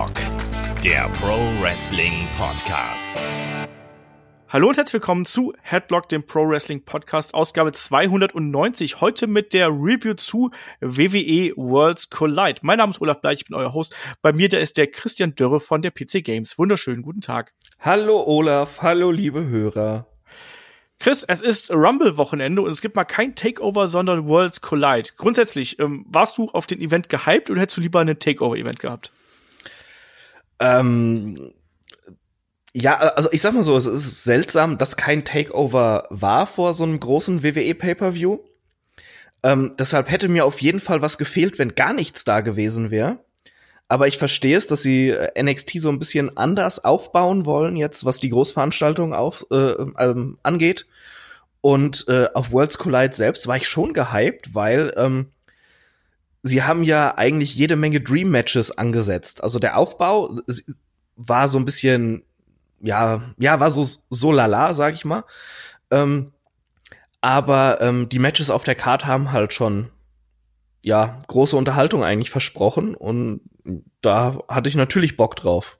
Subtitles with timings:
[0.00, 3.14] Headlock, der Pro Wrestling Podcast.
[4.48, 9.02] Hallo und herzlich willkommen zu Headlock, dem Pro Wrestling Podcast, Ausgabe 290.
[9.02, 12.60] Heute mit der Review zu WWE Worlds Collide.
[12.62, 13.94] Mein Name ist Olaf Bleich, ich bin euer Host.
[14.22, 16.58] Bei mir, der ist der Christian Dörre von der PC Games.
[16.58, 17.52] Wunderschönen guten Tag.
[17.80, 20.06] Hallo Olaf, hallo liebe Hörer.
[20.98, 25.10] Chris, es ist Rumble-Wochenende und es gibt mal kein Takeover, sondern Worlds Collide.
[25.18, 29.12] Grundsätzlich, ähm, warst du auf den Event gehypt oder hättest du lieber ein Takeover-Event gehabt?
[30.60, 31.52] Ähm,
[32.72, 36.84] ja, also ich sag mal so, es ist seltsam, dass kein Takeover war vor so
[36.84, 38.38] einem großen WWE Pay-per-View.
[39.42, 43.18] Ähm, deshalb hätte mir auf jeden Fall was gefehlt, wenn gar nichts da gewesen wäre.
[43.88, 48.04] Aber ich verstehe es, dass sie äh, NXT so ein bisschen anders aufbauen wollen, jetzt
[48.04, 50.86] was die Großveranstaltung auf, äh, ähm, angeht.
[51.60, 55.30] Und äh, auf Worlds Collide selbst war ich schon gehypt, weil ähm,
[56.42, 59.42] sie haben ja eigentlich jede Menge Dream Matches angesetzt.
[59.42, 60.38] Also der Aufbau
[61.16, 62.22] war so ein bisschen,
[62.80, 65.24] ja, ja, war so so lala, sag ich mal.
[65.90, 66.32] Ähm,
[67.20, 69.90] aber ähm, die Matches auf der Card haben halt schon
[70.82, 73.42] ja, große Unterhaltung eigentlich versprochen und
[74.00, 75.78] da hatte ich natürlich Bock drauf.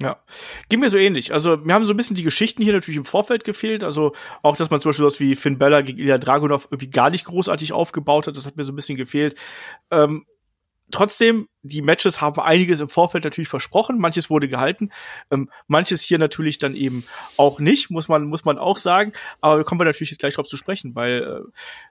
[0.00, 0.22] Ja,
[0.68, 1.32] ging mir so ähnlich.
[1.32, 3.82] Also mir haben so ein bisschen die Geschichten hier natürlich im Vorfeld gefehlt.
[3.82, 7.10] Also auch, dass man zum Beispiel sowas wie Finn Bella gegen Ilya Dragunov irgendwie gar
[7.10, 9.34] nicht großartig aufgebaut hat, das hat mir so ein bisschen gefehlt.
[9.90, 10.24] Ähm,
[10.90, 14.90] trotzdem, die Matches haben einiges im Vorfeld natürlich versprochen, manches wurde gehalten,
[15.30, 17.04] ähm, manches hier natürlich dann eben
[17.36, 19.12] auch nicht, muss man muss man auch sagen.
[19.40, 21.42] Aber kommen wir natürlich jetzt gleich drauf zu sprechen, weil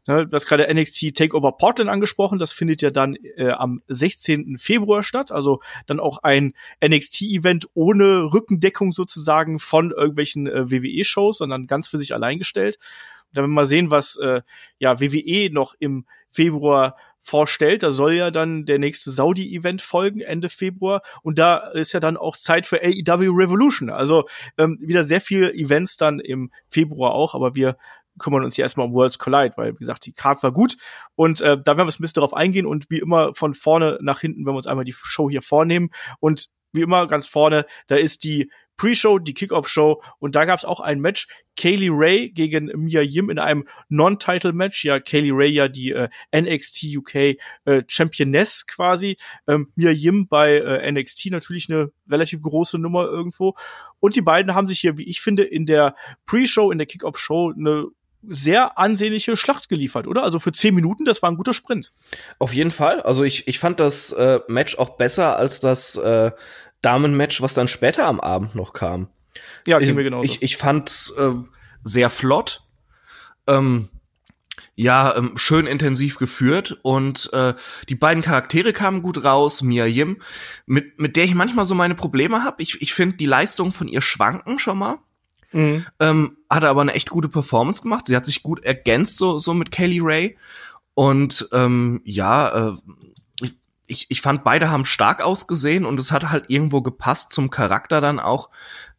[0.08, 4.58] äh, ne, das gerade NXT Takeover Portland angesprochen, das findet ja dann äh, am 16.
[4.58, 11.68] Februar statt, also dann auch ein NXT-Event ohne Rückendeckung sozusagen von irgendwelchen äh, WWE-Shows, sondern
[11.68, 12.78] ganz für sich allein gestellt.
[13.30, 14.42] Und dann werden wir mal sehen, was äh,
[14.80, 16.96] ja WWE noch im Februar
[17.28, 17.84] vorstellt.
[17.84, 21.02] Da soll ja dann der nächste Saudi-Event folgen, Ende Februar.
[21.22, 23.90] Und da ist ja dann auch Zeit für AEW Revolution.
[23.90, 24.26] Also
[24.58, 27.78] ähm, wieder sehr viele Events dann im Februar auch, aber wir
[28.18, 30.76] kümmern uns hier erstmal um Worlds Collide, weil, wie gesagt, die Card war gut.
[31.16, 34.22] Und äh, da werden wir ein bisschen darauf eingehen und wie immer von vorne nach
[34.22, 35.90] hinten, wenn wir uns einmal die Show hier vornehmen.
[36.20, 40.66] Und wie immer ganz vorne, da ist die Pre-Show, die Kickoff-Show und da gab es
[40.66, 41.28] auch ein Match.
[41.58, 44.86] Kaylee Ray gegen Mia Yim in einem Non-Title-Match.
[44.86, 47.38] Ja, Kaylee Ray ja die äh, NXT UK äh,
[47.88, 49.18] Championess quasi.
[49.48, 53.56] Ähm, Mia Yim bei äh, NXT natürlich eine relativ große Nummer irgendwo.
[54.00, 55.96] Und die beiden haben sich hier, wie ich finde, in der
[56.28, 57.88] Pre-Show, in der Kickoff-Show eine
[58.24, 60.24] sehr ansehnliche Schlacht geliefert, oder?
[60.24, 61.94] Also für zehn Minuten, das war ein guter Sprint.
[62.40, 63.02] Auf jeden Fall.
[63.02, 66.32] Also ich, ich fand das äh, Match auch besser als das äh,
[66.82, 69.10] Damenmatch, was dann später am Abend noch kam.
[69.66, 70.28] Ja, ging mir genauso.
[70.28, 71.34] Ich, ich fand äh,
[71.84, 72.64] sehr flott.
[73.48, 73.90] Ähm,
[74.76, 77.56] ja, ähm, schön intensiv geführt und äh,
[77.90, 79.62] die beiden Charaktere kamen gut raus.
[79.62, 80.22] Mia Yim,
[80.66, 82.62] mit, mit der ich manchmal so meine Probleme habe.
[82.62, 85.00] Ich, ich finde die Leistungen von ihr schwanken schon mal.
[85.52, 85.86] Mhm.
[86.00, 88.06] Ähm, hatte aber eine echt gute Performance gemacht.
[88.08, 90.38] Sie hat sich gut ergänzt so, so mit Kelly Ray.
[90.94, 92.74] Und ähm, ja, äh,
[93.88, 98.02] ich, ich fand, beide haben stark ausgesehen und es hat halt irgendwo gepasst zum Charakter
[98.02, 98.50] dann auch,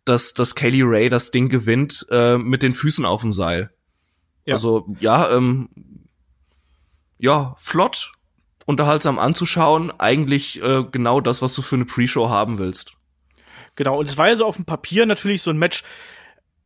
[0.04, 3.70] dass, dass Kelly Ray das Ding gewinnt äh, mit den Füßen auf dem Seil.
[4.46, 4.54] Ja.
[4.54, 5.68] Also ja, ähm,
[7.18, 8.12] ja, flott,
[8.64, 12.94] unterhaltsam anzuschauen, eigentlich äh, genau das, was du für eine Pre-Show haben willst.
[13.76, 15.84] Genau, und es war ja so auf dem Papier natürlich so ein Match,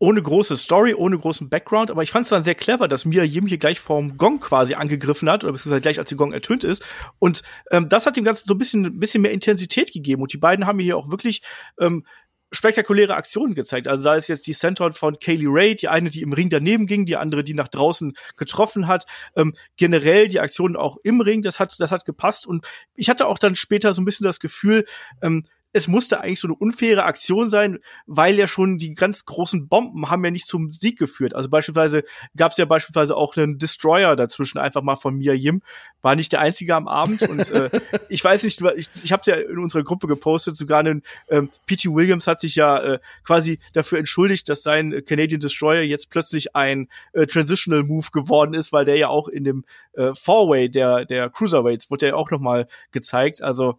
[0.02, 3.22] ohne große Story, ohne großen Background, aber ich fand es dann sehr clever, dass Mia
[3.22, 6.64] Yim hier gleich vorm Gong quasi angegriffen hat, oder beziehungsweise gleich als der Gong ertönt
[6.64, 6.84] ist.
[7.20, 10.20] Und ähm, das hat dem Ganzen so ein bisschen, bisschen mehr Intensität gegeben.
[10.20, 11.42] Und die beiden haben hier auch wirklich
[11.78, 12.04] ähm,
[12.50, 13.86] spektakuläre Aktionen gezeigt.
[13.86, 16.88] Also sei es jetzt die Center von Kaylee Ray, die eine, die im Ring daneben
[16.88, 19.04] ging, die andere, die nach draußen getroffen hat.
[19.36, 22.44] Ähm, generell die Aktionen auch im Ring, das hat, das hat gepasst.
[22.48, 24.84] Und ich hatte auch dann später so ein bisschen das Gefühl,
[25.22, 29.68] ähm, es musste eigentlich so eine unfaire Aktion sein, weil ja schon die ganz großen
[29.68, 31.34] Bomben haben ja nicht zum Sieg geführt.
[31.34, 32.04] Also beispielsweise
[32.36, 35.62] gab es ja beispielsweise auch einen Destroyer dazwischen, einfach mal von Mia Yim.
[36.02, 37.70] War nicht der einzige am Abend und äh,
[38.08, 41.48] ich weiß nicht, ich, ich habe es ja in unserer Gruppe gepostet, sogar einen ähm,
[41.66, 41.88] P.T.
[41.88, 46.88] Williams hat sich ja äh, quasi dafür entschuldigt, dass sein Canadian Destroyer jetzt plötzlich ein
[47.12, 49.64] äh, Transitional Move geworden ist, weil der ja auch in dem
[49.94, 53.42] äh, Four-Way der, der Cruiserweights wurde ja auch nochmal gezeigt.
[53.42, 53.78] Also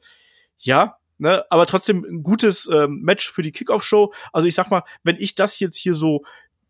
[0.58, 4.14] ja, Ne, aber trotzdem ein gutes ähm, Match für die Kickoff-Show.
[4.34, 6.24] Also ich sag mal, wenn ich das jetzt hier so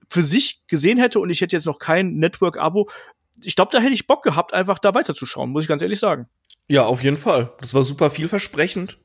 [0.10, 2.90] für sich gesehen hätte und ich hätte jetzt noch kein Network-Abo,
[3.42, 6.28] ich glaube, da hätte ich Bock gehabt, einfach da weiterzuschauen, muss ich ganz ehrlich sagen.
[6.68, 7.54] Ja, auf jeden Fall.
[7.60, 8.98] Das war super vielversprechend.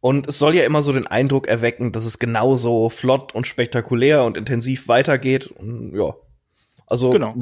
[0.00, 4.24] Und es soll ja immer so den Eindruck erwecken, dass es genauso flott und spektakulär
[4.24, 5.46] und intensiv weitergeht.
[5.46, 6.14] Und ja.
[6.86, 7.34] Also, genau.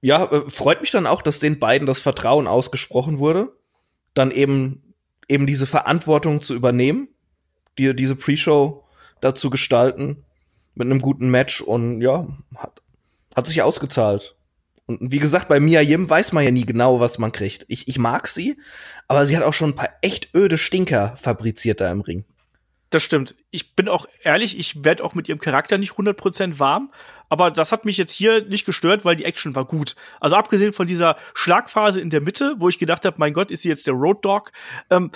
[0.00, 3.56] ja, äh, freut mich dann auch, dass den beiden das Vertrauen ausgesprochen wurde.
[4.12, 4.83] Dann eben
[5.28, 7.08] eben diese Verantwortung zu übernehmen
[7.78, 8.84] die, diese Pre-Show
[9.20, 10.24] dazu gestalten
[10.74, 12.26] mit einem guten Match und ja,
[12.56, 12.82] hat,
[13.34, 14.36] hat sich ausgezahlt.
[14.86, 17.64] Und wie gesagt, bei Mia Yim weiß man ja nie genau, was man kriegt.
[17.68, 18.58] Ich, ich mag sie,
[19.08, 22.24] aber sie hat auch schon ein paar echt öde Stinker fabriziert da im Ring.
[22.94, 23.34] Das stimmt.
[23.50, 26.92] Ich bin auch ehrlich, ich werde auch mit ihrem Charakter nicht 100% warm,
[27.28, 29.96] aber das hat mich jetzt hier nicht gestört, weil die Action war gut.
[30.20, 33.62] Also abgesehen von dieser Schlagphase in der Mitte, wo ich gedacht habe, mein Gott, ist
[33.62, 34.52] sie jetzt der Road Dog,
[34.90, 35.10] ähm,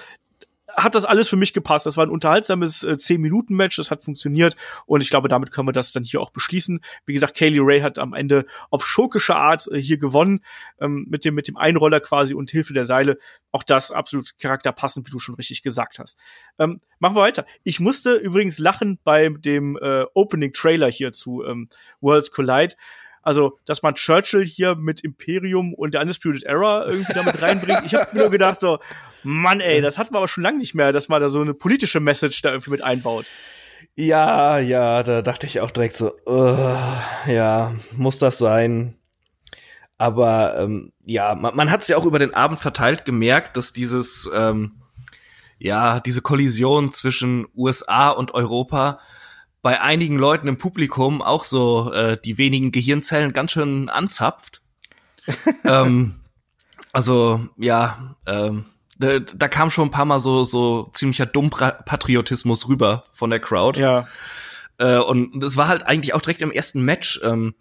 [0.76, 1.86] hat das alles für mich gepasst.
[1.86, 4.54] Das war ein unterhaltsames äh, 10-Minuten-Match, das hat funktioniert
[4.86, 6.80] und ich glaube, damit können wir das dann hier auch beschließen.
[7.06, 10.40] Wie gesagt, Kaylee Ray hat am Ende auf schurkische Art äh, hier gewonnen,
[10.80, 13.16] ähm, mit dem, mit dem Einroller quasi und Hilfe der Seile.
[13.50, 16.18] Auch das absolut charakterpassend, wie du schon richtig gesagt hast.
[16.58, 17.46] Ähm, machen wir weiter.
[17.64, 21.68] Ich musste übrigens lachen bei dem äh, Opening-Trailer hier zu ähm,
[22.00, 22.74] Worlds Collide.
[23.28, 27.82] Also, dass man Churchill hier mit Imperium und der Undisputed Era irgendwie damit reinbringt.
[27.84, 28.78] Ich habe nur gedacht so,
[29.22, 31.52] Mann, ey, das hatten wir aber schon lange nicht mehr, dass man da so eine
[31.52, 33.26] politische Message da irgendwie mit einbaut.
[33.96, 36.56] Ja, ja, da dachte ich auch direkt so, uh,
[37.26, 38.96] ja, muss das sein?
[39.98, 43.74] Aber ähm, ja, man, man hat es ja auch über den Abend verteilt gemerkt, dass
[43.74, 44.80] dieses, ähm,
[45.58, 49.00] ja, diese Kollision zwischen USA und Europa
[49.68, 54.62] bei einigen Leuten im Publikum auch so äh, die wenigen Gehirnzellen ganz schön anzapft.
[55.64, 56.14] ähm,
[56.94, 58.64] also ja, ähm,
[58.98, 63.78] da, da kam schon ein paar Mal so, so ziemlicher Dumm-Patriotismus rüber von der Crowd.
[63.78, 64.08] Ja.
[64.78, 67.54] Äh, und es war halt eigentlich auch direkt im ersten Match ähm,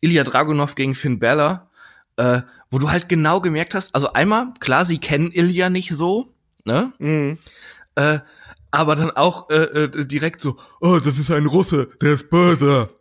[0.00, 1.68] Ilya Dragunov gegen Finn Balor,
[2.14, 6.32] äh, wo du halt genau gemerkt hast, also einmal, klar, sie kennen Ilya nicht so,
[6.64, 6.92] ne?
[7.00, 7.38] Mhm.
[7.96, 8.20] Äh,
[8.70, 12.90] aber dann auch äh, äh, direkt so, oh, das ist ein Russe, der ist böse.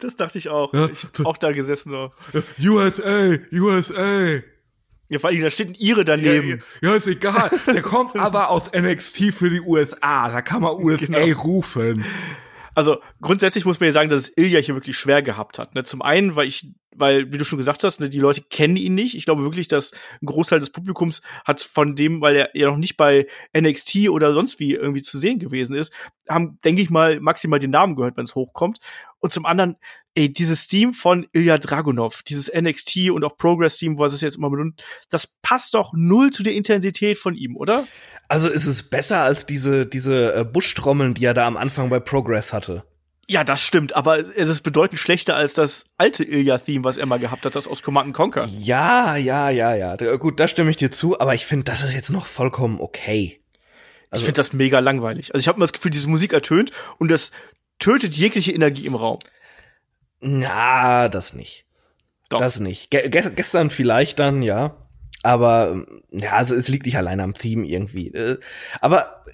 [0.00, 0.74] Das dachte ich auch.
[0.74, 0.88] Ja.
[0.92, 2.10] Ich hab auch da gesessen so.
[2.68, 4.40] USA, USA.
[5.08, 6.62] Ja, vor allem, da steht ein Ire daneben.
[6.80, 7.48] Ja, ja, ist egal.
[7.66, 10.30] Der kommt aber aus NXT für die USA.
[10.30, 11.38] Da kann man USA Genau.
[11.42, 12.04] rufen.
[12.74, 15.74] Also grundsätzlich muss man ja sagen, dass es Ilya hier wirklich schwer gehabt hat.
[15.74, 15.84] Ne?
[15.84, 18.94] Zum einen, weil ich, weil, wie du schon gesagt hast, ne, die Leute kennen ihn
[18.94, 19.14] nicht.
[19.14, 19.92] Ich glaube wirklich, dass
[20.22, 23.26] ein Großteil des Publikums hat von dem, weil er ja noch nicht bei
[23.56, 25.92] NXT oder sonst wie irgendwie zu sehen gewesen ist,
[26.28, 28.78] haben, denke ich mal, maximal den Namen gehört, wenn es hochkommt.
[29.20, 29.76] Und zum anderen,
[30.14, 34.50] ey, dieses Team von Ilya Dragunov, dieses NXT und auch Progress-Team, was es jetzt immer
[34.50, 37.86] benutzt, das passt doch null zu der Intensität von ihm, oder?
[38.28, 42.00] Also ist es besser als diese, diese äh, Buschtrommeln, die er da am Anfang bei
[42.00, 42.84] Progress hatte.
[43.28, 47.18] Ja, das stimmt, aber es ist bedeutend schlechter als das alte Ilya-Theme, was er mal
[47.18, 48.46] gehabt hat, das aus Command Conquer.
[48.58, 49.96] Ja, ja, ja, ja.
[50.16, 53.40] Gut, da stimme ich dir zu, aber ich finde, das ist jetzt noch vollkommen okay.
[54.12, 55.32] ich finde das mega langweilig.
[55.32, 57.30] Also ich habe immer das Gefühl, diese Musik ertönt und das
[57.78, 59.18] tötet jegliche Energie im Raum.
[60.22, 61.66] Na, das nicht.
[62.28, 62.38] Doch.
[62.38, 62.90] Das nicht.
[62.90, 64.76] Ge ge gestern vielleicht dann, ja.
[65.22, 68.08] Aber ja, also es liegt nicht allein am Theme irgendwie.
[68.08, 68.38] Äh,
[68.80, 69.24] Aber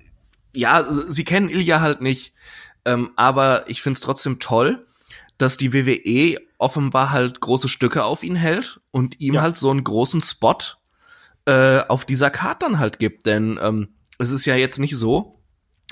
[0.55, 2.33] ja, sie kennen Ilya halt nicht.
[2.85, 4.85] Ähm, aber ich find's trotzdem toll,
[5.37, 9.43] dass die WWE offenbar halt große Stücke auf ihn hält und ihm Ja.
[9.43, 10.57] halt so einen großen Spot
[11.47, 13.27] äh, auf dieser Karte dann halt gibt.
[13.27, 13.89] Denn ähm,
[14.19, 15.38] es ist ja jetzt nicht so,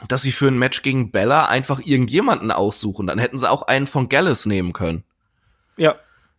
[0.08, 3.06] dass sie für ein Match gegen Bella einfach irgendjemanden aussuchen.
[3.06, 5.04] Dann hätten sie auch einen von Gallus nehmen können.
[5.76, 5.96] Ja.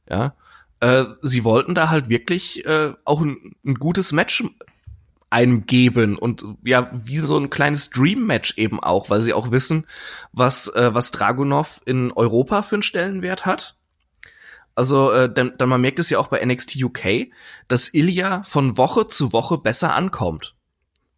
[0.09, 0.35] Ja.
[0.79, 4.43] Äh, sie wollten da halt wirklich äh, auch ein, ein gutes Match
[5.29, 9.85] einem geben und ja, wie so ein kleines Dream-Match eben auch, weil sie auch wissen,
[10.31, 13.75] was, äh, was Dragunov in Europa für einen Stellenwert hat.
[14.75, 17.29] Also, äh, denn, denn man merkt es ja auch bei NXT UK,
[17.67, 20.55] dass Ilya von Woche zu Woche besser ankommt.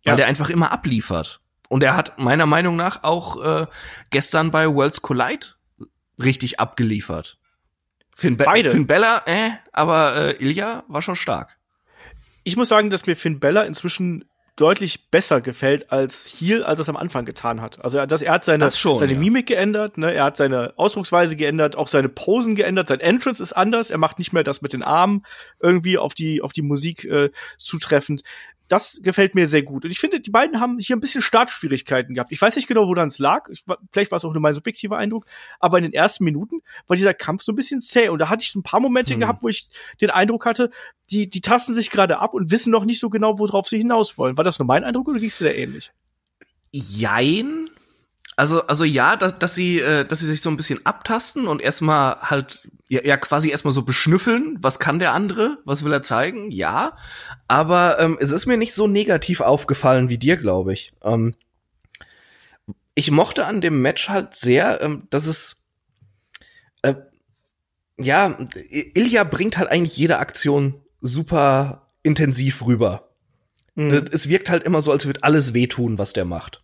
[0.06, 0.16] Weil Ja.
[0.16, 1.42] der einfach immer abliefert.
[1.70, 3.68] Und er hat meiner Meinung nach auch äh,
[4.10, 5.48] gestern bei Worlds Collide
[6.22, 7.38] richtig abgeliefert.
[8.14, 8.72] Finn, Be Beide.
[8.72, 11.58] Finn Bella, äh, aber äh, Ilya war schon stark.
[12.44, 14.26] Ich muss sagen, dass mir Finn Bella inzwischen
[14.60, 17.82] deutlich besser gefällt als Heel, als er es am Anfang getan hat.
[17.84, 19.20] Also er, das, er hat seine, schon, seine ja.
[19.20, 20.14] Mimik geändert, ne?
[20.14, 24.20] er hat seine Ausdrucksweise geändert, auch seine Posen geändert, sein Entrance ist anders, er macht
[24.20, 25.24] nicht mehr das mit den Armen
[25.62, 28.24] irgendwie auf die, auf die Musik äh, zutreffend.
[28.70, 29.84] Das gefällt mir sehr gut.
[29.84, 32.32] Und ich finde, die beiden haben hier ein bisschen Startschwierigkeiten gehabt.
[32.32, 33.50] Ich weiß nicht genau, woran es lag.
[33.50, 35.26] Ich, vielleicht war es auch nur mein subjektiver Eindruck.
[35.60, 38.10] Aber in den ersten Minuten war dieser Kampf so ein bisschen zäh.
[38.10, 39.20] Und da hatte ich so ein paar Momente Hm.
[39.20, 39.68] gehabt, wo ich
[40.00, 40.70] den Eindruck hatte,
[41.10, 44.18] die, die tasten sich gerade ab und wissen noch nicht so genau, worauf sie hinaus
[44.18, 44.38] wollen.
[44.38, 45.92] War das nur mein Eindruck oder ging's dir da ähnlich?
[46.72, 47.66] Jein.
[48.39, 51.62] Also, also ja, dass, dass sie, äh, dass sie sich so ein bisschen abtasten und
[51.62, 56.03] erstmal halt, ja, ja quasi erstmal so beschnüffeln, was kann der andere, was will er
[56.03, 56.96] zeigen, ja.
[57.50, 60.93] Aber ähm, es ist mir nicht so negativ aufgefallen wie dir, glaube ich.
[61.03, 61.36] Ähm,
[62.96, 65.65] ich mochte an dem Match halt sehr, ähm, dass es
[66.81, 66.96] äh,
[67.98, 68.38] ja,
[68.69, 73.10] Ilya bringt halt eigentlich jede Aktion super intensiv rüber.
[73.75, 74.05] Mhm.
[74.13, 76.63] Es wirkt halt immer so, als würde alles wehtun, was der macht.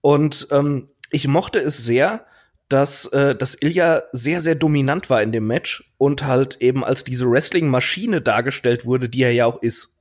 [0.00, 2.26] Und ähm, ich mochte es sehr,
[2.68, 7.04] dass, äh, dass Ilya sehr, sehr dominant war in dem Match und halt eben als
[7.04, 9.98] diese Wrestling-Maschine dargestellt wurde, die er ja auch ist.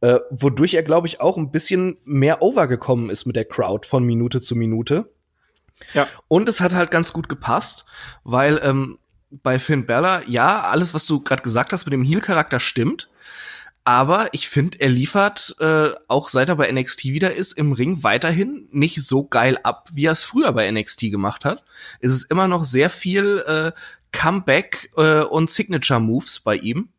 [0.00, 4.04] Äh, wodurch er, glaube ich, auch ein bisschen mehr overgekommen ist mit der Crowd von
[4.04, 5.12] Minute zu Minute.
[5.94, 6.06] Ja.
[6.28, 7.84] Und es hat halt ganz gut gepasst,
[8.22, 8.98] weil ähm,
[9.30, 13.10] bei Finn Bella, ja, alles, was du gerade gesagt hast mit dem Heel-Charakter stimmt.
[13.88, 18.02] Aber ich finde, er liefert, äh, auch seit er bei NXT wieder ist, im Ring
[18.02, 21.64] weiterhin nicht so geil ab, wie er es früher bei NXT gemacht hat.
[21.98, 23.72] Es ist immer noch sehr viel äh,
[24.12, 26.90] Comeback äh, und Signature-Moves bei ihm.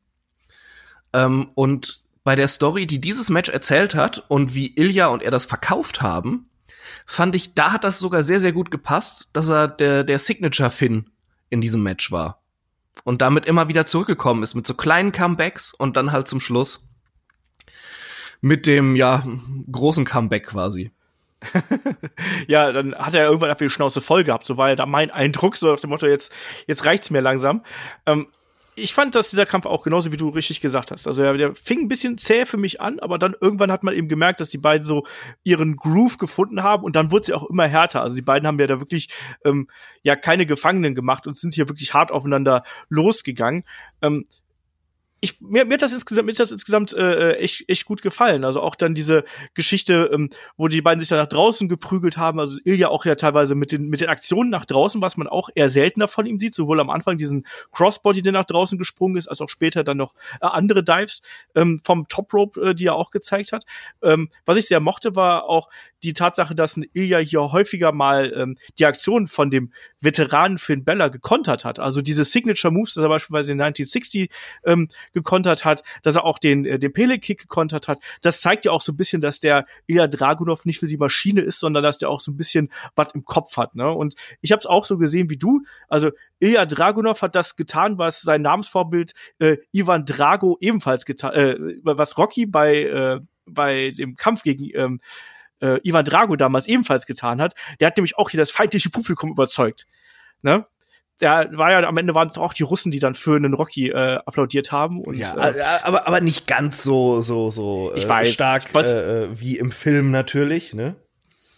[1.13, 5.29] Ähm, und bei der Story, die dieses Match erzählt hat und wie Ilya und er
[5.29, 6.49] das verkauft haben,
[7.05, 11.11] fand ich, da hat das sogar sehr, sehr gut gepasst, dass er der, der Signature-Finn
[11.51, 12.41] in diesem Match war.
[13.03, 16.89] Und damit immer wieder zurückgekommen ist mit so kleinen Comebacks und dann halt zum Schluss
[18.41, 19.23] mit dem, ja,
[19.71, 20.91] großen Comeback quasi.
[22.47, 25.11] ja, dann hat er irgendwann einfach die Schnauze voll gehabt, so war ja da mein
[25.11, 26.33] Eindruck, so nach dem Motto, jetzt,
[26.67, 27.63] jetzt reicht's mir langsam.
[28.05, 28.27] Ähm,
[28.79, 31.07] ich fand, dass dieser Kampf auch genauso wie du richtig gesagt hast.
[31.07, 33.93] Also der, der fing ein bisschen zäh für mich an, aber dann irgendwann hat man
[33.93, 35.05] eben gemerkt, dass die beiden so
[35.43, 38.01] ihren Groove gefunden haben und dann wurde sie auch immer härter.
[38.01, 39.09] Also die beiden haben ja da wirklich
[39.45, 39.67] ähm,
[40.03, 43.63] ja keine Gefangenen gemacht und sind hier wirklich hart aufeinander losgegangen.
[44.01, 44.25] Ähm,
[45.21, 48.45] ich, mir, mir hat das insgesamt, mir hat das insgesamt äh, echt, echt gut gefallen.
[48.45, 49.23] Also auch dann diese
[49.53, 52.39] Geschichte, ähm, wo die beiden sich dann nach draußen geprügelt haben.
[52.39, 55.49] Also Ilja auch ja teilweise mit den, mit den Aktionen nach draußen, was man auch
[55.53, 56.55] eher seltener von ihm sieht.
[56.55, 60.15] Sowohl am Anfang diesen Crossbody, der nach draußen gesprungen ist, als auch später dann noch
[60.41, 61.21] äh, andere Dives
[61.55, 63.65] ähm, vom Top Rope, äh, die er auch gezeigt hat.
[64.01, 65.69] Ähm, was ich sehr mochte, war auch
[66.03, 70.85] die Tatsache, dass ein Ilya hier häufiger mal ähm, die Aktion von dem Veteranen Finn
[70.85, 71.79] Bella gekontert hat.
[71.79, 74.29] Also diese Signature Moves, dass er beispielsweise in 1960
[74.65, 77.99] ähm, gekontert hat, dass er auch den, äh, den Pele-Kick gekontert hat.
[78.21, 81.41] Das zeigt ja auch so ein bisschen, dass der Ilya Dragunov nicht nur die Maschine
[81.41, 83.75] ist, sondern dass der auch so ein bisschen was im Kopf hat.
[83.75, 83.89] Ne?
[83.89, 85.61] Und ich habe es auch so gesehen wie du.
[85.87, 91.57] Also Ilya Dragunov hat das getan, was sein Namensvorbild äh, Ivan Drago ebenfalls getan, äh,
[91.83, 95.01] was Rocky bei äh, bei dem Kampf gegen ähm,
[95.61, 97.53] äh, Ivan Drago damals ebenfalls getan hat.
[97.79, 99.85] Der hat nämlich auch hier das feindliche Publikum überzeugt.
[100.41, 100.65] Ne?
[101.21, 103.89] Der war ja am Ende waren es auch die Russen, die dann für einen Rocky
[103.89, 105.01] äh, applaudiert haben.
[105.01, 108.73] Und, ja, äh, aber aber nicht ganz so so so ich äh, weiß, stark ich
[108.73, 110.95] weiß, äh, wie im Film natürlich, ne?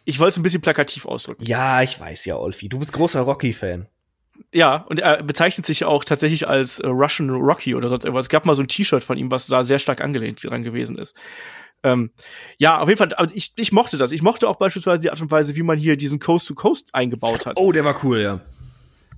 [0.05, 1.43] Ich wollte es ein bisschen plakativ ausdrücken.
[1.45, 2.69] Ja, ich weiß ja, Olfi.
[2.69, 3.87] Du bist großer Rocky-Fan.
[4.51, 8.25] Ja, und er bezeichnet sich auch tatsächlich als äh, Russian Rocky oder sonst irgendwas.
[8.25, 10.97] Es gab mal so ein T-Shirt von ihm, was da sehr stark angelehnt dran gewesen
[10.97, 11.15] ist.
[11.83, 12.11] Ähm,
[12.57, 14.11] ja, auf jeden Fall, aber ich, ich mochte das.
[14.11, 16.93] Ich mochte auch beispielsweise die Art und Weise, wie man hier diesen Coast to Coast
[16.93, 17.59] eingebaut hat.
[17.59, 18.39] Oh, der war cool, ja.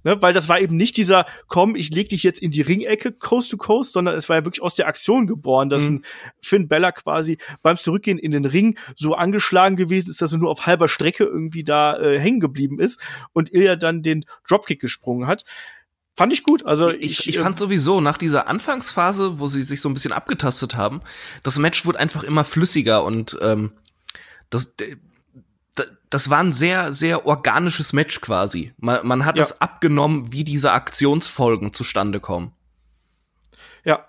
[0.04, 3.14] Ne, weil das war eben nicht dieser, komm, ich leg dich jetzt in die Ringecke
[3.14, 5.96] Coast to Coast, sondern es war ja wirklich aus der Aktion geboren, dass mhm.
[5.96, 6.06] ein
[6.42, 10.52] Finn Bella quasi beim Zurückgehen in den Ring so angeschlagen gewesen ist, dass er nur
[10.52, 13.00] auf halber Strecke irgendwie da äh, hängen geblieben ist
[13.32, 15.44] und Ilya dann den Dropkick gesprungen hat.
[16.16, 16.66] Fand ich gut.
[16.66, 20.12] Also ich, ich, ich fand sowieso nach dieser Anfangsphase, wo sie sich so ein bisschen
[20.12, 21.02] abgetastet haben,
[21.42, 23.72] das Match wurde einfach immer flüssiger und ähm,
[24.50, 24.76] das
[26.14, 28.72] das war ein sehr, sehr organisches Match quasi.
[28.78, 29.42] Man, man hat ja.
[29.42, 32.52] das abgenommen, wie diese Aktionsfolgen zustande kommen.
[33.84, 34.06] Ja,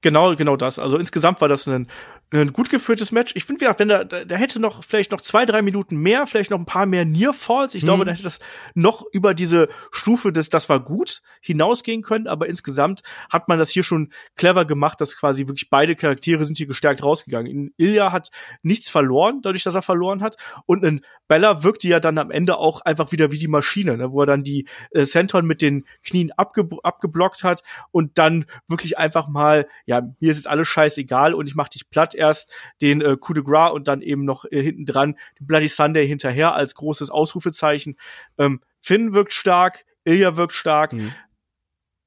[0.00, 0.80] genau, genau das.
[0.80, 1.86] Also insgesamt war das ein
[2.32, 3.32] ein gut geführtes Match.
[3.36, 6.58] Ich finde, wenn da, da hätte noch vielleicht noch zwei, drei Minuten mehr, vielleicht noch
[6.58, 7.74] ein paar mehr Near Falls.
[7.74, 7.86] Ich mhm.
[7.86, 8.40] glaube, da hätte das
[8.74, 12.26] noch über diese Stufe des, das war gut, hinausgehen können.
[12.26, 16.56] Aber insgesamt hat man das hier schon clever gemacht, dass quasi wirklich beide Charaktere sind
[16.56, 17.50] hier gestärkt rausgegangen.
[17.50, 18.30] In Ilya hat
[18.62, 20.36] nichts verloren, dadurch, dass er verloren hat.
[20.66, 24.10] Und in Bella wirkte ja dann am Ende auch einfach wieder wie die Maschine, ne,
[24.10, 28.98] wo er dann die äh, Senton mit den Knien abge abgeblockt hat und dann wirklich
[28.98, 33.00] einfach mal, ja, mir ist jetzt alles scheißegal und ich mach dich platt erst den
[33.00, 36.74] äh, Coup de Gras und dann eben noch äh, hinten dran Bloody Sunday hinterher als
[36.74, 37.96] großes Ausrufezeichen.
[38.38, 40.92] Ähm, Finn wirkt stark, Ilya wirkt stark.
[40.92, 41.12] Mhm.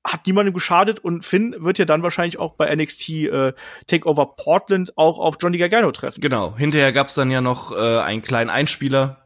[0.06, 3.54] Hat niemandem geschadet und Finn wird ja dann wahrscheinlich auch bei NXT äh,
[3.86, 6.22] Takeover Portland auch auf Johnny Gargano treffen.
[6.22, 6.56] Genau.
[6.58, 9.26] Hinterher gab's dann ja noch äh, einen kleinen Einspieler,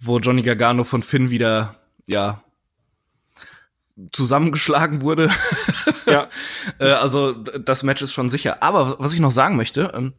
[0.00, 1.76] wo Johnny Gargano von Finn wieder
[2.06, 2.42] ja
[4.10, 5.30] zusammengeschlagen wurde.
[6.06, 6.28] ja.
[6.78, 8.62] äh, also das Match ist schon sicher.
[8.62, 10.14] Aber was ich noch sagen möchte, ähm,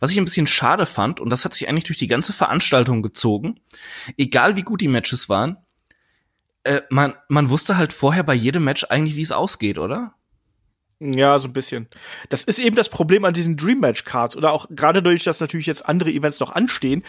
[0.00, 3.02] was ich ein bisschen schade fand, und das hat sich eigentlich durch die ganze Veranstaltung
[3.02, 3.60] gezogen,
[4.16, 5.56] egal wie gut die Matches waren,
[6.64, 10.14] äh, man, man wusste halt vorher bei jedem Match eigentlich, wie es ausgeht, oder?
[10.98, 11.88] Ja, so ein bisschen.
[12.30, 15.40] Das ist eben das Problem an diesen Dream Match Cards oder auch gerade dadurch, dass
[15.40, 17.04] natürlich jetzt andere Events noch anstehen,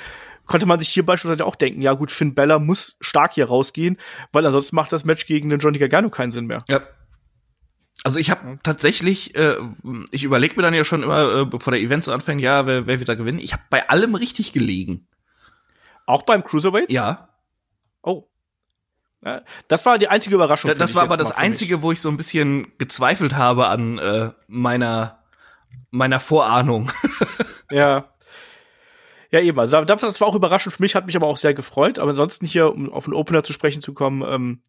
[0.46, 3.98] konnte man sich hier beispielsweise auch denken, ja gut, Finn Bella muss stark hier rausgehen,
[4.34, 6.64] weil ansonsten macht das Match gegen den Johnny Gargano keinen Sinn mehr.
[6.68, 6.82] Ja.
[8.08, 9.56] Also ich habe tatsächlich, äh,
[10.12, 12.88] ich überlege mir dann ja schon immer, äh, bevor der Event so anfängt, ja, wer,
[12.88, 13.40] wer wird da gewinnen.
[13.40, 15.08] Ich habe bei allem richtig gelegen.
[16.06, 16.94] Auch beim Cruiserweights?
[16.94, 17.28] Ja.
[18.02, 18.24] Oh.
[19.26, 20.70] Ja, das war die einzige Überraschung.
[20.70, 21.34] Da, das war aber das.
[21.34, 25.24] Einzige, wo ich so ein bisschen gezweifelt habe an äh, meiner,
[25.92, 26.92] meiner Vorahnung.
[27.70, 28.14] Ja.
[29.30, 29.60] Ja, eben.
[29.60, 32.00] Also das, das war auch überraschend für mich, hat mich aber auch sehr gefreut.
[32.00, 34.62] Aber ansonsten hier, um auf den Opener zu sprechen zu kommen, ähm,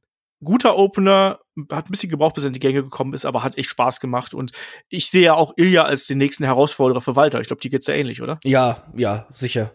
[0.42, 1.40] guter Opener,
[1.71, 4.00] hat ein bisschen gebraucht, bis er in die Gänge gekommen ist, aber hat echt Spaß
[4.00, 4.35] gemacht.
[4.35, 4.52] Und
[4.88, 7.40] ich sehe ja auch Ilya als den nächsten Herausforderer für Walter.
[7.40, 8.38] Ich glaube, die geht's ja ähnlich, oder?
[8.45, 9.73] ja, ja, sicher.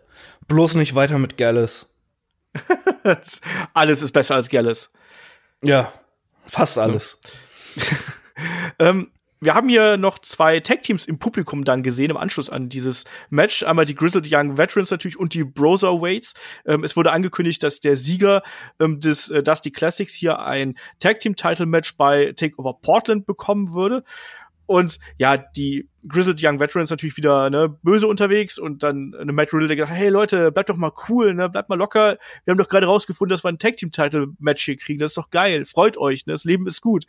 [0.48, 1.89] Bloß nicht weiter mit Gallus.
[3.74, 4.91] Alles ist besser als Gallus.
[5.62, 5.91] Ja,
[6.46, 7.20] fast alles.
[8.79, 9.12] Ähm,
[9.43, 13.63] wir haben hier noch zwei Tag-Teams im Publikum dann gesehen, im Anschluss an dieses Match.
[13.63, 16.33] Einmal die Grizzled Young Veterans natürlich und die Brotherweights.
[16.65, 18.43] Ähm, es wurde angekündigt, dass der Sieger
[18.79, 24.03] ähm, des äh, Dusty Classics hier ein Tag-Team-Title-Match bei Takeover Portland bekommen würde.
[24.65, 29.53] Und ja, die Grizzled Young Veterans natürlich wieder ne, böse unterwegs und dann eine Matt
[29.53, 32.17] Riddle, der gesagt, hey Leute, bleibt doch mal cool, ne, bleibt mal locker.
[32.45, 35.00] Wir haben doch gerade rausgefunden, dass wir ein Tag Team Title Match hier kriegen.
[35.00, 35.65] Das ist doch geil.
[35.65, 36.33] Freut euch, ne?
[36.33, 37.05] Das Leben ist gut.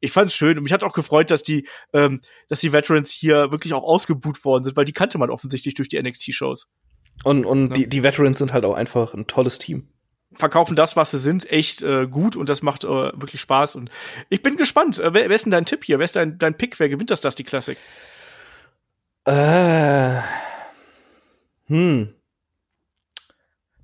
[0.00, 3.50] Ich fand's schön und mich hat auch gefreut, dass die, ähm, dass die Veterans hier
[3.50, 6.68] wirklich auch ausgebuht worden sind, weil die kannte man offensichtlich durch die NXT-Shows.
[7.24, 7.74] Und, und Ja.
[7.74, 9.88] die, die Veterans sind halt auch einfach ein tolles Team.
[10.34, 13.74] Verkaufen das, was sie sind, echt äh, gut und das macht äh, wirklich Spaß.
[13.76, 13.90] Und
[14.28, 14.98] ich bin gespannt.
[14.98, 15.98] Äh, wer, wer ist denn dein Tipp hier?
[15.98, 16.78] Wer ist dein, dein Pick?
[16.78, 17.78] Wer gewinnt das, das die Classic?
[19.24, 20.20] Äh,
[21.68, 22.12] hm.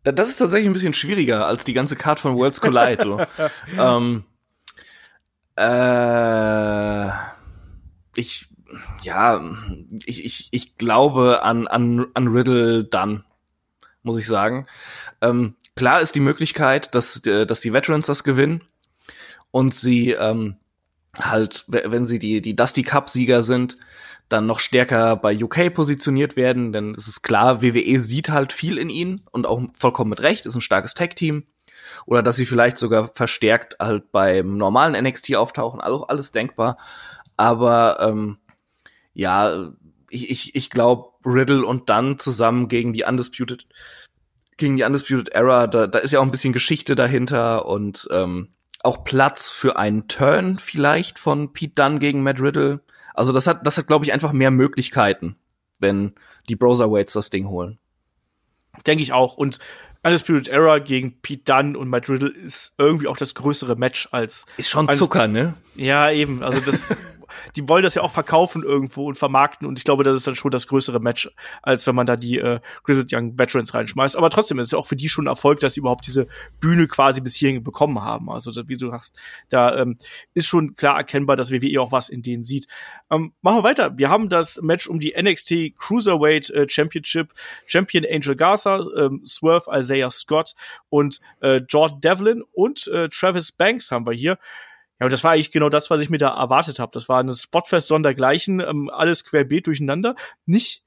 [0.04, 3.28] Da- Das ist tatsächlich ein bisschen schwieriger als die ganze Card von Worlds Collide.
[3.78, 4.24] ähm,
[5.56, 7.08] äh,
[8.16, 8.48] ich,
[9.02, 9.40] ja,
[10.04, 13.24] ich, ich, ich glaube an, an, an Riddle dann,
[14.02, 14.66] muss ich sagen.
[15.20, 18.62] Ähm, klar ist die Möglichkeit, dass, äh, dass die Veterans das gewinnen
[19.50, 20.56] und sie ähm,
[21.18, 23.78] halt, wenn sie die, die Dusty Cup-Sieger sind,
[24.28, 28.78] dann noch stärker bei UK positioniert werden, denn es ist klar, WWE sieht halt viel
[28.78, 31.44] in ihnen und auch vollkommen mit Recht, ist ein starkes Tag-Team.
[32.06, 36.78] Oder dass sie vielleicht sogar verstärkt halt beim normalen NXT auftauchen, also alles denkbar.
[37.36, 38.38] Aber ähm,
[39.14, 39.72] ja,
[40.10, 43.66] ich, ich, ich glaube, Riddle und dann zusammen gegen die Undisputed,
[44.56, 48.48] gegen die Undisputed Era, da, da ist ja auch ein bisschen Geschichte dahinter und ähm,
[48.82, 52.80] auch Platz für einen Turn vielleicht von Pete Dunne gegen Matt Riddle.
[53.14, 55.36] Also das hat, das hat, glaube ich, einfach mehr Möglichkeiten,
[55.78, 56.14] wenn
[56.48, 57.78] die Browserweights das Ding holen.
[58.86, 59.36] Denke ich auch.
[59.36, 59.58] Und
[60.04, 64.44] Undisputed Era gegen Pete Dunne und Matt Riddle ist irgendwie auch das größere Match als
[64.56, 65.54] Ist schon Zucker, ne?
[65.74, 66.42] Ja, eben.
[66.42, 66.96] Also das,
[67.56, 70.34] die wollen das ja auch verkaufen irgendwo und vermarkten und ich glaube, das ist dann
[70.34, 71.30] schon das größere Match,
[71.62, 74.16] als wenn man da die äh, Grizzled Young Veterans reinschmeißt.
[74.16, 76.26] Aber trotzdem ist es ja auch für die schon ein Erfolg, dass sie überhaupt diese
[76.60, 78.30] Bühne quasi bis hierhin bekommen haben.
[78.30, 79.18] Also wie du sagst,
[79.48, 79.96] da ähm,
[80.34, 82.66] ist schon klar erkennbar, dass WWE auch was in denen sieht.
[83.10, 83.96] Ähm, machen wir weiter.
[83.98, 87.32] Wir haben das Match um die NXT Cruiserweight äh, Championship.
[87.66, 90.54] Champion Angel Garza, ähm, Swerve Isaiah Scott
[90.88, 94.38] und äh, Jordan Devlin und äh, Travis Banks haben wir hier.
[95.00, 96.90] Ja, und das war eigentlich genau das, was ich mir da erwartet habe.
[96.92, 100.14] Das war eine Spotfest sondergleichen, ähm, alles querbeet durcheinander.
[100.46, 100.84] Nicht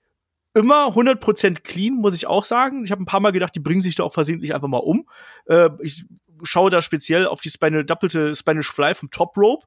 [0.54, 2.84] immer 100% clean, muss ich auch sagen.
[2.86, 5.08] Ich habe ein paar Mal gedacht, die bringen sich da auch versehentlich einfach mal um.
[5.48, 6.06] Äh, ich
[6.44, 9.66] schaue da speziell auf die Spanish, doppelte Spanish Fly vom Top Rope.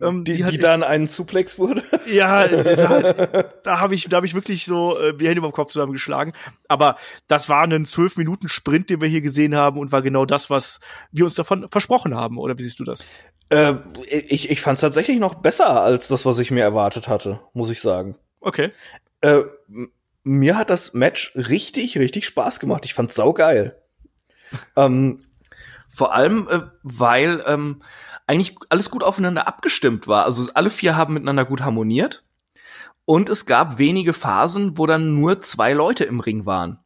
[0.00, 1.82] Ähm, Die, die echt- dann einen Suplex wurde.
[2.06, 2.66] ja, halt,
[3.64, 6.32] da habe ich, da habe ich wirklich so äh, die Hände über dem Kopf zusammengeschlagen.
[6.68, 6.96] Aber
[7.28, 10.50] das war ein zwölf Minuten Sprint, den wir hier gesehen haben und war genau das,
[10.50, 10.80] was
[11.12, 12.38] wir uns davon versprochen haben.
[12.38, 13.04] Oder wie siehst du das?
[13.48, 13.74] Äh,
[14.06, 17.70] ich ich fand es tatsächlich noch besser als das, was ich mir erwartet hatte, muss
[17.70, 18.16] ich sagen.
[18.40, 18.70] Okay.
[19.22, 19.42] Äh,
[20.22, 22.84] mir hat das Match richtig, richtig Spaß gemacht.
[22.84, 23.76] Ich fand's saugeil.
[24.76, 25.24] ähm,
[25.90, 27.82] vor allem, äh, weil ähm,
[28.26, 30.24] eigentlich alles gut aufeinander abgestimmt war.
[30.24, 32.24] Also alle vier haben miteinander gut harmoniert.
[33.04, 36.78] Und es gab wenige Phasen, wo dann nur zwei Leute im Ring waren.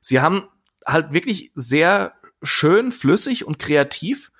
[0.00, 0.46] Sie haben
[0.86, 4.30] halt wirklich sehr schön, flüssig und kreativ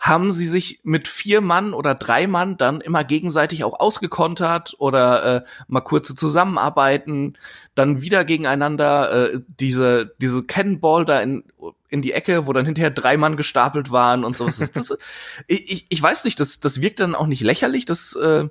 [0.00, 5.36] haben sie sich mit vier Mann oder drei Mann dann immer gegenseitig auch ausgekontert oder
[5.36, 7.36] äh, mal kurze Zusammenarbeiten,
[7.74, 11.44] dann wieder gegeneinander äh, diese diese Cannonball da in
[11.90, 14.46] in die Ecke, wo dann hinterher drei Mann gestapelt waren und so.
[14.46, 14.96] Das,
[15.46, 18.48] ich, ich- weiß nicht, das das wirkt dann auch nicht lächerlich, das äh,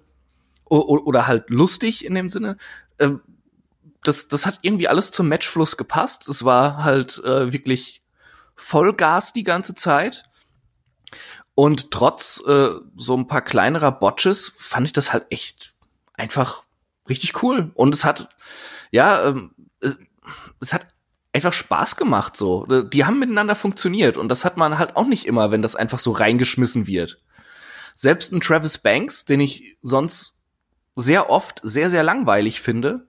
[0.65, 2.58] oder halt lustig in dem Sinne.
[2.97, 3.12] Äh,
[4.04, 6.28] das das hat irgendwie alles zum Matchfluss gepasst.
[6.30, 8.02] Es war halt äh, wirklich
[8.56, 10.25] Vollgas die ganze Zeit.
[11.56, 15.73] Und trotz äh, so ein paar kleinerer Botches fand ich das halt echt
[16.13, 16.63] einfach
[17.10, 17.71] richtig cool.
[17.73, 18.30] Und es hat,
[18.91, 19.97] ja, ähm, es,
[20.62, 20.88] es hat
[21.34, 22.65] einfach Spaß gemacht so.
[22.65, 26.00] Die haben miteinander funktioniert und das hat man halt auch nicht immer, wenn das einfach
[26.00, 27.20] so reingeschmissen wird.
[27.96, 30.36] Selbst ein Travis Banks, den ich sonst
[30.96, 33.08] sehr oft sehr, sehr langweilig finde,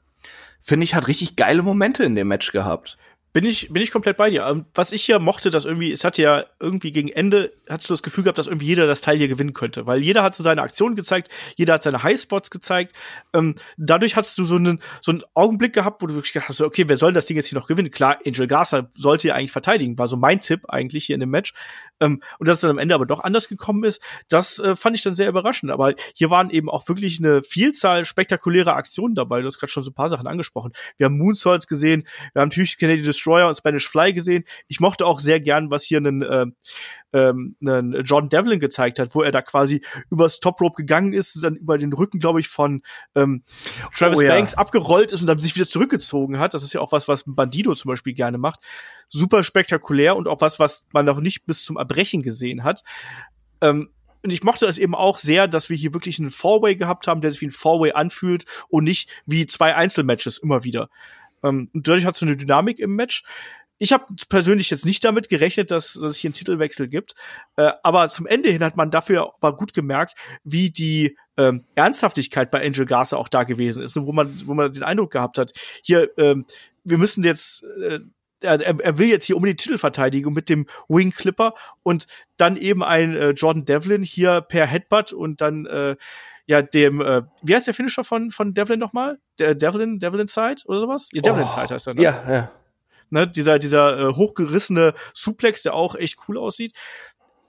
[0.61, 2.98] finde ich, hat richtig geile Momente in dem Match gehabt.
[3.32, 4.44] Bin ich, bin ich komplett bei dir.
[4.46, 7.92] Ähm, was ich hier mochte, dass irgendwie, es hatte ja irgendwie gegen Ende, hast du
[7.92, 9.86] das Gefühl gehabt, dass irgendwie jeder das Teil hier gewinnen könnte.
[9.86, 12.92] Weil jeder hat so seine Aktionen gezeigt, jeder hat seine Highspots gezeigt.
[13.32, 16.60] Ähm, dadurch hast du so einen, so einen Augenblick gehabt, wo du wirklich gedacht hast,
[16.60, 17.92] okay, wer soll das Ding jetzt hier noch gewinnen?
[17.92, 21.30] Klar, Angel Garza sollte ja eigentlich verteidigen, war so mein Tipp eigentlich hier in dem
[21.30, 21.52] Match.
[22.00, 24.96] Ähm, und dass es dann am Ende aber doch anders gekommen ist, das äh, fand
[24.96, 25.70] ich dann sehr überraschend.
[25.70, 29.40] Aber hier waren eben auch wirklich eine Vielzahl spektakulärer Aktionen dabei.
[29.40, 30.72] Du hast gerade schon so ein paar Sachen angesprochen.
[30.96, 34.44] Wir haben Moonsaults gesehen, wir haben natürlich Canadian Destroyer und Spanish Fly gesehen.
[34.68, 36.46] Ich mochte auch sehr gern, was hier einen, äh,
[37.12, 41.42] ähm, einen John Devlin gezeigt hat, wo er da quasi übers Top Rope gegangen ist,
[41.42, 42.83] dann über den Rücken, glaube ich, von
[43.14, 43.42] ähm,
[43.94, 44.35] Travis oh, ja.
[44.35, 46.54] Banks abgerollt ist und dann sich wieder zurückgezogen hat.
[46.54, 48.61] Das ist ja auch was, was Bandido zum Beispiel gerne macht.
[49.09, 52.83] Super spektakulär und auch was, was man noch nicht bis zum Erbrechen gesehen hat.
[53.61, 53.90] Ähm,
[54.22, 57.22] und ich mochte es eben auch sehr, dass wir hier wirklich einen Four-Way gehabt haben,
[57.22, 60.90] der sich wie ein Four-Way anfühlt und nicht wie zwei Einzelmatches immer wieder.
[61.42, 63.24] Ähm, und dadurch hat es so eine Dynamik im Match.
[63.79, 67.14] Ich habe persönlich jetzt nicht damit gerechnet, dass, dass es hier einen Titelwechsel gibt.
[67.57, 72.50] Äh, aber zum Ende hin hat man dafür aber gut gemerkt, wie die ähm, Ernsthaftigkeit
[72.50, 75.38] bei Angel Garza auch da gewesen ist, ne, wo man, wo man den Eindruck gehabt
[75.38, 76.44] hat, hier, ähm,
[76.85, 78.00] wir müssen jetzt äh,
[78.42, 82.83] er, er will jetzt hier um die Titelverteidigung mit dem Wing Clipper und dann eben
[82.83, 85.96] ein äh, Jordan Devlin hier per Headbutt und dann äh,
[86.50, 89.18] ja dem äh, wie heißt der Finisher von von Devlin nochmal?
[89.38, 91.08] Der Devlin Devlin Side oder sowas?
[91.12, 92.02] Ja, Devlin oh, Side heißt er, ne?
[92.02, 92.50] Ja, ja.
[93.12, 96.74] Ne, dieser dieser äh, hochgerissene Suplex, der auch echt cool aussieht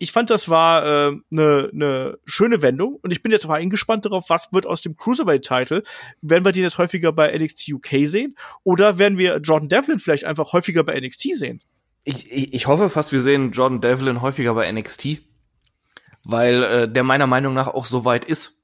[0.01, 3.59] ich fand, das war eine äh, ne, ne schöne Wendung und ich bin jetzt mal
[3.59, 5.83] eingespannt darauf, was wird aus dem Cruiserweight-Title.
[6.23, 10.25] Werden wir den jetzt häufiger bei NXT UK sehen oder werden wir Jordan Devlin vielleicht
[10.25, 11.61] einfach häufiger bei NXT sehen?
[12.03, 15.19] Ich, ich, ich hoffe fast, wir sehen Jordan Devlin häufiger bei NXT,
[16.23, 18.61] weil äh, der meiner Meinung nach auch so weit ist,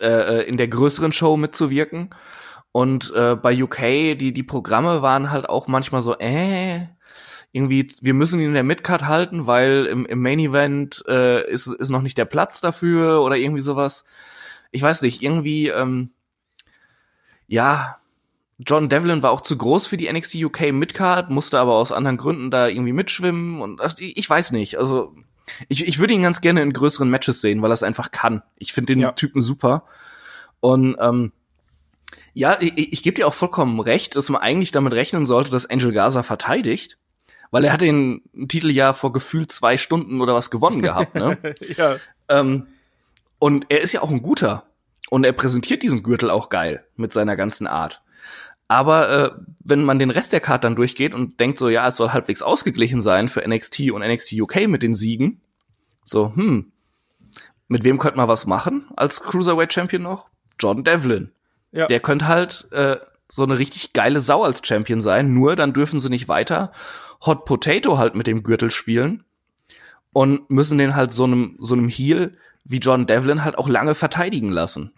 [0.00, 2.10] äh, äh in der größeren Show mitzuwirken.
[2.72, 6.86] Und äh, bei UK, die, die Programme waren halt auch manchmal so, äh,
[7.52, 11.66] irgendwie, wir müssen ihn in der Midcard halten, weil im, im Main Event äh, ist,
[11.66, 14.04] ist noch nicht der Platz dafür oder irgendwie sowas.
[14.70, 16.10] Ich weiß nicht, irgendwie, ähm,
[17.48, 17.96] ja,
[18.58, 22.18] John Devlin war auch zu groß für die NXT UK Midcard, musste aber aus anderen
[22.18, 25.14] Gründen da irgendwie mitschwimmen und ach, ich weiß nicht, also
[25.68, 28.42] ich, ich würde ihn ganz gerne in größeren Matches sehen, weil er es einfach kann.
[28.56, 29.12] Ich finde den ja.
[29.12, 29.84] Typen super.
[30.60, 31.32] Und ähm,
[32.34, 35.66] ja, ich, ich gebe dir auch vollkommen recht, dass man eigentlich damit rechnen sollte, dass
[35.66, 36.98] Angel Gaza verteidigt
[37.50, 41.38] weil er hat den Titel ja vor gefühlt zwei Stunden oder was gewonnen gehabt, ne?
[41.76, 41.96] ja.
[42.28, 42.68] Ähm,
[43.38, 44.64] und er ist ja auch ein guter.
[45.08, 48.02] Und er präsentiert diesen Gürtel auch geil mit seiner ganzen Art.
[48.70, 49.30] Aber äh,
[49.64, 52.40] wenn man den Rest der Karte dann durchgeht und denkt so, ja, es soll halbwegs
[52.40, 55.40] ausgeglichen sein für NXT und NXT UK mit den Siegen,
[56.04, 56.70] so, hm,
[57.66, 60.28] mit wem könnte man was machen als Cruiserweight Champion noch?
[60.60, 61.32] Jordan Devlin.
[61.72, 61.88] Ja.
[61.88, 65.98] Der könnte halt äh, so eine richtig geile Sau als Champion sein, nur dann dürfen
[65.98, 66.70] sie nicht weiter
[67.26, 69.24] Hot Potato halt mit dem Gürtel spielen
[70.12, 73.96] und müssen den halt so einem so einem Heel wie John Devlin halt auch lange
[73.96, 74.92] verteidigen lassen.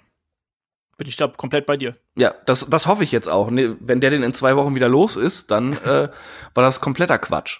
[1.03, 1.97] Bin ich da komplett bei dir.
[2.15, 3.51] Ja, das, das hoffe ich jetzt auch.
[3.51, 6.09] Wenn der den in zwei Wochen wieder los ist, dann äh,
[6.55, 7.59] war das kompletter Quatsch.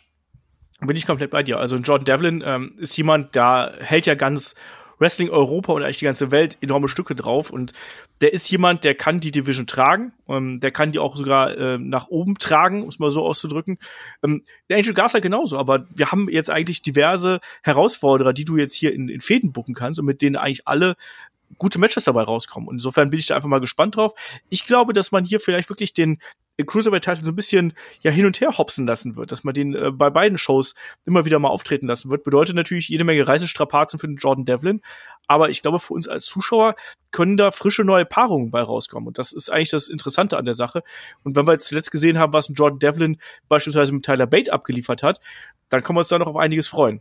[0.81, 1.59] Bin ich komplett bei dir.
[1.59, 4.55] Also John Devlin ähm, ist jemand, der hält ja ganz
[5.01, 7.51] Wrestling Europa und eigentlich die ganze Welt enorme Stücke drauf.
[7.51, 7.73] Und
[8.21, 10.13] der ist jemand, der kann die Division tragen.
[10.29, 13.79] Ähm, der kann die auch sogar äh, nach oben tragen, um es mal so auszudrücken.
[14.23, 18.75] Ähm, der Angel Garza genauso, aber wir haben jetzt eigentlich diverse Herausforderer, die du jetzt
[18.75, 20.95] hier in, in Fäden bucken kannst und mit denen eigentlich alle
[21.59, 22.69] gute Matches dabei rauskommen.
[22.69, 24.13] Und insofern bin ich da einfach mal gespannt drauf.
[24.49, 26.19] Ich glaube, dass man hier vielleicht wirklich den
[26.67, 29.91] Cruiserweight-Titel so ein bisschen ja hin und her hopsen lassen wird, dass man den äh,
[29.91, 32.25] bei beiden Shows immer wieder mal auftreten lassen wird.
[32.25, 34.83] Bedeutet natürlich jede Menge Reisestrapazen für den Jordan Devlin,
[35.27, 36.75] aber ich glaube, für uns als Zuschauer
[37.11, 39.07] können da frische neue Paarungen bei rauskommen.
[39.07, 40.83] Und das ist eigentlich das Interessante an der Sache.
[41.25, 44.53] Und wenn wir jetzt zuletzt gesehen haben, was ein Jordan Devlin beispielsweise mit Tyler Bate
[44.53, 45.21] abgeliefert hat,
[45.69, 47.01] dann können wir uns da noch auf einiges freuen.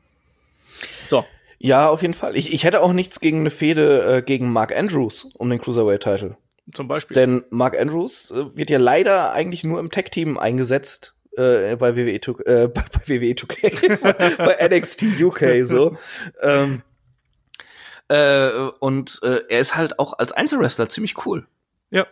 [1.08, 1.26] So.
[1.64, 2.36] Ja, auf jeden Fall.
[2.36, 6.36] Ich, ich hätte auch nichts gegen eine Fehde äh, gegen Mark Andrews um den Cruiserweight-Titel.
[6.74, 7.16] Zum Beispiel.
[7.16, 12.20] Denn Mark Andrews äh, wird ja leider eigentlich nur im Tech-Team eingesetzt äh, bei WWE
[12.20, 15.98] 2, äh, bei, bei WWE 2K, bei NXT UK so.
[16.42, 16.82] ähm,
[18.08, 21.46] äh, und äh, er ist halt auch als Einzelwrestler ziemlich cool.
[21.92, 22.08] Ja,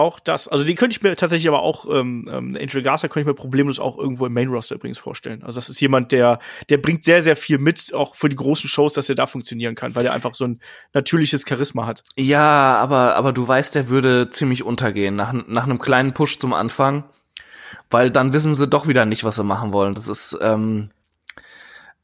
[0.00, 3.20] auch das, also die könnte ich mir tatsächlich aber auch, ähm, ähm, Angel Garza könnte
[3.20, 5.42] ich mir problemlos auch irgendwo im Main Roster übrigens vorstellen.
[5.42, 8.68] Also das ist jemand, der, der bringt sehr, sehr viel mit, auch für die großen
[8.68, 10.60] Shows, dass er da funktionieren kann, weil er einfach so ein
[10.92, 12.02] natürliches Charisma hat.
[12.16, 16.52] Ja, aber, aber du weißt, der würde ziemlich untergehen nach, nach einem kleinen Push zum
[16.52, 17.04] Anfang,
[17.90, 19.94] weil dann wissen sie doch wieder nicht, was sie machen wollen.
[19.94, 20.90] Das ist, ähm,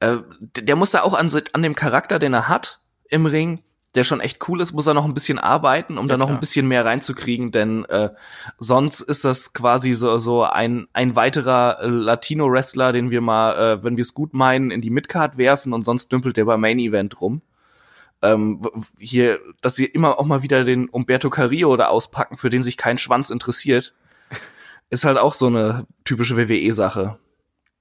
[0.00, 3.60] äh, der muss da auch an, an dem Charakter, den er hat im Ring,
[3.96, 6.26] der schon echt cool ist, muss er noch ein bisschen arbeiten, um Ja, da noch
[6.26, 6.36] klar.
[6.36, 8.10] ein bisschen mehr reinzukriegen, denn äh,
[8.58, 13.54] sonst ist das quasi so so ein ein weiterer äh, Latino Wrestler, den wir mal,
[13.78, 16.60] äh, wenn wir es gut meinen, in die Midcard werfen und sonst dümpelt der beim
[16.60, 17.42] Main Event rum.
[18.22, 18.66] Ähm,
[18.98, 22.76] hier, dass sie immer auch mal wieder den Umberto Carrillo da auspacken, für den sich
[22.76, 23.94] kein Schwanz interessiert,
[24.90, 27.18] ist halt auch so eine typische WWE-Sache.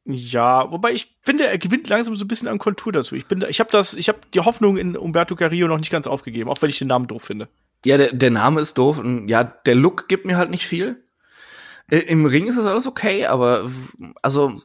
[0.08, 3.16] Ja, wobei ich finde, er gewinnt langsam so ein bisschen an Kontur dazu.
[3.16, 6.06] Ich bin, ich habe das, ich habe die Hoffnung in Umberto Carrillo noch nicht ganz
[6.06, 7.50] aufgegeben, auch wenn ich den Namen doof finde.
[7.86, 11.04] Ja, der, der Name ist doof und ja, der Look gibt mir halt nicht viel.
[11.90, 13.70] Im Ring ist das alles okay, aber
[14.22, 14.62] also,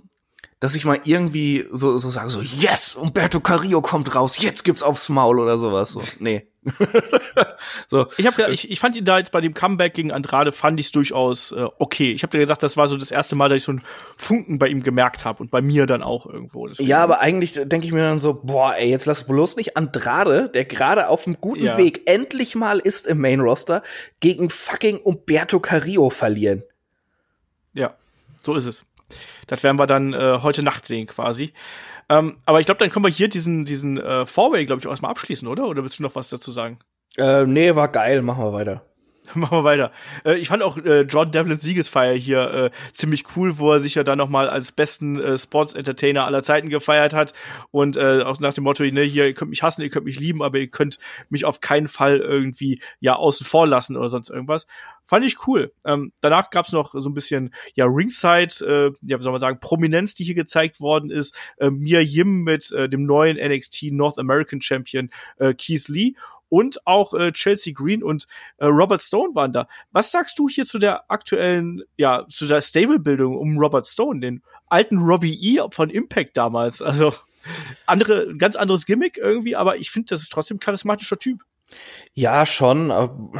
[0.61, 4.83] dass ich mal irgendwie so, so sage, so, yes, Umberto Carrillo kommt raus, jetzt gibt's
[4.83, 5.91] aufs Maul oder sowas.
[5.93, 6.47] So, nee.
[7.89, 10.79] so, Ich habe, ich, ich fand ihn da jetzt bei dem Comeback gegen Andrade fand
[10.79, 12.13] ich es durchaus äh, okay.
[12.13, 13.83] Ich habe dir gesagt, das war so das erste Mal, dass ich so einen
[14.19, 16.67] Funken bei ihm gemerkt habe und bei mir dann auch irgendwo.
[16.67, 19.79] Deswegen- ja, aber eigentlich denke ich mir dann so, boah, ey, jetzt lass bloß nicht
[19.79, 21.79] Andrade, der gerade auf einem guten Ja.
[21.79, 23.83] Weg endlich mal ist im Main Roster,
[24.21, 26.63] gegen fucking Umberto Carrillo verlieren.
[27.73, 27.95] Ja,
[28.43, 28.85] so ist es.
[29.47, 31.53] Das werden wir dann äh, heute Nacht sehen quasi.
[32.09, 34.91] Ähm, aber ich glaube, dann können wir hier diesen, diesen äh, Four-Way, glaube ich, auch
[34.91, 35.67] erstmal abschließen, oder?
[35.67, 36.79] Oder willst du noch was dazu sagen?
[37.17, 38.83] Äh, nee, war geil, machen wir weiter.
[39.35, 39.93] Machen wir weiter.
[40.25, 43.95] Äh, ich fand auch äh, John Devlins Siegesfeier hier äh, ziemlich cool, wo er sich
[43.95, 47.33] ja dann noch mal als besten äh, Sports-Entertainer aller Zeiten gefeiert hat
[47.71, 50.43] und auch nach dem Motto, ne, hier, ihr könnt mich hassen, ihr könnt mich lieben,
[50.43, 54.67] aber ihr könnt mich auf keinen Fall irgendwie ja außen vor lassen oder sonst irgendwas.
[55.05, 55.73] Fand ich cool.
[55.85, 59.59] Ähm, danach gab's noch so ein bisschen ja Ringside, äh, ja wie soll man sagen,
[59.61, 61.37] Prominenz, die hier gezeigt worden ist.
[61.57, 66.15] Äh, Mia Yim mit äh, dem neuen NXT North American Champion äh, Keith Lee
[66.51, 68.27] und auch äh, Chelsea Green und
[68.59, 69.67] äh, Robert Stone waren da.
[69.93, 74.43] Was sagst du hier zu der aktuellen, ja, zu der Stable-Bildung um Robert Stone, den
[74.67, 75.63] alten Robbie E.
[75.71, 76.83] von Impact damals?
[76.83, 77.15] Also
[77.87, 81.41] andere, ganz anderes Gimmick irgendwie, aber ich finde, das ist trotzdem ein charismatischer Typ.
[82.15, 82.91] Ja, schon.
[82.91, 83.33] Aber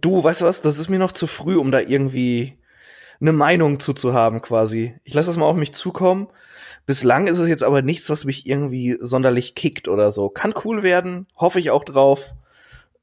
[0.00, 0.62] du, weißt du was?
[0.62, 2.56] Das ist mir noch zu früh, um da irgendwie
[3.20, 4.94] eine Meinung zuzuhaben, quasi.
[5.04, 6.28] Ich lasse das mal auf mich zukommen.
[6.88, 10.30] Bislang ist es jetzt aber nichts, was mich irgendwie sonderlich kickt oder so.
[10.30, 12.32] Kann cool werden, hoffe ich auch drauf.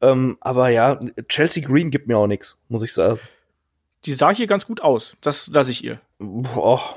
[0.01, 3.19] Ähm, aber ja, Chelsea Green gibt mir auch nichts, muss ich sagen.
[4.05, 5.15] Die sah hier ganz gut aus.
[5.21, 5.99] Das lasse ich ihr.
[6.17, 6.95] Boah,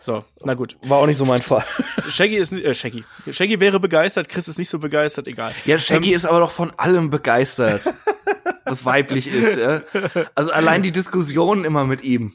[0.00, 0.76] So, na gut.
[0.82, 1.64] war auch nicht so mein Fall.
[2.08, 3.04] Shaggy ist äh, Shaggy.
[3.30, 5.52] Shaggy wäre begeistert, Chris ist nicht so begeistert, egal.
[5.66, 7.82] Ja, Shaggy ist aber doch von allem begeistert,
[8.64, 9.56] was weiblich ist.
[9.56, 9.82] Ja?
[10.34, 12.32] Also allein die Diskussionen immer mit ihm.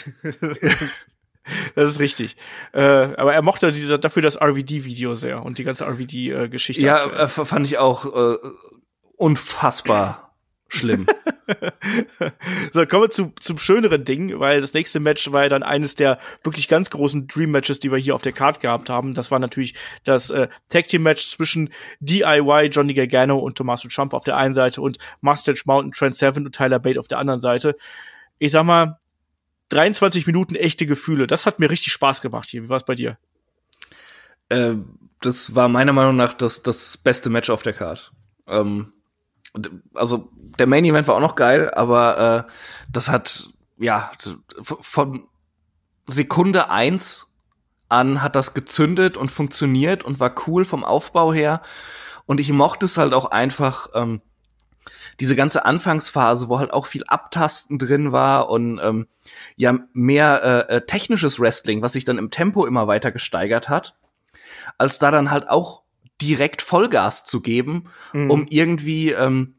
[1.75, 2.35] Das ist richtig.
[2.73, 6.85] Äh, aber er mochte diese, dafür das RVD-Video sehr und die ganze RVD-Geschichte.
[6.85, 8.37] Ja, äh, fand ich auch äh,
[9.15, 10.27] unfassbar
[10.67, 11.05] schlimm.
[12.73, 15.95] So, kommen wir zu, zum schöneren Ding, weil das nächste Match war ja dann eines
[15.95, 19.13] der wirklich ganz großen Dream-Matches, die wir hier auf der Card gehabt haben.
[19.13, 21.69] Das war natürlich das äh, Tag-Team-Match zwischen
[22.01, 26.45] DIY, Johnny Gargano und Tommaso Ciampa auf der einen Seite und Mustache Mountain, Trent Seven
[26.45, 27.77] und Tyler Bate auf der anderen Seite.
[28.39, 28.99] Ich sag mal,
[29.69, 31.27] 23 Minuten echte Gefühle.
[31.27, 32.63] Das hat mir richtig Spaß gemacht hier.
[32.63, 33.17] Wie war es bei dir?
[34.49, 34.75] äh,
[35.21, 38.11] das war meiner Meinung nach das, das beste Match auf der Card.
[38.47, 38.93] Ähm,
[39.93, 42.51] also der Main Event war auch noch geil, aber äh,
[42.91, 44.11] das hat ja
[44.61, 45.27] von
[46.07, 47.25] Sekunde eins
[47.89, 51.61] an hat das gezündet und funktioniert und war cool vom Aufbau her.
[52.25, 54.21] Und ich mochte es halt auch einfach, ähm,
[55.19, 59.07] diese ganze Anfangsphase, wo halt auch viel Abtasten drin war und ähm,
[59.55, 63.95] ja mehr äh, äh, technisches Wrestling, was sich dann im Tempo immer weiter gesteigert hat,
[64.77, 65.83] als da dann halt auch
[66.21, 68.31] direkt Vollgas zu geben, Mhm.
[68.31, 69.55] um irgendwie ähm,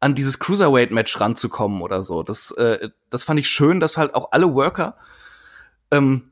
[0.00, 2.22] an dieses Cruiserweight-Match ranzukommen oder so.
[2.22, 4.96] Das, äh, das fand ich schön, dass halt auch alle Worker
[5.90, 6.30] ähm,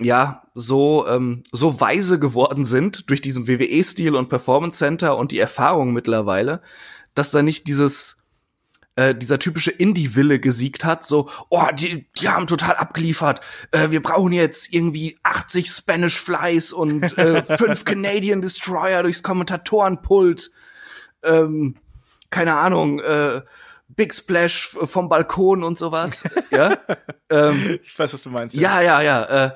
[0.00, 5.38] ja so ähm, so weise geworden sind durch diesen WWE-Stil und Performance Center und die
[5.38, 6.62] Erfahrung mittlerweile,
[7.14, 8.16] dass da nicht dieses
[8.96, 14.02] äh, dieser typische Indie-Wille gesiegt hat, so, oh, die, die haben total abgeliefert, äh, wir
[14.02, 20.50] brauchen jetzt irgendwie 80 Spanish Flies und äh, fünf Canadian Destroyer durchs Kommentatorenpult,
[21.22, 21.76] ähm,
[22.30, 23.42] keine Ahnung, äh,
[23.88, 26.78] Big Splash vom Balkon und sowas, ja,
[27.30, 28.56] ähm, Ich weiß, was du meinst.
[28.56, 29.46] ja, ja, ja.
[29.46, 29.50] Äh,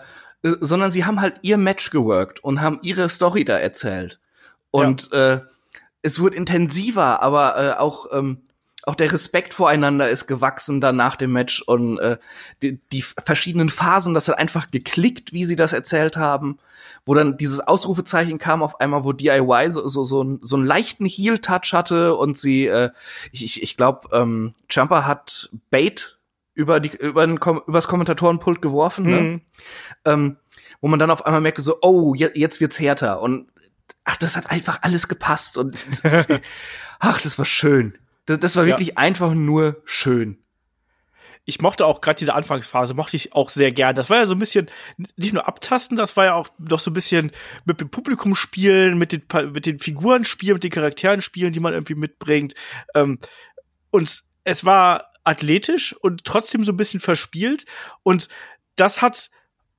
[0.45, 4.21] äh, sondern sie haben halt ihr Match geworkt und haben ihre Story da erzählt.
[4.71, 5.41] Und äh,
[6.05, 8.39] es wurde intensiver, aber äh, auch ähm,
[8.87, 12.19] auch der Respekt voreinander ist gewachsen dann nach dem Match und äh,
[12.63, 16.59] die, die verschiedenen Phasen, das hat einfach geklickt, wie sie das erzählt haben,
[17.07, 20.67] wo dann dieses Ausrufezeichen kam auf einmal, wo DIY so so so, einen- so einen
[20.67, 22.91] leichten Heel-Touch hatte und sie, äh,
[23.33, 26.19] ich ich, glaube, ähm, Jumper hat Bait
[26.53, 29.21] über die über den Kom übers Kommentatorenpult geworfen, ne?
[29.21, 29.41] Mhm.
[30.05, 30.37] ähm,
[30.83, 33.49] wo man dann auf einmal merkte so, oh, je, jetzt wird's härter und
[34.05, 35.77] ach, das hat einfach alles gepasst und
[36.99, 37.99] ach, das war schön.
[38.27, 38.97] Das, das war wirklich ja.
[38.97, 40.45] einfach nur schön
[41.47, 43.95] ich mochte auch gerade diese Anfangsphase, mochte ich auch sehr gern.
[43.95, 44.71] Das war ja so ein bisschen,
[45.17, 47.33] nicht nur abtasten, das war ja auch doch so ein bisschen
[47.65, 51.61] mit dem Publikum spielen, mit den, mit den Figuren spielen, mit den Charakteren spielen, die
[51.61, 52.55] man irgendwie mitbringt.
[52.95, 53.19] Ähm,
[53.91, 57.67] und es war athletisch und trotzdem so ein bisschen verspielt.
[58.03, 58.29] Und
[58.77, 59.31] das hat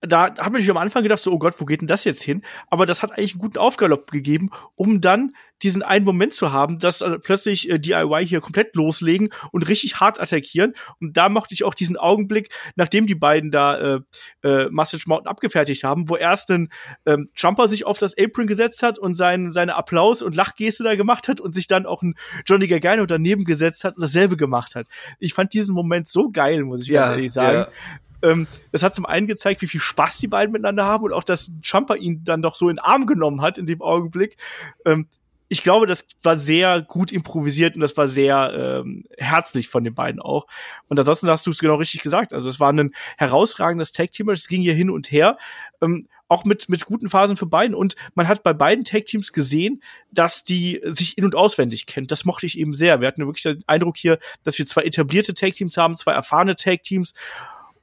[0.08, 2.24] da hat man sich am Anfang gedacht, so, oh Gott, wo geht denn das jetzt
[2.24, 2.42] hin?
[2.68, 5.32] Aber das hat eigentlich einen guten Aufgalopp gegeben, um dann
[5.64, 10.00] diesen einen Moment zu haben, dass äh, plötzlich äh, DIY hier komplett loslegen und richtig
[10.00, 10.74] hart attackieren.
[11.00, 14.00] Und da mochte ich auch diesen Augenblick, nachdem die beiden da äh,
[14.44, 16.70] äh, Message Mountain abgefertigt haben, wo erst ein
[17.06, 20.96] ähm, Jumper sich auf das Apron gesetzt hat und sein, seine Applaus- und Lachgeste da
[20.96, 22.16] gemacht hat und sich dann auch ein
[22.46, 24.88] Johnny Gargano daneben gesetzt hat und dasselbe gemacht hat.
[25.20, 27.72] Ich fand diesen Moment so geil, muss ich ja, ganz ehrlich sagen.
[28.26, 31.24] Ähm, das hat zum einen gezeigt, wie viel Spaß die beiden miteinander haben und auch,
[31.24, 34.38] dass Jumper ihn dann doch so in den Arm genommen hat in dem Augenblick.
[34.86, 35.08] Ähm,
[35.48, 39.94] ich glaube, das war sehr gut improvisiert und das war sehr ähm, herzlich von den
[39.94, 40.48] beiden auch.
[40.88, 42.34] Und ansonsten hast du es genau richtig gesagt.
[42.34, 45.38] Also es war ein herausragendes Tag-Team, es ging hier hin und her.
[45.82, 47.76] Ähm, auch mit, mit guten Phasen für beiden.
[47.76, 52.08] Und man hat bei beiden Tag-Teams gesehen, dass die sich in- und auswendig kennen.
[52.08, 53.00] Das mochte ich eben sehr.
[53.00, 57.14] Wir hatten wirklich den Eindruck hier, dass wir zwei etablierte Tag-Teams haben, zwei erfahrene Tag-Teams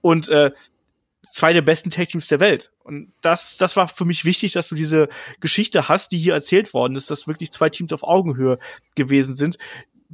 [0.02, 0.52] und äh,
[1.22, 2.72] zwei der besten Tag Teams der Welt.
[2.82, 5.08] Und das, das war für mich wichtig, dass du diese
[5.40, 8.58] Geschichte hast, die hier erzählt worden ist, dass wirklich zwei Teams auf Augenhöhe
[8.96, 9.56] gewesen sind.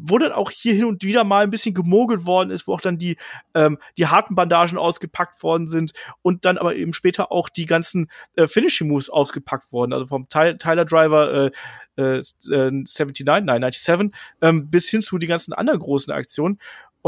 [0.01, 2.81] Wo dann auch hier hin und wieder mal ein bisschen gemogelt worden ist, wo auch
[2.81, 3.17] dann die,
[3.55, 5.91] ähm, die harten Bandagen ausgepackt worden sind
[6.23, 9.93] und dann aber eben später auch die ganzen äh, Finishing Moves ausgepackt worden.
[9.93, 11.51] Also vom Ty Tyler Driver äh,
[11.97, 16.59] äh, 79, nein, 97, ähm, bis hin zu die ganzen anderen großen Aktionen.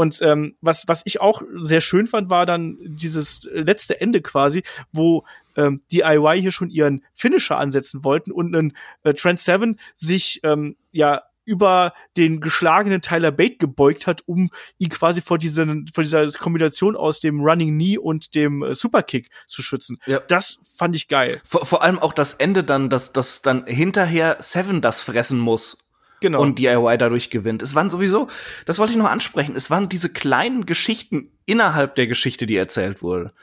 [0.01, 4.63] Und ähm, was, was ich auch sehr schön fand, war dann dieses letzte Ende quasi,
[4.91, 10.39] wo ähm, DIY hier schon ihren Finisher ansetzen wollten und ein äh, Trent Seven sich
[10.41, 16.03] ähm, ja über den geschlagenen Tyler Bate gebeugt hat, um ihn quasi vor, diesen, vor
[16.03, 19.99] dieser Kombination aus dem Running Knee und dem äh, Superkick zu schützen.
[20.07, 20.19] Ja.
[20.19, 21.41] Das fand ich geil.
[21.43, 25.77] Vor, vor allem auch das Ende dann, dass, dass dann hinterher Seven das fressen muss
[26.21, 26.39] Genau.
[26.39, 27.61] Und DIY dadurch gewinnt.
[27.61, 28.27] Es waren sowieso,
[28.65, 33.01] das wollte ich noch ansprechen, es waren diese kleinen Geschichten innerhalb der Geschichte, die erzählt
[33.01, 33.33] wurde,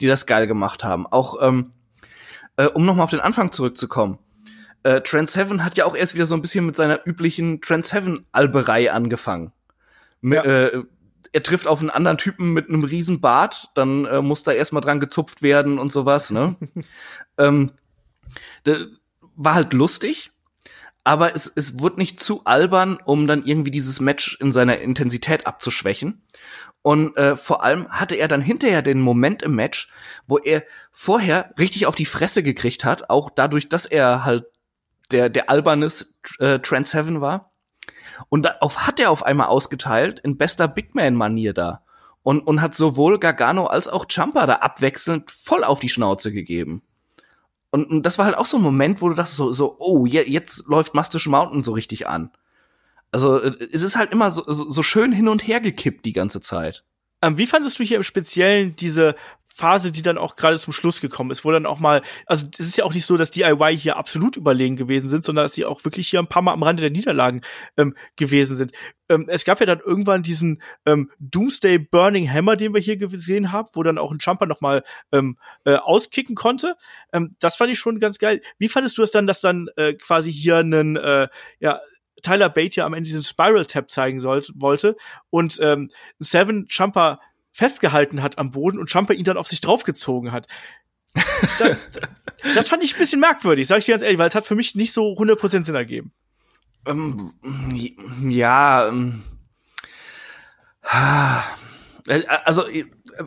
[0.00, 1.06] die das geil gemacht haben.
[1.06, 1.72] Auch, ähm,
[2.56, 4.18] äh, um nochmal auf den Anfang zurückzukommen.
[4.84, 7.84] Äh, Trent Seven hat ja auch erst wieder so ein bisschen mit seiner üblichen Trent
[7.84, 9.52] Seven Alberei angefangen.
[10.22, 10.44] Ja.
[10.44, 10.84] Äh,
[11.32, 14.80] er trifft auf einen anderen Typen mit einem riesen Bart, dann äh, muss da erstmal
[14.80, 16.56] dran gezupft werden und sowas, ne?
[17.38, 17.72] ähm,
[19.34, 20.30] war halt lustig,
[21.08, 25.46] aber es, es wurde nicht zu albern, um dann irgendwie dieses Match in seiner Intensität
[25.46, 26.22] abzuschwächen.
[26.82, 29.90] Und äh, vor allem hatte er dann hinterher den Moment im Match,
[30.26, 34.44] wo er vorher richtig auf die Fresse gekriegt hat, auch dadurch, dass er halt
[35.10, 37.52] der, der albernes äh, Trent Seven war.
[38.28, 41.84] Und darauf hat er auf einmal ausgeteilt, in bester Big Man-Manier da.
[42.22, 46.82] Und, und hat sowohl Gargano als auch Champa da abwechselnd voll auf die Schnauze gegeben.
[47.70, 50.06] Und, und das war halt auch so ein Moment, wo du dachtest so, so oh,
[50.06, 52.30] je, jetzt läuft Mustache Mountain so richtig an.
[53.12, 56.12] Also äh, es ist halt immer so, so, so schön hin und her gekippt die
[56.12, 56.84] ganze Zeit.
[57.20, 59.16] Ähm, wie fandest du hier im Speziellen diese
[59.58, 62.60] Phase, die dann auch gerade zum Schluss gekommen ist, wo dann auch mal, also es
[62.60, 65.64] ist ja auch nicht so, dass DIY hier absolut überlegen gewesen sind, sondern dass sie
[65.64, 67.40] auch wirklich hier ein paar Mal am Rande der Niederlagen
[67.76, 68.70] ähm, gewesen sind.
[69.08, 73.50] Ähm, es gab ja dann irgendwann diesen ähm, Doomsday Burning Hammer, den wir hier gesehen
[73.50, 76.76] haben, wo dann auch ein Jumper noch mal ähm, äh, auskicken konnte.
[77.12, 78.40] Ähm, das fand ich schon ganz geil.
[78.58, 81.26] Wie fandest du es dann, dass dann äh, quasi hier einen, äh,
[81.58, 81.80] ja,
[82.22, 84.96] Tyler Bate ja am Ende diesen Spiral Tap zeigen sollte, wollte
[85.30, 87.20] und ähm, Seven Jumper
[87.58, 90.46] festgehalten hat am Boden und Jumper ihn dann auf sich draufgezogen hat.
[91.58, 91.76] das,
[92.54, 94.54] das fand ich ein bisschen merkwürdig, sag ich dir ganz ehrlich, weil es hat für
[94.54, 96.12] mich nicht so 100% Sinn ergeben.
[96.86, 97.32] Ähm,
[98.28, 99.24] ja, ähm,
[102.06, 102.62] äh, also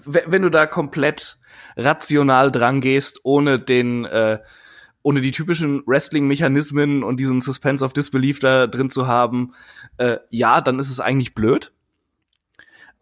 [0.06, 1.38] wenn du da komplett
[1.76, 4.40] rational dran gehst, ohne den äh,
[5.04, 9.54] ohne die typischen Wrestling-Mechanismen und diesen Suspense of Disbelief da drin zu haben,
[9.98, 11.74] äh, ja, dann ist es eigentlich blöd.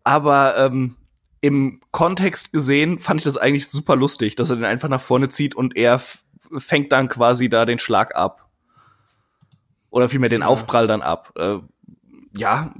[0.03, 0.95] Aber ähm,
[1.41, 5.29] im Kontext gesehen fand ich das eigentlich super lustig, dass er den einfach nach vorne
[5.29, 6.01] zieht und er
[6.57, 8.49] fängt dann quasi da den Schlag ab.
[9.89, 10.43] Oder vielmehr den.
[10.43, 11.33] Aufprall dann ab.
[11.35, 11.57] Äh,
[12.37, 12.73] ja,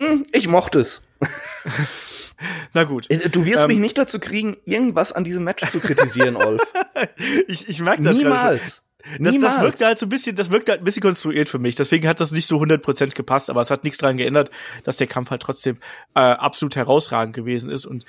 [0.00, 1.02] hm, ich mochte es.
[2.72, 3.08] Na gut.
[3.10, 6.62] Äh, du wirst ähm, mich nicht dazu kriegen, irgendwas an diesem Match zu kritisieren, Olf.
[7.46, 8.89] ich, ich merke das Niemals.
[9.18, 11.74] Das, das wirkt halt so ein bisschen, das wirkt halt ein bisschen konstruiert für mich.
[11.74, 14.50] Deswegen hat das nicht so 100% gepasst, aber es hat nichts daran geändert,
[14.84, 15.78] dass der Kampf halt trotzdem
[16.14, 17.86] äh, absolut herausragend gewesen ist.
[17.86, 18.04] Und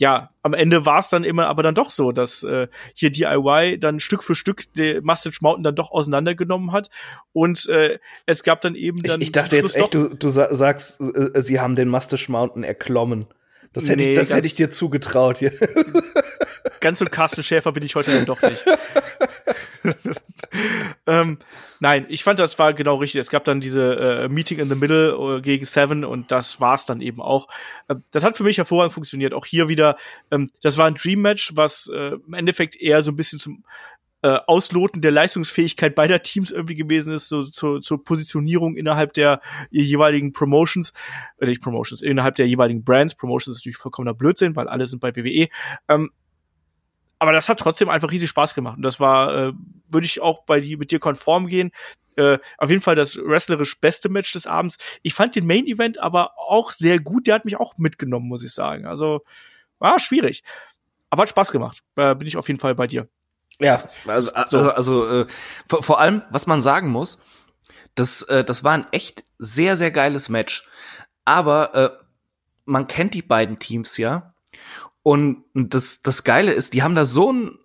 [0.00, 3.78] ja, am Ende war es dann immer aber dann doch so, dass äh, hier DIY
[3.78, 6.88] dann Stück für Stück die Mustache Mountain dann doch auseinandergenommen hat
[7.32, 11.02] und äh, es gab dann eben dann Ich, ich dachte jetzt echt, du, du sagst,
[11.02, 13.26] äh, sie haben den Mustache Mountain erklommen.
[13.72, 15.52] Das hätte, nee, ich, das hätte ich dir zugetraut hier.
[16.80, 18.64] Ganz so Carsten Schäfer bin ich heute dann doch nicht.
[21.06, 21.38] ähm,
[21.80, 23.20] nein, ich fand, das war genau richtig.
[23.20, 26.86] Es gab dann diese äh, Meeting in the Middle äh, gegen Seven und das war's
[26.86, 27.48] dann eben auch.
[27.88, 29.34] Ähm, das hat für mich hervorragend funktioniert.
[29.34, 29.96] Auch hier wieder,
[30.30, 33.64] ähm, das war ein Dream Match, was äh, im Endeffekt eher so ein bisschen zum
[34.22, 39.40] äh, Ausloten der Leistungsfähigkeit beider Teams irgendwie gewesen ist, so zur, zur Positionierung innerhalb der
[39.70, 40.92] jeweiligen Promotions,
[41.38, 43.14] äh, nicht Promotions, innerhalb der jeweiligen Brands.
[43.14, 45.48] Promotions ist natürlich vollkommener Blödsinn, weil alle sind bei WWE.
[45.88, 46.10] Ähm,
[47.20, 48.78] aber das hat trotzdem einfach riesig Spaß gemacht.
[48.78, 49.52] Und das war, äh,
[49.88, 51.70] würde ich auch bei die, mit dir konform gehen.
[52.16, 54.78] Äh, auf jeden Fall das wrestlerisch beste Match des Abends.
[55.02, 57.26] Ich fand den Main Event aber auch sehr gut.
[57.26, 58.86] Der hat mich auch mitgenommen, muss ich sagen.
[58.86, 59.20] Also
[59.78, 60.42] war schwierig.
[61.10, 61.80] Aber hat Spaß gemacht.
[61.96, 63.06] Äh, bin ich auf jeden Fall bei dir.
[63.58, 64.70] Ja, also, also, so.
[64.70, 65.26] also äh,
[65.68, 67.22] vor, vor allem, was man sagen muss,
[67.96, 70.66] das, äh, das war ein echt sehr, sehr geiles Match.
[71.26, 71.90] Aber äh,
[72.64, 74.34] man kennt die beiden Teams ja.
[75.02, 77.58] Und das, das Geile ist, die haben da so ein,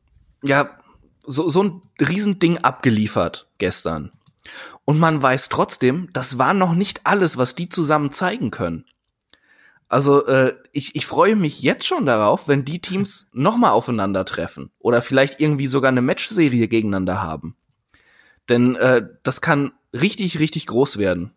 [0.44, 0.78] ja,
[1.26, 4.12] so, so ein Riesending abgeliefert gestern.
[4.86, 8.86] Und man weiß trotzdem, das war noch nicht alles, was die zusammen zeigen können.
[9.88, 14.72] Also äh, ich, ich freue mich jetzt schon darauf, wenn die Teams noch mal aufeinandertreffen
[14.80, 17.56] oder vielleicht irgendwie sogar eine Matchserie gegeneinander haben.
[18.50, 21.32] Denn äh, das kann richtig, richtig groß werden.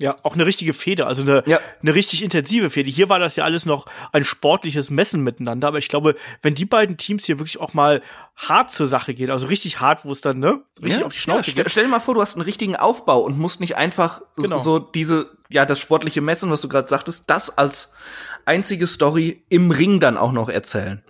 [0.00, 1.60] Ja, auch eine richtige Fehde, also eine, ja.
[1.80, 2.90] eine richtig intensive Fehde.
[2.90, 6.64] Hier war das ja alles noch ein sportliches Messen miteinander, aber ich glaube, wenn die
[6.64, 8.02] beiden Teams hier wirklich auch mal
[8.34, 11.20] hart zur Sache gehen, also richtig hart, wo es dann, ne, richtig ja, auf die
[11.20, 11.70] Schnauze ja, geht.
[11.70, 14.58] Stell dir mal vor, du hast einen richtigen Aufbau und musst nicht einfach genau.
[14.58, 17.92] so diese, ja, das sportliche Messen, was du gerade sagtest, das als
[18.46, 21.04] einzige Story im Ring dann auch noch erzählen.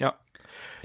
[0.00, 0.18] Ja,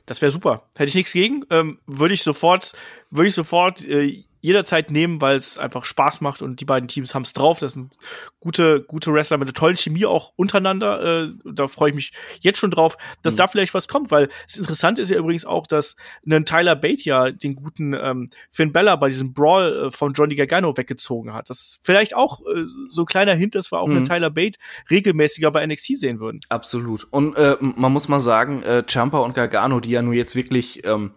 [0.06, 0.70] das wäre super.
[0.76, 2.74] Hätte ich nichts gegen, ähm, würde ich sofort,
[3.10, 7.16] würde ich sofort äh, jederzeit nehmen, weil es einfach Spaß macht und die beiden Teams
[7.16, 7.60] haben es drauf.
[7.60, 7.96] Das sind
[8.40, 11.24] gute, gute Wrestler mit einer tollen Chemie auch untereinander.
[11.24, 13.38] Äh, da freue ich mich jetzt schon drauf, dass mhm.
[13.38, 17.04] da vielleicht was kommt, weil das Interessante ist ja übrigens auch, dass ein Tyler Bate
[17.04, 21.50] ja den guten ähm, Finn Bella bei diesem Brawl äh, von Johnny Gargano weggezogen hat.
[21.50, 23.98] Das ist vielleicht auch äh, so ein kleiner Hint, dass wir auch mhm.
[23.98, 24.58] einen Tyler Bate
[24.90, 26.42] regelmäßiger bei NXT sehen würden.
[26.50, 27.08] Absolut.
[27.12, 30.86] Und äh, man muss mal sagen, äh, Champa und Gargano, die ja nur jetzt wirklich
[30.86, 31.12] ähm,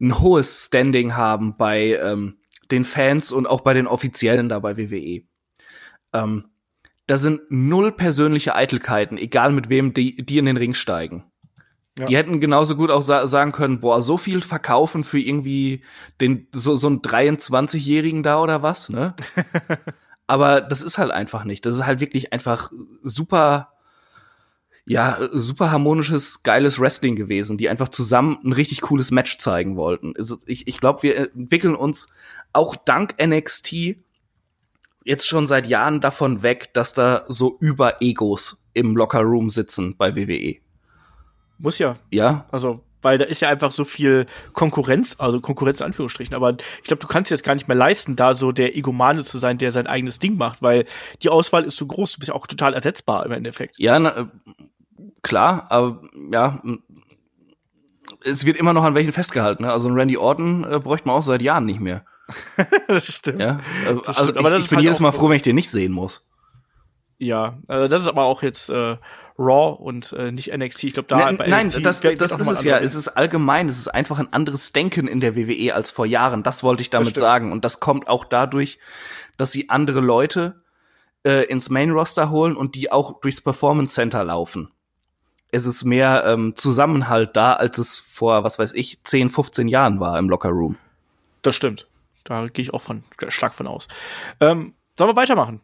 [0.00, 2.38] ein hohes Standing haben bei ähm,
[2.70, 5.22] den Fans und auch bei den Offiziellen da bei WWE.
[6.12, 6.44] Ähm,
[7.06, 11.24] da sind null persönliche Eitelkeiten, egal mit wem die, die in den Ring steigen.
[11.98, 12.06] Ja.
[12.06, 15.82] Die hätten genauso gut auch sa sagen können, boah, so viel verkaufen für irgendwie
[16.20, 19.14] den so so einen 23-jährigen da oder was, ne?
[20.26, 21.66] Aber das ist halt einfach nicht.
[21.66, 22.70] Das ist halt wirklich einfach
[23.02, 23.72] super
[24.86, 30.14] ja, super harmonisches, geiles Wrestling gewesen, die einfach zusammen ein richtig cooles Match zeigen wollten.
[30.46, 32.08] Ich, ich glaube, wir entwickeln uns
[32.52, 33.96] auch dank NXT
[35.04, 40.56] jetzt schon seit Jahren davon weg, dass da so Über-Egos im Locker-Room sitzen bei WWE.
[41.58, 41.96] Muss ja.
[42.10, 42.46] Ja.
[42.50, 46.84] Also, weil da ist ja einfach so viel Konkurrenz, also Konkurrenz in Anführungsstrichen, aber ich
[46.84, 49.70] glaube, du kannst jetzt gar nicht mehr leisten, da so der Egomane zu sein, der
[49.70, 50.84] sein eigenes Ding macht, weil
[51.22, 53.78] die Auswahl ist so groß, du bist ja auch total ersetzbar im Endeffekt.
[53.78, 54.30] Ja, na,
[55.22, 56.00] klar, aber
[56.32, 56.62] ja,
[58.24, 59.64] es wird immer noch an welchen festgehalten.
[59.64, 59.72] Ne?
[59.72, 62.04] Also ein Randy Orton äh, bräuchte man auch seit Jahren nicht mehr.
[62.88, 63.40] das stimmt.
[63.40, 63.60] Ja?
[63.86, 64.38] Äh, das also stimmt.
[64.38, 66.28] Aber ich, ich bin halt jedes Mal froh, wenn ich den nicht sehen muss.
[67.20, 68.96] Ja, also das ist aber auch jetzt äh,
[69.38, 70.84] Raw und äh, nicht NXT.
[70.84, 72.78] Ich glaube, da ne, bei Nein, NXT das, das, das ist es ja.
[72.78, 73.68] Es ist allgemein.
[73.68, 76.42] Es ist einfach ein anderes Denken in der WWE als vor Jahren.
[76.42, 77.52] Das wollte ich damit sagen.
[77.52, 78.78] Und das kommt auch dadurch,
[79.36, 80.62] dass sie andere Leute
[81.24, 84.70] äh, ins Main Roster holen und die auch durchs Performance Center laufen
[85.52, 90.00] es ist mehr ähm, Zusammenhalt da, als es vor, was weiß ich, 10, 15 Jahren
[90.00, 90.76] war im Lockerroom.
[91.42, 91.86] Das stimmt.
[92.24, 93.88] Da gehe ich auch von stark von aus.
[94.40, 95.60] Ähm, sollen wir weitermachen?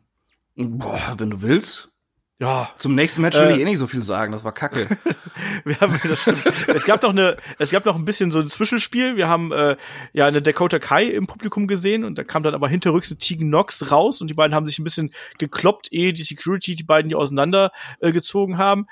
[0.57, 1.91] Boah, wenn du willst.
[2.39, 2.71] Ja.
[2.77, 4.89] Zum nächsten Match will äh, ich eh nicht so viel sagen, das war kacke.
[5.65, 6.45] wir haben, das stimmt.
[6.69, 9.17] es gab noch eine, es gab noch ein bisschen so ein Zwischenspiel.
[9.17, 9.77] Wir haben äh,
[10.13, 13.91] ja eine Dakota Kai im Publikum gesehen und da kam dann aber hinterrücks Tegan Nox
[13.91, 17.15] raus und die beiden haben sich ein bisschen gekloppt, ehe die Security die beiden die
[17.15, 18.87] auseinander äh, gezogen haben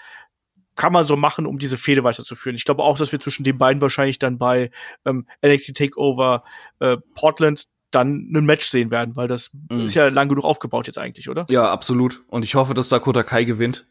[0.76, 2.56] kann man so machen, um diese Fehde weiterzuführen.
[2.56, 4.72] Ich glaube auch, dass wir zwischen den beiden wahrscheinlich dann bei
[5.04, 6.42] ähm, NXT Takeover
[6.80, 9.80] äh, Portland dann ein Match sehen werden, weil das mm.
[9.80, 11.44] ist ja lang genug aufgebaut jetzt eigentlich, oder?
[11.48, 12.22] Ja, absolut.
[12.28, 13.86] Und ich hoffe, dass Dakota Kai gewinnt.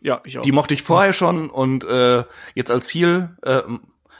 [0.00, 0.42] Ja, ich auch.
[0.42, 2.24] Die mochte ich vorher schon und äh,
[2.54, 3.62] jetzt als Ziel äh,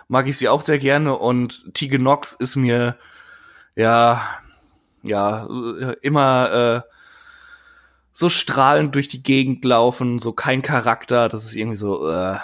[0.08, 2.96] mag ich sie auch sehr gerne und Tegan Nox ist mir
[3.76, 4.22] ja
[5.02, 5.46] ja
[6.00, 6.94] immer äh,
[8.14, 12.38] so strahlend durch die Gegend laufen, so kein Charakter, das ist irgendwie so, äh.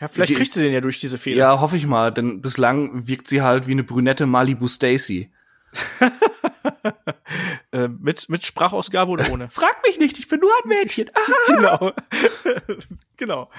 [0.00, 1.38] Ja, vielleicht kriegt sie den ja durch diese Fehler.
[1.38, 5.32] Ja, hoffe ich mal, denn bislang wirkt sie halt wie eine brünette Malibu Stacy.
[7.72, 9.48] äh, mit, mit Sprachausgabe oder ohne?
[9.48, 11.08] Frag mich nicht, ich bin nur ein Mädchen.
[11.46, 11.92] genau.
[13.16, 13.50] genau.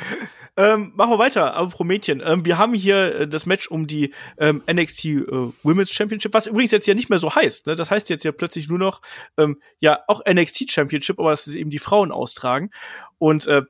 [0.57, 2.21] Ähm, machen wir weiter, aber pro Mädchen.
[2.25, 5.25] Ähm, wir haben hier äh, das Match um die ähm, NXT äh,
[5.63, 7.67] Women's Championship, was übrigens jetzt ja nicht mehr so heißt.
[7.67, 7.75] Ne?
[7.75, 9.01] Das heißt jetzt ja plötzlich nur noch,
[9.37, 12.71] ähm, ja, auch NXT Championship, aber dass es eben die Frauen austragen.
[13.17, 13.63] Und äh,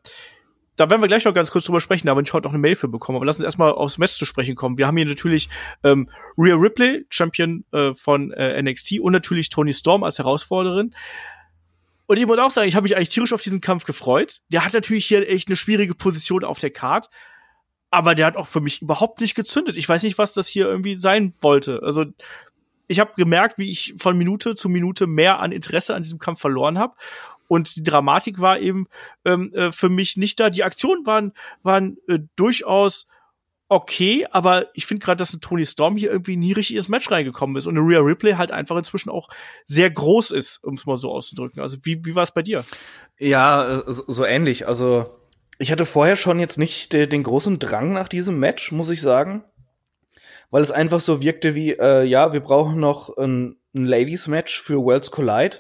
[0.80, 2.62] da werden wir gleich noch ganz kurz drüber sprechen, da habe ich heute noch eine
[2.62, 3.18] Mail für bekommen.
[3.18, 4.78] Aber lass uns erstmal aufs Match zu sprechen kommen.
[4.78, 5.50] Wir haben hier natürlich
[5.84, 10.96] ähm, Rhea Ripley, Champion äh, von äh, NXT und natürlich Tony Storm als Herausforderin.
[12.08, 14.40] Und ich muss auch sagen, ich habe mich eigentlich tierisch auf diesen Kampf gefreut.
[14.48, 17.10] Der hat natürlich hier echt eine schwierige Position auf der Card.
[17.92, 19.76] Aber der hat auch für mich überhaupt nicht gezündet.
[19.76, 21.82] Ich weiß nicht, was das hier irgendwie sein wollte.
[21.84, 22.06] Also
[22.88, 26.40] ich habe gemerkt, wie ich von Minute zu Minute mehr an Interesse an diesem Kampf
[26.40, 26.96] verloren habe.
[27.50, 28.88] Und die Dramatik war eben
[29.26, 30.52] ähm, äh, für mich nicht da.
[30.52, 31.34] Die Aktionen waren,
[31.64, 33.08] waren äh, durchaus
[33.70, 37.10] okay, aber ich finde gerade, dass ein Tony Storm hier irgendwie nie richtig ins Match
[37.10, 39.30] reingekommen ist und eine Rhea Ripley halt einfach inzwischen auch
[39.66, 41.62] sehr groß ist, um es mal so auszudrücken.
[41.62, 42.64] Also wie, wie war es bei dir?
[43.18, 44.68] Ja, äh, so, so ähnlich.
[44.68, 45.20] Also
[45.60, 49.02] ich hatte vorher schon jetzt nicht den, den großen Drang nach diesem Match, muss ich
[49.02, 49.44] sagen.
[50.52, 54.78] Weil es einfach so wirkte wie, äh, ja, wir brauchen noch ein, ein Ladies-Match für
[54.78, 55.58] Worlds Collide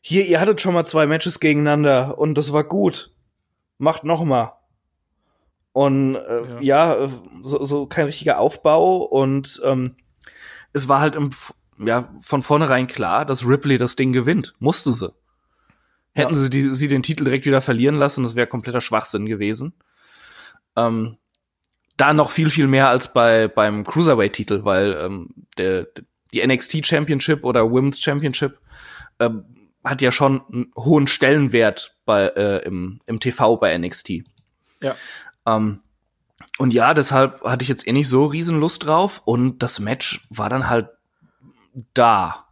[0.00, 3.12] hier, ihr hattet schon mal zwei Matches gegeneinander und das war gut.
[3.78, 4.52] Macht noch mal.
[5.72, 7.08] Und äh, ja, ja
[7.42, 9.96] so, so kein richtiger Aufbau und ähm,
[10.72, 11.30] es war halt im,
[11.78, 14.54] ja, von vornherein klar, dass Ripley das Ding gewinnt.
[14.58, 15.12] Musste sie.
[16.12, 16.38] Hätten ja.
[16.38, 19.74] sie, die, sie den Titel direkt wieder verlieren lassen, das wäre kompletter Schwachsinn gewesen.
[20.76, 21.18] Ähm,
[21.96, 25.28] da noch viel, viel mehr als bei beim Cruiserweight-Titel, weil ähm,
[25.58, 25.86] der,
[26.32, 28.58] die NXT Championship oder Women's Championship
[29.18, 29.44] ähm,
[29.84, 34.22] hat ja schon einen hohen Stellenwert bei, äh, im, im TV bei NXT.
[34.82, 34.94] Ja.
[35.46, 35.80] Ähm,
[36.58, 40.26] und ja, deshalb hatte ich jetzt eh nicht so riesen Lust drauf und das Match
[40.28, 40.88] war dann halt
[41.94, 42.46] da.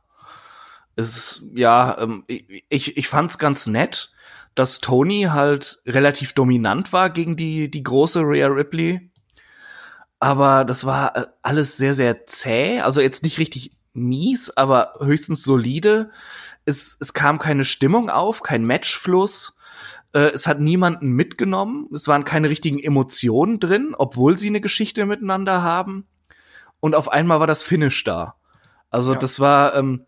[0.96, 4.10] Es ja, ähm, ich, ich fand's ganz nett,
[4.54, 9.10] dass Tony halt relativ dominant war gegen die, die große Rhea Ripley.
[10.20, 12.80] Aber das war äh, alles sehr, sehr zäh.
[12.80, 16.10] Also jetzt nicht richtig mies, aber höchstens solide
[16.68, 19.56] es, es kam keine Stimmung auf, kein Matchfluss.
[20.12, 21.88] Äh, es hat niemanden mitgenommen.
[21.92, 26.06] Es waren keine richtigen Emotionen drin, obwohl sie eine Geschichte miteinander haben.
[26.80, 28.36] Und auf einmal war das Finish da.
[28.90, 29.18] Also ja.
[29.18, 30.04] das war ähm,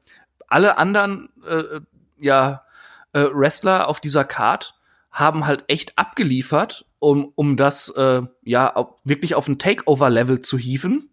[0.48, 1.80] alle anderen äh,
[2.18, 2.64] ja
[3.12, 4.74] äh, Wrestler auf dieser Card
[5.10, 10.56] haben halt echt abgeliefert, um um das äh, ja auf, wirklich auf ein Takeover-Level zu
[10.56, 11.10] hieven,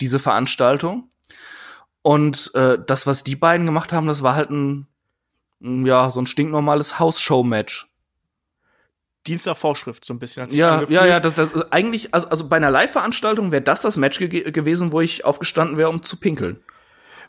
[0.00, 1.10] diese Veranstaltung.
[2.06, 4.86] Und äh, das, was die beiden gemacht haben, das war halt ein,
[5.58, 7.88] ja, so ein stinknormales Hausshow-Match.
[9.26, 10.44] Dienst nach Vorschrift, so ein bisschen.
[10.44, 13.96] Hat ja, ja, ja, das, das eigentlich, also, also bei einer Live-Veranstaltung wäre das das
[13.96, 16.60] Match ge gewesen, wo ich aufgestanden wäre, um zu pinkeln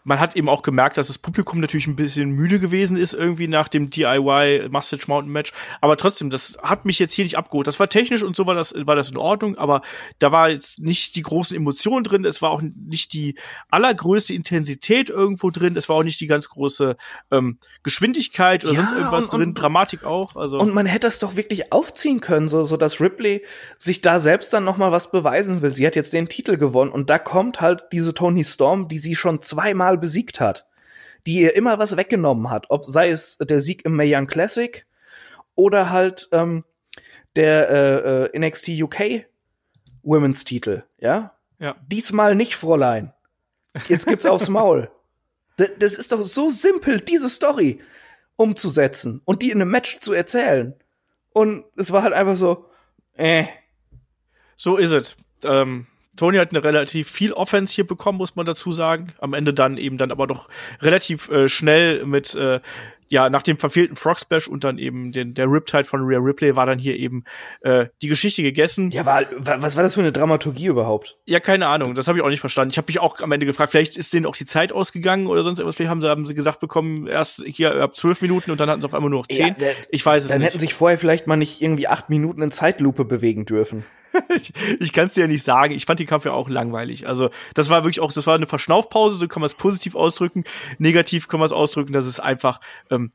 [0.07, 3.49] man hat eben auch gemerkt, dass das Publikum natürlich ein bisschen müde gewesen ist, irgendwie
[3.49, 5.51] nach dem DIY Mustache Mountain Match.
[5.81, 7.67] Aber trotzdem, das hat mich jetzt hier nicht abgeholt.
[7.67, 9.81] Das war technisch und so war das, war das in Ordnung, aber
[10.19, 12.23] da war jetzt nicht die großen Emotionen drin.
[12.23, 13.35] Es war auch nicht die
[13.69, 15.75] allergrößte Intensität irgendwo drin.
[15.75, 16.95] Es war auch nicht die ganz große
[17.31, 19.49] ähm, Geschwindigkeit oder ja, sonst irgendwas und, drin.
[19.49, 20.37] Und, Dramatik auch.
[20.37, 20.57] Also.
[20.57, 23.43] Und man hätte das doch wirklich aufziehen können, so, so dass Ripley
[23.77, 25.71] sich da selbst dann noch mal was beweisen will.
[25.71, 29.13] Sie hat jetzt den Titel gewonnen und da kommt halt diese Tony Storm, die sie
[29.13, 30.67] schon zweimal besiegt hat,
[31.25, 34.85] die ihr immer was weggenommen hat, ob sei es der Sieg im Mae Young Classic
[35.55, 36.63] oder halt ähm,
[37.35, 39.25] der äh, äh NXT UK
[40.03, 41.33] Women's Titel, ja?
[41.59, 41.75] Ja.
[41.87, 43.13] Diesmal nicht, Fräulein.
[43.87, 44.89] Jetzt gibt's aufs Maul.
[45.79, 47.81] Das ist doch so simpel, diese Story
[48.35, 50.75] umzusetzen und die in einem Match zu erzählen.
[51.33, 52.69] Und es war halt einfach so,
[53.15, 53.45] äh.
[54.55, 55.17] So ist es.
[55.43, 55.87] Ähm,
[56.17, 59.13] Tony hat eine relativ viel Offense hier bekommen, muss man dazu sagen.
[59.19, 60.49] Am Ende dann eben dann aber doch
[60.81, 62.59] relativ äh, schnell mit äh,
[63.09, 66.55] ja, nach dem verfehlten Frog Splash und dann eben den, der Riptide von Rhea Ripley
[66.55, 67.23] war dann hier eben
[67.61, 68.91] äh, die Geschichte gegessen.
[68.91, 71.17] Ja, war, was war das für eine Dramaturgie überhaupt?
[71.25, 72.71] Ja, keine Ahnung, das habe ich auch nicht verstanden.
[72.71, 75.43] Ich habe mich auch am Ende gefragt, vielleicht ist denen auch die Zeit ausgegangen oder
[75.43, 75.75] sonst irgendwas.
[75.75, 78.81] Vielleicht haben sie, haben sie gesagt bekommen, erst hier ab zwölf Minuten und dann hatten
[78.81, 79.55] sie auf einmal nur noch zehn.
[79.59, 80.47] Ja, ich weiß es dann nicht.
[80.47, 83.83] Dann hätten sich vorher vielleicht mal nicht irgendwie acht Minuten in Zeitlupe bewegen dürfen.
[84.35, 85.73] ich ich kann es dir ja nicht sagen.
[85.73, 87.07] Ich fand den Kampf ja auch langweilig.
[87.07, 90.43] Also das war wirklich auch, das war eine Verschnaufpause, so kann man es positiv ausdrücken.
[90.77, 92.59] Negativ kann man es ausdrücken, dass es einfach
[92.97, 93.11] ähm,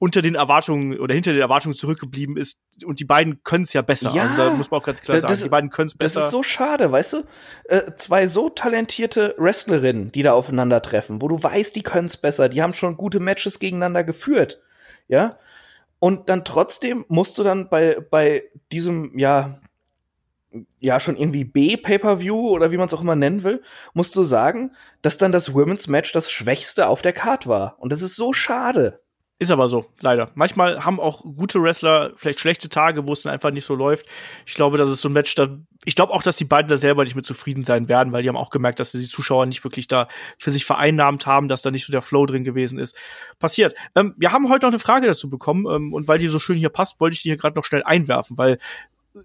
[0.00, 2.60] unter den Erwartungen oder hinter den Erwartungen zurückgeblieben ist.
[2.84, 4.12] Und die beiden können es ja besser.
[4.14, 6.20] Ja, also da muss man auch ganz klar das, sagen, die beiden können es besser.
[6.20, 7.24] Das ist so schade, weißt du?
[7.64, 12.48] Äh, zwei so talentierte Wrestlerinnen, die da aufeinandertreffen, wo du weißt, die können es besser,
[12.48, 14.62] die haben schon gute Matches gegeneinander geführt.
[15.08, 15.30] Ja,
[15.98, 19.60] Und dann trotzdem musst du dann bei, bei diesem, ja,
[20.78, 23.62] ja, schon irgendwie B-Pay-Per-View oder wie man es auch immer nennen will,
[23.94, 27.76] musst du sagen, dass dann das Women's Match das schwächste auf der Card war.
[27.80, 29.00] Und das ist so schade.
[29.40, 30.32] Ist aber so, leider.
[30.34, 34.06] Manchmal haben auch gute Wrestler vielleicht schlechte Tage, wo es dann einfach nicht so läuft.
[34.46, 36.76] Ich glaube, das ist so ein Match, da, ich glaube auch, dass die beiden da
[36.76, 39.62] selber nicht mit zufrieden sein werden, weil die haben auch gemerkt, dass die Zuschauer nicht
[39.62, 40.08] wirklich da
[40.38, 42.98] für sich vereinnahmt haben, dass da nicht so der Flow drin gewesen ist.
[43.38, 43.74] Passiert.
[43.94, 46.58] Ähm, wir haben heute noch eine Frage dazu bekommen, ähm, und weil die so schön
[46.58, 48.58] hier passt, wollte ich die hier gerade noch schnell einwerfen, weil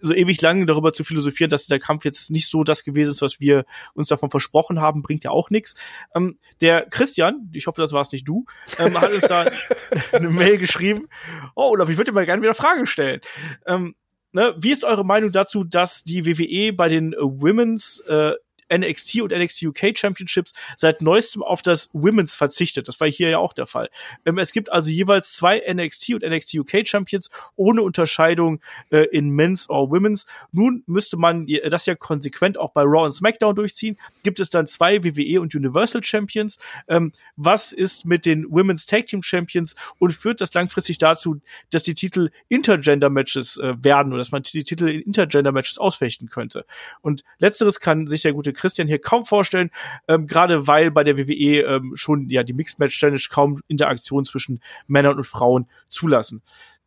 [0.01, 3.21] so ewig lang darüber zu philosophieren, dass der Kampf jetzt nicht so das gewesen ist,
[3.21, 5.75] was wir uns davon versprochen haben, bringt ja auch nichts.
[6.15, 8.45] Ähm, der Christian, ich hoffe, das war es nicht du,
[8.79, 9.45] ähm, hat uns da
[10.11, 11.07] eine Mail geschrieben.
[11.55, 13.21] Oh, Olaf, ich würde dir mal gerne wieder Fragen stellen.
[13.65, 13.95] Ähm,
[14.31, 18.33] ne, wie ist eure Meinung dazu, dass die WWE bei den Women's äh,
[18.77, 22.87] NXT und NXT UK Championships seit neuestem auf das Women's verzichtet.
[22.87, 23.89] Das war hier ja auch der Fall.
[24.25, 29.29] Ähm, es gibt also jeweils zwei NXT und NXT UK Champions ohne Unterscheidung äh, in
[29.29, 30.25] Men's or Women's.
[30.51, 33.97] Nun müsste man das ja konsequent auch bei Raw und SmackDown durchziehen.
[34.23, 36.57] Gibt es dann zwei WWE und Universal Champions?
[36.87, 41.83] Ähm, was ist mit den Women's Tag Team Champions und führt das langfristig dazu, dass
[41.83, 46.29] die Titel Intergender Matches äh, werden oder dass man die Titel in Intergender Matches ausfechten
[46.29, 46.65] könnte?
[47.01, 49.71] Und letzteres kann sich der gute Christian hier kaum vorstellen,
[50.07, 54.23] ähm, gerade weil bei der WWE ähm, schon ja die Mixed Match Challenge kaum Interaktion
[54.23, 56.41] zwischen Männern und Frauen zulassen.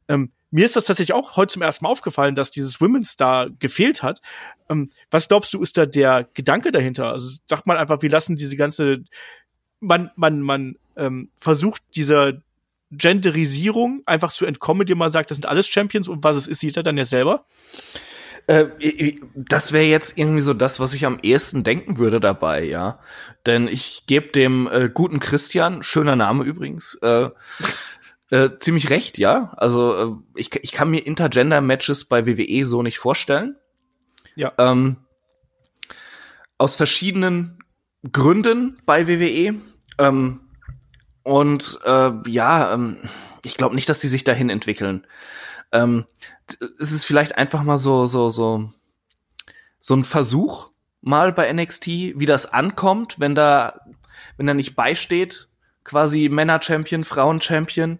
[0.08, 3.50] Ähm, mir ist das tatsächlich auch heute zum ersten Mal aufgefallen, dass dieses Women's Star
[3.50, 4.22] gefehlt hat.
[4.70, 7.12] Ähm, was glaubst du, ist da der Gedanke dahinter?
[7.12, 9.04] Also sagt man einfach, wir lassen diese ganze,
[9.80, 12.40] man, man, man ähm, versucht dieser
[12.90, 16.60] Genderisierung einfach zu entkommen, indem man sagt, das sind alles Champions und was es ist,
[16.60, 17.44] sieht er dann ja selber.
[18.46, 23.00] Äh, das wäre jetzt irgendwie so das, was ich am ehesten denken würde dabei, ja.
[23.44, 27.30] Denn ich gebe dem äh, guten Christian, schöner Name übrigens, äh,
[28.30, 29.52] äh, ziemlich recht, ja.
[29.56, 33.56] Also äh, ich, ich kann mir Intergender-Matches bei WWE so nicht vorstellen.
[34.36, 34.52] Ja.
[34.58, 34.96] Ähm,
[36.58, 37.58] aus verschiedenen
[38.12, 39.56] Gründen bei WWE.
[39.98, 40.40] Ähm,
[41.22, 42.98] und äh, ja, ähm,
[43.42, 45.06] ich glaube nicht, dass sie sich dahin entwickeln.
[45.72, 46.04] Ähm,
[46.78, 48.72] es ist vielleicht einfach mal so, so, so,
[49.78, 50.70] so ein Versuch
[51.00, 53.80] mal bei NXT, wie das ankommt, wenn da,
[54.36, 55.48] wenn da nicht beisteht,
[55.84, 57.98] quasi Männer-Champion, Frauen-Champion.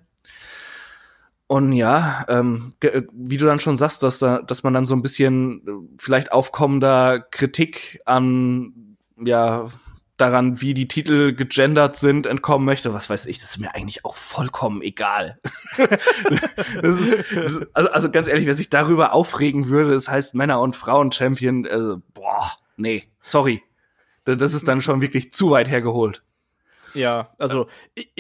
[1.49, 2.75] Und ja, ähm,
[3.13, 6.33] wie du dann schon sagst, dass, da, dass man dann so ein bisschen äh, vielleicht
[6.33, 9.69] aufkommender Kritik an ja
[10.17, 14.05] daran, wie die Titel gegendert sind, entkommen möchte, was weiß ich, das ist mir eigentlich
[14.05, 15.39] auch vollkommen egal.
[15.77, 20.35] das ist, das ist, also, also ganz ehrlich, wer sich darüber aufregen würde, das heißt
[20.35, 23.63] Männer- und Frauen-Champion, also, boah, nee, sorry.
[24.25, 26.25] Das ist dann schon wirklich zu weit hergeholt.
[26.95, 27.69] Ja, also,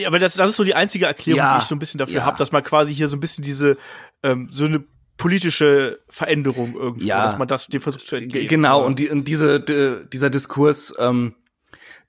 [0.06, 2.16] aber das, das ist so die einzige Erklärung, ja, die ich so ein bisschen dafür
[2.16, 2.24] ja.
[2.24, 3.76] habe, dass man quasi hier so ein bisschen diese,
[4.22, 4.84] ähm, so eine
[5.16, 8.48] politische Veränderung irgendwie, ja, dass man das dem versucht zu entgehen.
[8.48, 11.34] Genau, und, die, und diese, die, dieser Diskurs, ähm,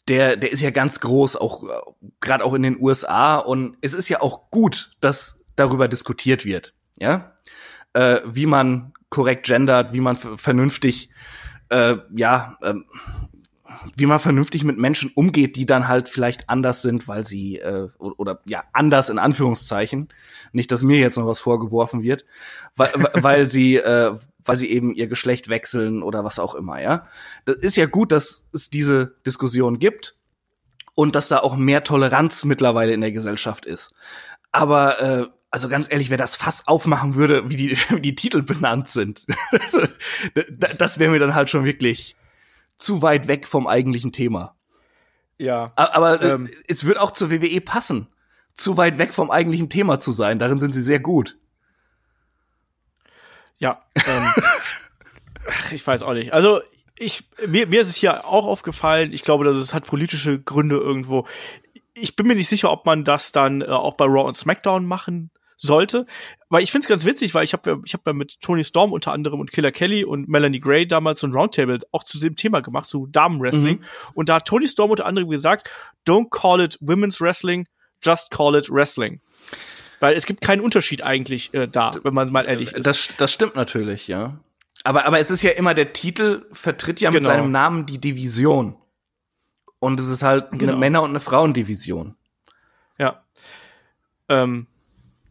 [0.07, 1.63] der, der ist ja ganz groß, auch
[2.21, 3.37] gerade auch in den USA.
[3.37, 7.33] Und es ist ja auch gut, dass darüber diskutiert wird, ja,
[7.93, 11.09] äh, wie man korrekt gendert, wie man vernünftig,
[11.69, 12.73] äh, ja, äh,
[13.95, 17.89] wie man vernünftig mit Menschen umgeht, die dann halt vielleicht anders sind, weil sie äh,
[17.97, 20.09] oder, oder ja anders in Anführungszeichen,
[20.51, 22.25] nicht, dass mir jetzt noch was vorgeworfen wird,
[22.75, 27.05] weil, weil sie äh, weil sie eben ihr Geschlecht wechseln oder was auch immer, ja.
[27.45, 30.15] Das ist ja gut, dass es diese Diskussion gibt
[30.95, 33.93] und dass da auch mehr Toleranz mittlerweile in der Gesellschaft ist.
[34.51, 38.41] Aber äh, also ganz ehrlich, wer das Fass aufmachen würde, wie die, wie die Titel
[38.41, 39.25] benannt sind,
[40.77, 42.15] das wäre mir dann halt schon wirklich
[42.77, 44.55] zu weit weg vom eigentlichen Thema.
[45.37, 45.71] Ja.
[45.75, 48.07] Aber äh, ähm, es wird auch zur WWE passen,
[48.53, 50.39] zu weit weg vom eigentlichen Thema zu sein.
[50.39, 51.37] Darin sind sie sehr gut.
[53.57, 53.83] Ja.
[53.95, 54.33] Ähm,
[55.71, 56.33] ich weiß auch nicht.
[56.33, 56.61] Also
[56.95, 59.13] ich, mir, mir ist es hier auch aufgefallen.
[59.13, 61.27] Ich glaube, dass es hat politische Gründe irgendwo.
[61.93, 64.85] Ich bin mir nicht sicher, ob man das dann äh, auch bei Raw und SmackDown
[64.85, 66.05] machen sollte.
[66.49, 68.93] Weil ich finde es ganz witzig, weil ich habe ich hab ja mit Tony Storm
[68.93, 72.35] unter anderem und Killer Kelly und Melanie Gray damals so ein Roundtable auch zu dem
[72.35, 73.79] Thema gemacht, zu Damenwrestling.
[73.79, 73.85] Mhm.
[74.13, 75.69] Und da hat Tony Storm unter anderem gesagt,
[76.07, 77.67] don't call it Women's Wrestling,
[78.01, 79.19] just call it Wrestling.
[79.99, 82.85] Weil es gibt keinen Unterschied eigentlich äh, da, wenn man mal ehrlich ist.
[82.85, 84.39] Das, das stimmt natürlich, ja.
[84.83, 87.33] Aber, aber es ist ja immer, der Titel vertritt ja mit genau.
[87.33, 88.75] seinem Namen die Division.
[89.79, 90.71] Und es ist halt genau.
[90.71, 92.15] eine Männer- und eine Frauendivision.
[92.97, 93.23] Ja.
[94.29, 94.67] Ähm,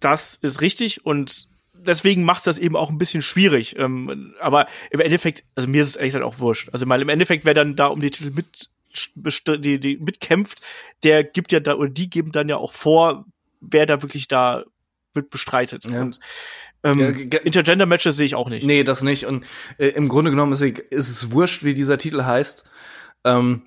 [0.06, 3.76] das ist richtig und deswegen macht es das eben auch ein bisschen schwierig.
[3.76, 6.68] Ähm, aber im Endeffekt, also mir ist es ehrlich gesagt auch wurscht.
[6.72, 8.70] Also mal im Endeffekt, wer dann da um die Titel mit
[9.58, 10.60] die, die mitkämpft,
[11.02, 13.26] der gibt ja da oder die geben dann ja auch vor,
[13.60, 14.64] wer da wirklich da
[15.12, 15.84] mit bestreitet.
[15.84, 16.02] Ja.
[16.02, 16.20] Und
[16.84, 17.00] ähm,
[17.44, 18.64] Intergender-Matches sehe ich auch nicht.
[18.64, 19.26] Nee, das nicht.
[19.26, 19.44] Und
[19.76, 22.64] äh, im Grunde genommen ist, ist es wurscht, wie dieser Titel heißt.
[23.24, 23.62] Ähm,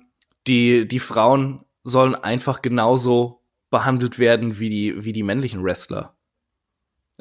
[0.46, 6.16] die, die Frauen sollen einfach genauso behandelt werden wie die, wie die männlichen Wrestler.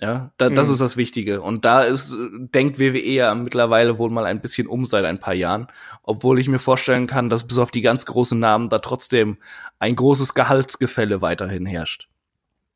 [0.01, 0.73] Ja, da, das Mhm.
[0.73, 1.41] ist das Wichtige.
[1.41, 5.33] Und da ist, denkt WWE ja mittlerweile wohl mal ein bisschen um seit ein paar
[5.33, 5.67] Jahren.
[6.03, 9.37] Obwohl ich mir vorstellen kann, dass bis auf die ganz großen Namen da trotzdem
[9.77, 12.07] ein großes Gehaltsgefälle weiterhin herrscht.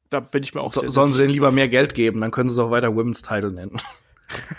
[0.09, 2.31] Da bin ich mir auch So, sehr, sollen sie denen lieber mehr Geld geben, dann
[2.31, 3.77] können sie es auch weiter Women's Title nennen.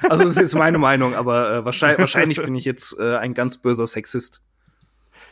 [0.02, 3.34] Also das ist jetzt meine Meinung, aber äh, wahrscheinlich, wahrscheinlich bin ich jetzt äh, ein
[3.34, 4.40] ganz böser Sexist.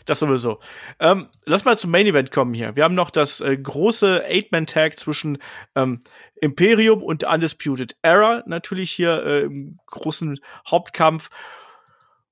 [0.05, 0.59] Das sowieso.
[0.99, 2.75] Ähm, lass mal zum Main Event kommen hier.
[2.75, 5.39] Wir haben noch das äh, große Eight-Man-Tag zwischen
[5.77, 6.01] ähm,
[6.43, 8.43] Imperium und Undisputed Era.
[8.47, 11.31] Natürlich hier äh, im großen Hauptkampf.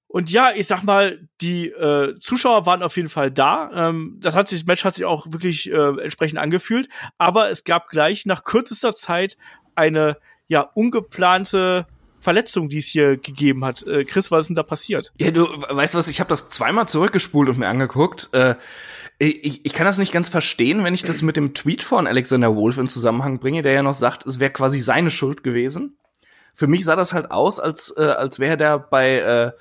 [0.08, 3.70] Und ja, ich sag mal, die äh, Zuschauer waren auf jeden Fall da.
[3.72, 6.88] Ähm, das hat sich, das Match hat sich auch wirklich äh, entsprechend angefühlt.
[7.18, 9.36] Aber es gab gleich nach kürzester Zeit
[9.76, 10.16] eine
[10.48, 11.86] ja ungeplante
[12.18, 13.84] Verletzung, die es hier gegeben hat.
[13.84, 15.12] Äh, Chris, was ist denn da passiert?
[15.20, 18.28] Ja, du weißt was, ich habe das zweimal zurückgespult und mir angeguckt.
[18.32, 18.56] Äh,
[19.20, 22.56] ich, ich kann das nicht ganz verstehen, wenn ich das mit dem Tweet von Alexander
[22.56, 25.98] Wolf in Zusammenhang bringe, der ja noch sagt, es wäre quasi seine Schuld gewesen.
[26.54, 29.52] Für mich sah das halt aus, als, äh, als wäre der bei, äh,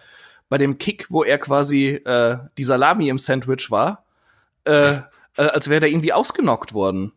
[0.47, 4.05] bei dem Kick, wo er quasi äh, die Salami im Sandwich war,
[4.64, 5.01] äh, äh,
[5.36, 7.12] als wäre der irgendwie ausgenockt worden.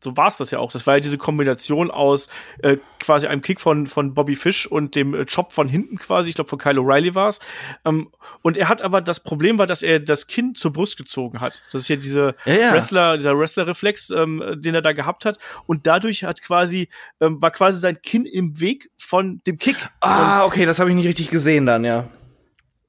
[0.00, 0.72] So war es das ja auch.
[0.72, 2.28] Das war ja diese Kombination aus
[2.62, 6.28] äh, quasi einem Kick von, von Bobby Fish und dem äh, Chop von hinten quasi,
[6.30, 7.40] ich glaube von Kyle O'Reilly war es.
[7.84, 8.10] Ähm,
[8.42, 11.62] und er hat aber, das Problem war, dass er das Kinn zur Brust gezogen hat.
[11.72, 12.72] Das ist ja diese Ja, ja.
[12.72, 15.38] Wrestler, dieser Wrestler-Reflex, ähm, den er da gehabt hat.
[15.66, 16.88] Und dadurch hat quasi,
[17.20, 19.76] ähm, war quasi sein Kinn im Weg von dem Kick.
[20.00, 22.08] Ah, okay, das habe ich nicht richtig gesehen dann, ja.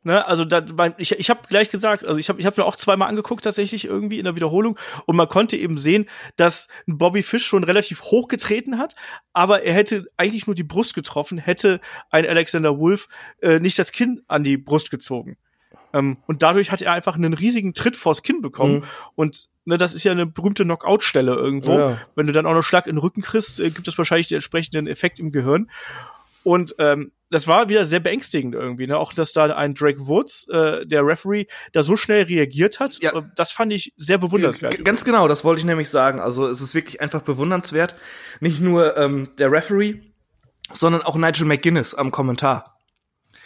[0.07, 2.63] Ne, also da, mein, ich, ich habe gleich gesagt, also ich habe ich hab mir
[2.63, 6.05] auch zweimal angeguckt tatsächlich irgendwie in der Wiederholung und man konnte eben sehen,
[6.37, 8.95] dass ein Bobby Fish schon relativ hoch getreten hat,
[9.33, 13.09] aber er hätte eigentlich nur die Brust getroffen, hätte ein Alexander Wolf
[13.41, 15.35] äh, nicht das Kinn an die Brust gezogen.
[15.91, 18.83] Ähm, und dadurch hat er einfach einen riesigen Tritt vors Kinn bekommen Mhm.
[19.15, 21.77] und ne, das ist ja eine berühmte Knockout-Stelle irgendwo.
[21.77, 21.97] Ja.
[22.15, 24.35] Wenn du dann auch noch Schlag in den Rücken kriegst, äh, gibt es wahrscheinlich den
[24.35, 25.69] entsprechenden Effekt im Gehirn.
[26.45, 28.97] Und ähm, das war wieder sehr beängstigend irgendwie, ne?
[28.97, 33.13] Auch dass da ein Drake Woods, äh, der Referee, da so schnell reagiert hat, Ja.
[33.15, 34.77] äh, das fand ich sehr bewundernswert.
[34.77, 36.19] G- Ganz genau, das wollte ich nämlich sagen.
[36.19, 37.95] Also es ist wirklich einfach bewundernswert.
[38.39, 40.01] Nicht nur ähm, der Referee,
[40.71, 42.77] sondern auch Nigel McGuinness am Kommentar,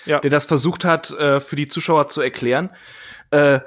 [0.05, 0.19] Ja.
[0.19, 2.69] der das versucht hat, äh, für die Zuschauer zu erklären.
[3.31, 3.61] Äh,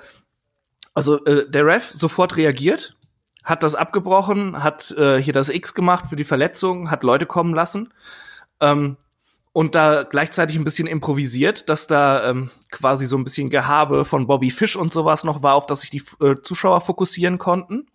[0.94, 2.96] also äh, der Ref sofort reagiert,
[3.42, 7.52] hat das abgebrochen, hat äh, hier das X gemacht für die Verletzung, hat Leute kommen
[7.52, 7.92] lassen.
[8.60, 8.96] Ähm,
[9.54, 14.26] und da gleichzeitig ein bisschen improvisiert, dass da ähm, quasi so ein bisschen Gehabe von
[14.26, 17.86] Bobby Fish und sowas noch war, auf das sich die äh, Zuschauer fokussieren konnten.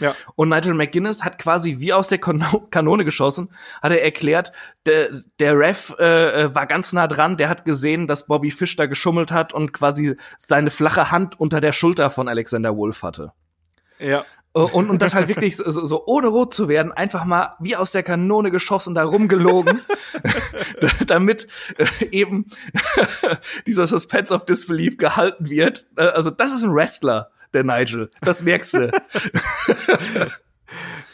[0.00, 0.14] Ja.
[0.34, 4.52] Und Nigel McGuinness hat quasi wie aus der Kanone geschossen, hat er erklärt,
[4.84, 8.76] der, der Ref äh, äh, war ganz nah dran, der hat gesehen, dass Bobby Fish
[8.76, 13.32] da geschummelt hat und quasi seine flache Hand unter der Schulter von Alexander Wolf hatte.
[13.98, 14.26] Ja.
[14.54, 17.76] Äh, Und, und das halt wirklich so, so, ohne rot zu werden, einfach mal wie
[17.76, 19.80] aus der Kanone geschossen, da rumgelogen,
[21.06, 21.48] damit
[21.78, 22.46] äh, eben
[23.66, 25.86] dieser Suspense of Disbelief gehalten wird.
[25.96, 28.10] Äh, Also das ist ein Wrestler, der Nigel.
[28.20, 28.92] Das merkst du.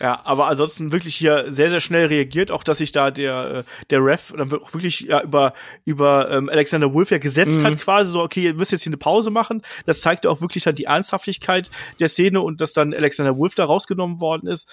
[0.00, 3.64] Ja, aber ansonsten wirklich hier sehr, sehr schnell reagiert, auch dass sich da der, äh,
[3.90, 7.64] der Ref dann auch wirklich ja, über, über ähm, Alexander Wolf ja gesetzt Mhm.
[7.64, 9.62] hat, quasi so, okay, ihr müsst jetzt hier eine Pause machen.
[9.86, 13.64] Das zeigte auch wirklich dann die Ernsthaftigkeit der Szene und dass dann Alexander Wolf da
[13.64, 14.72] rausgenommen worden ist.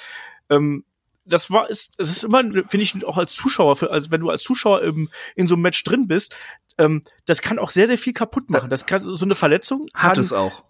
[0.49, 0.84] Ähm,
[1.26, 4.30] das war, ist, es ist immer, finde ich, auch als Zuschauer, für, also wenn du
[4.30, 6.36] als Zuschauer im, in so einem Match drin bist,
[6.78, 8.69] ähm, das kann auch sehr, sehr viel kaputt machen.
[8.69, 10.63] Das kann, so eine Verletzung Hat kann, es auch.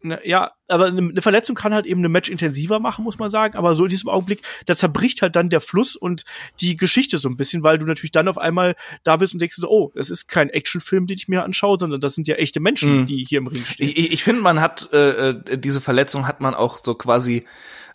[0.00, 3.30] Ne, ja, aber eine eine Verletzung kann halt eben eine Match intensiver machen, muss man
[3.30, 3.56] sagen.
[3.56, 6.22] Aber so in diesem Augenblick, da zerbricht halt dann der Fluss und
[6.60, 9.56] die Geschichte so ein bisschen, weil du natürlich dann auf einmal da bist und denkst
[9.56, 12.60] so, oh, es ist kein Actionfilm, den ich mir anschaue, sondern das sind ja echte
[12.60, 13.06] Menschen, Mhm.
[13.06, 13.88] die hier im Ring stehen.
[13.88, 17.44] Ich, ich, finde, man hat äh, äh, diese Verletzung hat man auch so quasi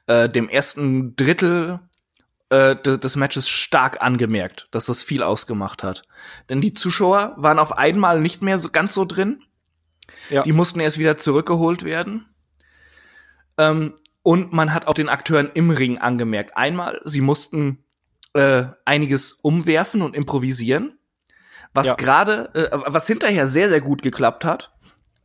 [0.07, 1.79] äh, dem ersten Drittel
[2.49, 6.01] äh, de- des Matches stark angemerkt, dass das viel ausgemacht hat.
[6.49, 9.41] Denn die Zuschauer waren auf einmal nicht mehr so ganz so drin.
[10.29, 10.43] Ja.
[10.43, 12.25] Die mussten erst wieder zurückgeholt werden.
[13.57, 13.93] Ähm,
[14.23, 16.55] und man hat auch den Akteuren im Ring angemerkt.
[16.55, 17.83] Einmal, sie mussten
[18.33, 20.97] äh, einiges umwerfen und improvisieren,
[21.73, 21.93] was Ja.
[21.95, 24.73] gerade, äh, was hinterher sehr, sehr gut geklappt hat,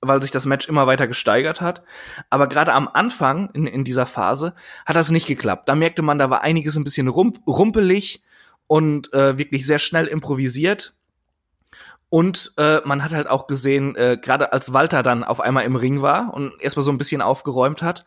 [0.00, 1.82] weil sich das Match immer weiter gesteigert hat.
[2.28, 4.54] Aber gerade am Anfang in, in dieser Phase
[4.84, 5.68] hat das nicht geklappt.
[5.68, 8.22] Da merkte man, da war einiges ein bisschen rump rumpelig
[8.66, 10.94] und äh, wirklich sehr schnell improvisiert.
[12.10, 15.76] Und äh, man hat halt auch gesehen, äh, gerade als Walter dann auf einmal im
[15.76, 18.06] Ring war und erstmal so ein bisschen aufgeräumt hat,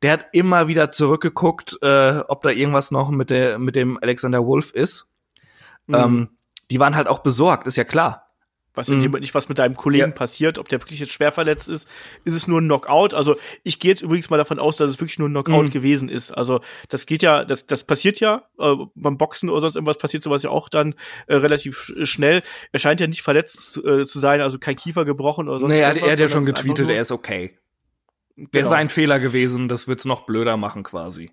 [0.00, 4.46] der hat immer wieder zurückgeguckt, äh, ob da irgendwas noch mit der mit dem Alexander
[4.46, 5.10] Wolf ist.
[5.86, 5.94] Mhm.
[5.94, 6.28] Ähm,
[6.70, 8.31] die waren halt auch besorgt, ist ja klar.
[8.74, 10.16] Was in dem Moment nicht, was mit deinem Kollegen ja.
[10.16, 11.88] passiert, ob der wirklich jetzt schwer verletzt ist,
[12.24, 13.12] ist es nur ein Knockout.
[13.12, 15.70] Also ich gehe jetzt übrigens mal davon aus, dass es wirklich nur ein Knockout mhm.
[15.70, 16.30] gewesen ist.
[16.30, 20.22] Also das geht ja, das, das passiert ja äh, beim Boxen oder sonst irgendwas passiert
[20.22, 20.94] sowas ja auch dann
[21.26, 22.42] äh, relativ schnell.
[22.72, 25.88] Er scheint ja nicht verletzt äh, zu sein, also kein Kiefer gebrochen oder sonst naja,
[25.88, 26.08] irgendwas.
[26.08, 27.58] er hat ja schon getweetet, er ist okay.
[28.36, 28.48] Genau.
[28.52, 31.32] Wäre sein Fehler gewesen, das wird's noch blöder machen quasi.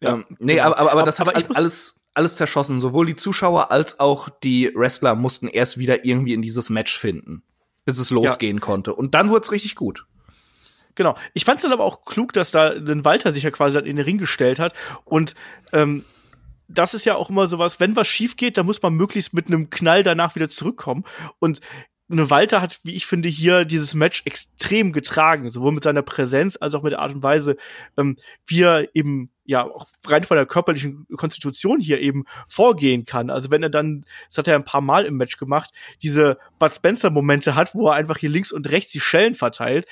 [0.00, 0.66] Ja, ähm, nee, genau.
[0.66, 2.80] aber, aber, aber das hat alles alles zerschossen.
[2.80, 7.42] Sowohl die Zuschauer als auch die Wrestler mussten erst wieder irgendwie in dieses Match finden,
[7.84, 8.60] bis es losgehen ja.
[8.60, 8.94] konnte.
[8.94, 10.06] Und dann wurde es richtig gut.
[10.94, 11.16] Genau.
[11.32, 13.96] Ich fand es dann aber auch klug, dass da den Walter sich ja quasi in
[13.96, 14.74] den Ring gestellt hat.
[15.04, 15.34] Und
[15.72, 16.04] ähm,
[16.68, 19.46] das ist ja auch immer sowas, wenn was schief geht, dann muss man möglichst mit
[19.46, 21.04] einem Knall danach wieder zurückkommen.
[21.38, 21.60] Und
[22.12, 26.58] eine Walter hat, wie ich finde, hier dieses Match extrem getragen, sowohl mit seiner Präsenz
[26.60, 27.56] als auch mit der Art und Weise,
[27.96, 33.30] ähm, wie er eben ja auch rein von der körperlichen Konstitution hier eben vorgehen kann.
[33.30, 35.70] Also wenn er dann, das hat er ein paar Mal im Match gemacht,
[36.02, 39.86] diese Bud Spencer Momente hat, wo er einfach hier links und rechts die Schellen verteilt,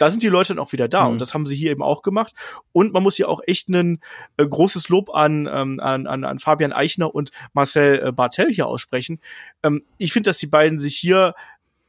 [0.00, 1.04] da sind die Leute dann auch wieder da.
[1.04, 1.12] Mhm.
[1.12, 2.32] Und das haben sie hier eben auch gemacht.
[2.72, 4.00] Und man muss hier auch echt ein
[4.38, 8.66] äh, großes Lob an, ähm, an, an, an Fabian Eichner und Marcel äh, Bartel hier
[8.66, 9.20] aussprechen.
[9.62, 11.34] Ähm, ich finde, dass die beiden sich hier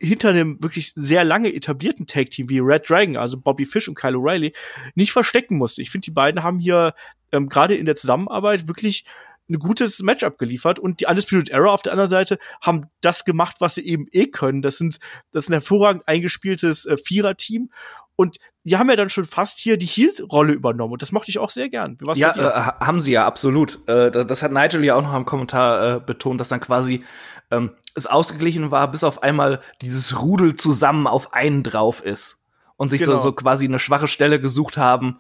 [0.02, 4.16] hinter einem wirklich sehr lange etablierten Tag-Team wie Red Dragon, also Bobby Fish und Kyle
[4.16, 4.54] O'Reilly,
[4.96, 5.82] nicht verstecken musste.
[5.82, 6.94] Ich finde, die beiden haben hier
[7.32, 9.06] ähm, gerade in der Zusammenarbeit wirklich
[9.50, 13.58] ein gutes Matchup geliefert und die Undisputed Era auf der anderen Seite haben das gemacht,
[13.60, 14.62] was sie eben eh können.
[14.62, 15.00] Das sind
[15.32, 17.70] das ist ein hervorragend eingespieltes äh, Vierer-Team
[18.16, 21.40] und die haben ja dann schon fast hier die Heal-Rolle übernommen und das mochte ich
[21.40, 21.98] auch sehr gern.
[22.02, 23.80] Was ja, äh, haben sie ja absolut.
[23.88, 27.04] Äh, das hat Nigel ja auch noch im Kommentar äh, betont, dass dann quasi
[27.50, 32.44] ähm, es ausgeglichen war, bis auf einmal dieses Rudel zusammen auf einen drauf ist
[32.78, 33.18] und sich genau.
[33.18, 35.20] so, so quasi eine schwache Stelle gesucht haben,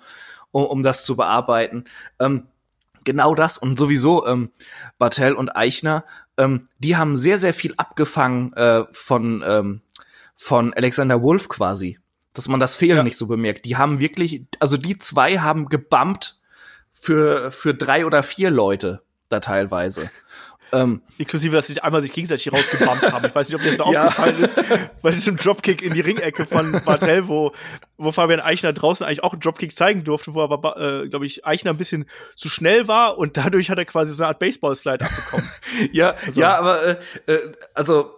[0.51, 1.85] um, um das zu bearbeiten.
[2.19, 2.47] Ähm,
[3.03, 4.51] genau das und sowieso ähm,
[4.97, 6.05] Bartel und Eichner,
[6.37, 9.81] ähm, die haben sehr, sehr viel abgefangen äh, von, ähm,
[10.35, 11.99] von Alexander Wolf quasi.
[12.33, 13.03] Dass man das Fehlen ja.
[13.03, 13.65] nicht so bemerkt.
[13.65, 16.39] Die haben wirklich, also die zwei haben gebumpt
[16.93, 20.09] für, für drei oder vier Leute da teilweise.
[20.73, 23.25] Ähm, Inklusive, dass sie einmal sich gegenseitig rausgebammt haben.
[23.25, 24.05] Ich weiß nicht, ob dir das noch ja.
[24.05, 24.55] aufgefallen ist,
[25.01, 27.51] bei diesem Dropkick in die Ringecke von Bartel, wo,
[27.97, 31.45] wo Fabian Eichner draußen eigentlich auch einen Dropkick zeigen durfte, wo aber, äh, glaube ich,
[31.45, 32.05] Eichner ein bisschen
[32.35, 35.49] zu schnell war und dadurch hat er quasi so eine Art Baseball-Slide abbekommen.
[35.91, 36.39] ja, also.
[36.39, 36.97] ja, aber äh,
[37.27, 38.11] äh, also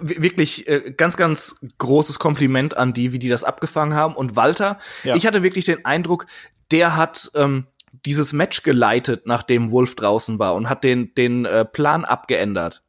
[0.00, 4.14] wirklich äh, ganz, ganz großes Kompliment an die, wie die das abgefangen haben.
[4.14, 5.14] Und Walter, ja.
[5.14, 6.26] ich hatte wirklich den Eindruck,
[6.70, 7.66] der hat ähm,
[8.06, 12.82] dieses Match geleitet, nachdem Wolf draußen war und hat den, den äh, Plan abgeändert.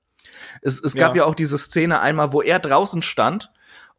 [0.62, 1.24] Es, es gab ja.
[1.24, 3.52] ja auch diese Szene einmal, wo er draußen stand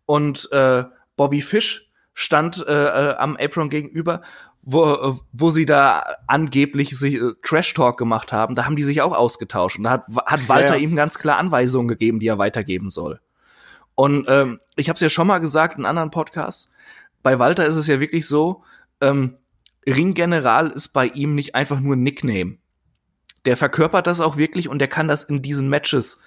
[0.04, 0.84] und äh,
[1.16, 4.22] Bobby Fish stand äh, äh, am Apron gegenüber,
[4.62, 8.54] wo, wo sie da angeblich sich äh, Trash Talk gemacht haben.
[8.54, 10.82] Da haben die sich auch ausgetauscht und da hat, hat Walter ja.
[10.82, 13.20] ihm ganz klar Anweisungen gegeben, die er weitergeben soll.
[13.94, 16.70] Und ähm, ich habe es ja schon mal gesagt in anderen Podcasts.
[17.22, 18.62] Bei Walter ist es ja wirklich so,
[19.00, 19.36] ähm,
[19.86, 22.58] Ringgeneral ist bei ihm nicht einfach nur ein Nickname.
[23.44, 26.18] Der verkörpert das auch wirklich und der kann das in diesen Matches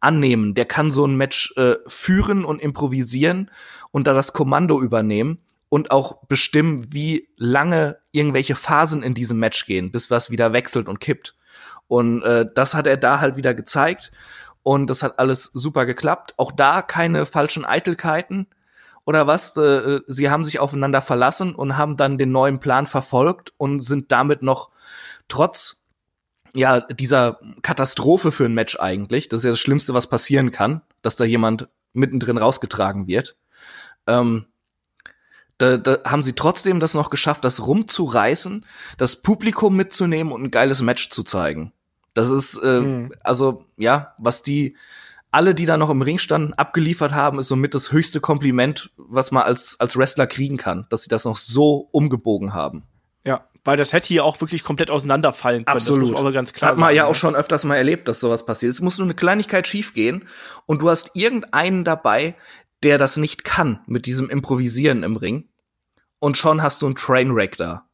[0.00, 0.54] annehmen.
[0.54, 3.50] Der kann so ein Match äh, führen und improvisieren
[3.90, 5.38] und da das Kommando übernehmen
[5.68, 10.88] und auch bestimmen, wie lange irgendwelche Phasen in diesem Match gehen, bis was wieder wechselt
[10.88, 11.36] und kippt.
[11.88, 14.12] Und äh, das hat er da halt wieder gezeigt
[14.62, 16.34] und das hat alles super geklappt.
[16.36, 18.46] Auch da keine falschen Eitelkeiten
[19.08, 19.56] oder was?
[19.56, 23.80] Äh, äh, sie haben sich aufeinander verlassen und haben dann den neuen Plan verfolgt und
[23.80, 24.68] sind damit noch
[25.28, 25.86] trotz
[26.52, 30.82] ja dieser Katastrophe für ein Match eigentlich, das ist ja das Schlimmste, was passieren kann,
[31.00, 33.38] dass da jemand mittendrin rausgetragen wird.
[34.06, 34.44] Ähm,
[35.56, 38.66] da, da haben sie trotzdem das noch geschafft, das rumzureißen,
[38.98, 41.72] das Publikum mitzunehmen und ein geiles Match zu zeigen.
[42.12, 43.14] Das ist äh, mhm.
[43.22, 44.76] also ja, was die
[45.30, 49.30] alle, die da noch im Ring standen, abgeliefert haben, ist somit das höchste Kompliment, was
[49.30, 52.84] man als, als Wrestler kriegen kann, dass sie das noch so umgebogen haben.
[53.24, 55.76] Ja, weil das hätte hier auch wirklich komplett auseinanderfallen können.
[55.76, 56.12] Absolut.
[56.12, 58.72] Das auch ganz klar Hat man ja auch schon öfters mal erlebt, dass sowas passiert.
[58.72, 60.24] Es muss nur eine Kleinigkeit schiefgehen
[60.64, 62.34] und du hast irgendeinen dabei,
[62.82, 65.48] der das nicht kann mit diesem Improvisieren im Ring.
[66.20, 67.87] Und schon hast du einen Trainwreck da.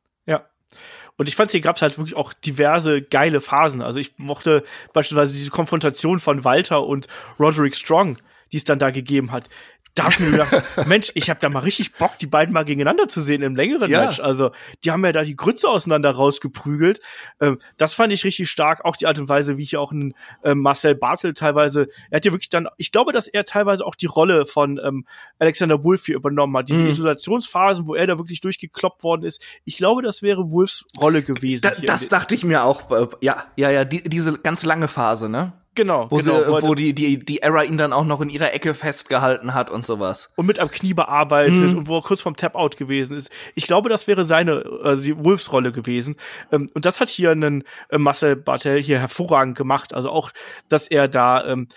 [1.17, 3.83] Und ich fand, hier gab es halt wirklich auch diverse geile Phasen.
[3.83, 7.07] Also ich mochte beispielsweise diese Konfrontation von Walter und
[7.39, 8.19] Roderick Strong,
[8.53, 9.49] die es dann da gegeben hat.
[9.95, 10.53] Da hab ich mir gedacht,
[10.87, 13.91] Mensch, ich habe da mal richtig Bock, die beiden mal gegeneinander zu sehen im längeren
[13.91, 14.07] Ja.
[14.07, 14.21] Match.
[14.21, 14.51] Also,
[14.85, 17.01] die haben ja da die Grütze auseinander rausgeprügelt.
[17.41, 18.85] Ähm, das fand ich richtig stark.
[18.85, 22.25] Auch die Art und Weise, wie hier auch ein ähm, Marcel Bartel teilweise, er hat
[22.25, 25.07] ja wirklich dann, ich glaube, dass er teilweise auch die Rolle von ähm,
[25.39, 26.69] Alexander Wolf hier übernommen hat.
[26.69, 26.91] Diese Mhm.
[26.91, 29.43] Isolationsphasen, wo er da wirklich durchgekloppt worden ist.
[29.65, 31.63] Ich glaube, das wäre Wolfs Rolle gewesen.
[31.63, 32.91] Da, das dachte ich mir auch.
[32.91, 35.53] äh, Ja, ja, ja, die, diese ganz lange Phase, ne?
[35.75, 36.23] Genau, Wo, genau.
[36.41, 39.55] sie, er- wo die, die, die Era ihn dann auch noch in ihrer Ecke festgehalten
[39.55, 40.33] hat und sowas.
[40.37, 41.79] und mit am Knie bearbeitet Mhm.
[41.79, 43.31] und wo er kurz vorm Tap-Out gewesen ist.
[43.55, 46.17] Ich glaube, das wäre seine, also die Wolfs-Rolle gewesen.
[46.53, 49.95] Ähm, und das hat hier einen äh, Marcel Bartel hier hervorragend gemacht.
[49.95, 50.31] Also auch,
[50.69, 51.69] dass er da, ähm,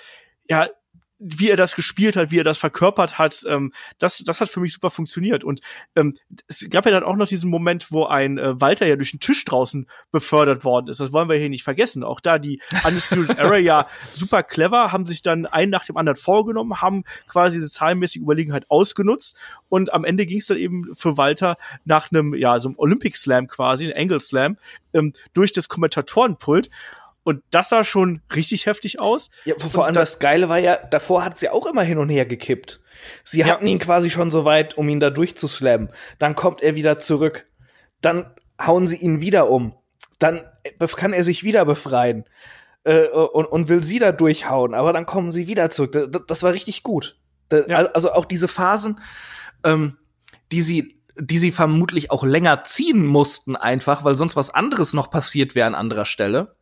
[0.49, 0.67] ja,
[1.19, 4.59] wie er das gespielt hat, wie er das verkörpert hat, ähm, das, das hat für
[4.59, 5.43] mich super funktioniert.
[5.43, 5.61] Und
[5.95, 6.15] ähm,
[6.47, 9.19] es gab ja dann auch noch diesen Moment, wo ein äh, Walter ja durch den
[9.19, 10.99] Tisch draußen befördert worden ist.
[10.99, 12.03] Das wollen wir hier nicht vergessen.
[12.03, 16.17] Auch da die Undisputed Era ja super clever, haben sich dann einen nach dem anderen
[16.17, 19.37] vorgenommen, haben quasi diese zahlenmäßige Überlegenheit ausgenutzt
[19.69, 23.17] und am Ende ging es dann eben für Walter nach einem, ja, so einem Olympic
[23.17, 24.57] Slam quasi, ein Angle Slam,
[24.93, 26.69] ähm, durch das Kommentatorenpult.
[27.27, 29.29] Und das sah schon richtig heftig aus.
[29.45, 32.25] Ja, vor allem das Geile war ja, davor hat sie auch immer hin und her
[32.25, 32.79] gekippt.
[33.25, 35.89] Sie hatten ihn quasi schon so weit, um ihn da durchzuslammen.
[36.19, 37.45] Dann kommt er wieder zurück.
[38.01, 38.25] Dann
[38.65, 39.75] hauen sie ihn wieder um.
[40.19, 40.41] Dann
[40.79, 42.23] bef- kann er sich wieder befreien.
[42.85, 44.73] Äh, und, und will sie da durchhauen.
[44.73, 45.91] Aber dann kommen sie wieder zurück.
[45.91, 47.19] Da- da- Das war richtig gut.
[47.49, 47.77] Da- Ja.
[47.87, 48.99] Also auch diese Phasen,
[49.65, 49.97] ähm,
[50.51, 55.09] die sie die sie vermutlich auch länger ziehen mussten einfach, weil sonst was anderes noch
[55.09, 56.55] passiert wäre an anderer Stelle.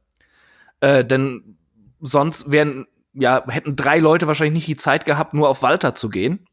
[0.80, 1.58] Äh, denn
[2.00, 6.10] sonst wären, ja, hätten drei Leute wahrscheinlich nicht die Zeit gehabt, nur auf Walter zu
[6.10, 6.48] gehen.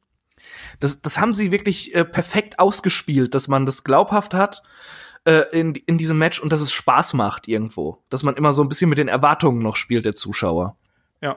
[0.81, 4.63] Das, das haben sie wirklich äh, perfekt ausgespielt, dass man das glaubhaft hat
[5.25, 8.03] äh, in, in diesem Match und dass es Spaß macht irgendwo.
[8.09, 10.77] Dass man immer so ein bisschen mit den Erwartungen noch spielt, der Zuschauer.
[11.21, 11.37] Ja.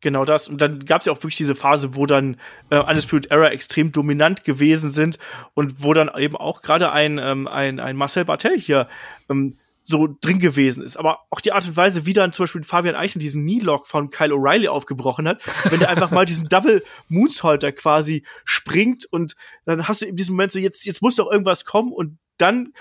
[0.00, 0.48] Genau das.
[0.48, 2.36] Und dann gab es ja auch wirklich diese Phase, wo dann
[2.70, 5.18] äh, Undisputed Era extrem dominant gewesen sind
[5.54, 8.88] und wo dann eben auch gerade ein, ähm, ein, ein Marcel Bartel hier
[9.30, 9.58] ähm,
[9.88, 10.96] so drin gewesen ist.
[10.96, 14.10] Aber auch die Art und Weise, wie dann zum Beispiel Fabian Eichen diesen Knee-Lock von
[14.10, 19.86] Kyle O'Reilly aufgebrochen hat, wenn der einfach mal diesen Double Moonsaulter quasi springt und dann
[19.86, 22.72] hast du in diesem Moment so, jetzt, jetzt muss doch irgendwas kommen und dann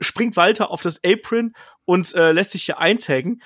[0.00, 1.52] springt Walter auf das Apron
[1.84, 3.42] und äh, lässt sich hier eintaggen.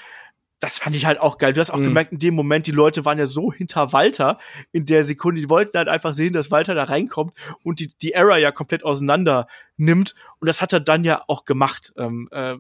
[0.59, 1.53] Das fand ich halt auch geil.
[1.53, 1.85] Du hast auch Mhm.
[1.85, 4.39] gemerkt, in dem Moment, die Leute waren ja so hinter Walter
[4.73, 5.41] in der Sekunde.
[5.41, 8.83] Die wollten halt einfach sehen, dass Walter da reinkommt und die, die Era ja komplett
[8.85, 10.15] auseinander nimmt.
[10.39, 11.93] Und das hat er dann ja auch gemacht.
[11.99, 12.57] Ähm, äh,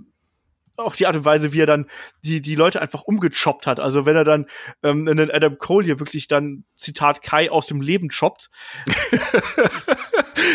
[0.76, 1.86] auch die Art und Weise, wie er dann
[2.24, 3.80] die, die Leute einfach umgechoppt hat.
[3.80, 4.46] Also wenn er dann
[4.82, 8.50] ähm, einen Adam Cole hier wirklich dann, Zitat Kai, aus dem Leben choppt.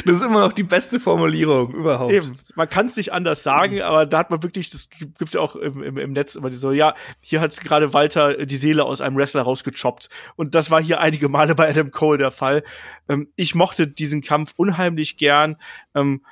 [0.06, 2.14] Das ist immer noch die beste Formulierung überhaupt.
[2.14, 5.34] Eben, man kann es nicht anders sagen, aber da hat man wirklich, das gibt- gibt's
[5.34, 8.58] ja auch im, im, im Netz immer die so, ja, hier hat gerade Walter die
[8.58, 10.10] Seele aus einem Wrestler rausgechoppt.
[10.36, 12.64] Und das war hier einige Male bei Adam Cole der Fall.
[13.10, 15.58] Ähm, ich mochte diesen Kampf unheimlich gern
[15.96, 16.24] ähm,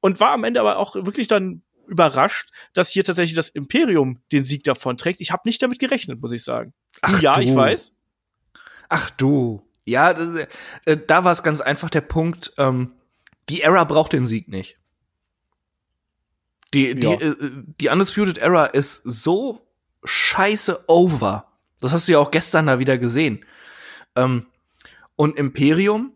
[0.00, 1.62] und war am Ende aber auch wirklich dann
[1.92, 5.20] überrascht, dass hier tatsächlich das Imperium den Sieg davon trägt.
[5.20, 6.72] Ich habe nicht damit gerechnet, muss ich sagen.
[7.02, 7.40] Ach ja, du.
[7.42, 7.92] ich weiß.
[8.88, 9.62] Ach du.
[9.84, 12.92] Ja, äh, da war es ganz einfach der Punkt, ähm,
[13.48, 14.78] die Era braucht den Sieg nicht.
[16.74, 17.20] Die, die, Ja.
[17.20, 17.34] äh,
[17.80, 19.66] die Undisputed Era ist so
[20.04, 21.48] scheiße over.
[21.80, 23.44] Das hast du ja auch gestern da wieder gesehen.
[24.16, 24.46] Ähm,
[25.16, 26.12] und Imperium,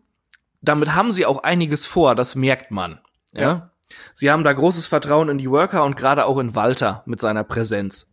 [0.61, 2.99] damit haben sie auch einiges vor, das merkt man.
[3.33, 3.41] Ja.
[3.41, 3.71] Ja.
[4.15, 7.43] Sie haben da großes Vertrauen in die Worker und gerade auch in Walter mit seiner
[7.43, 8.11] Präsenz.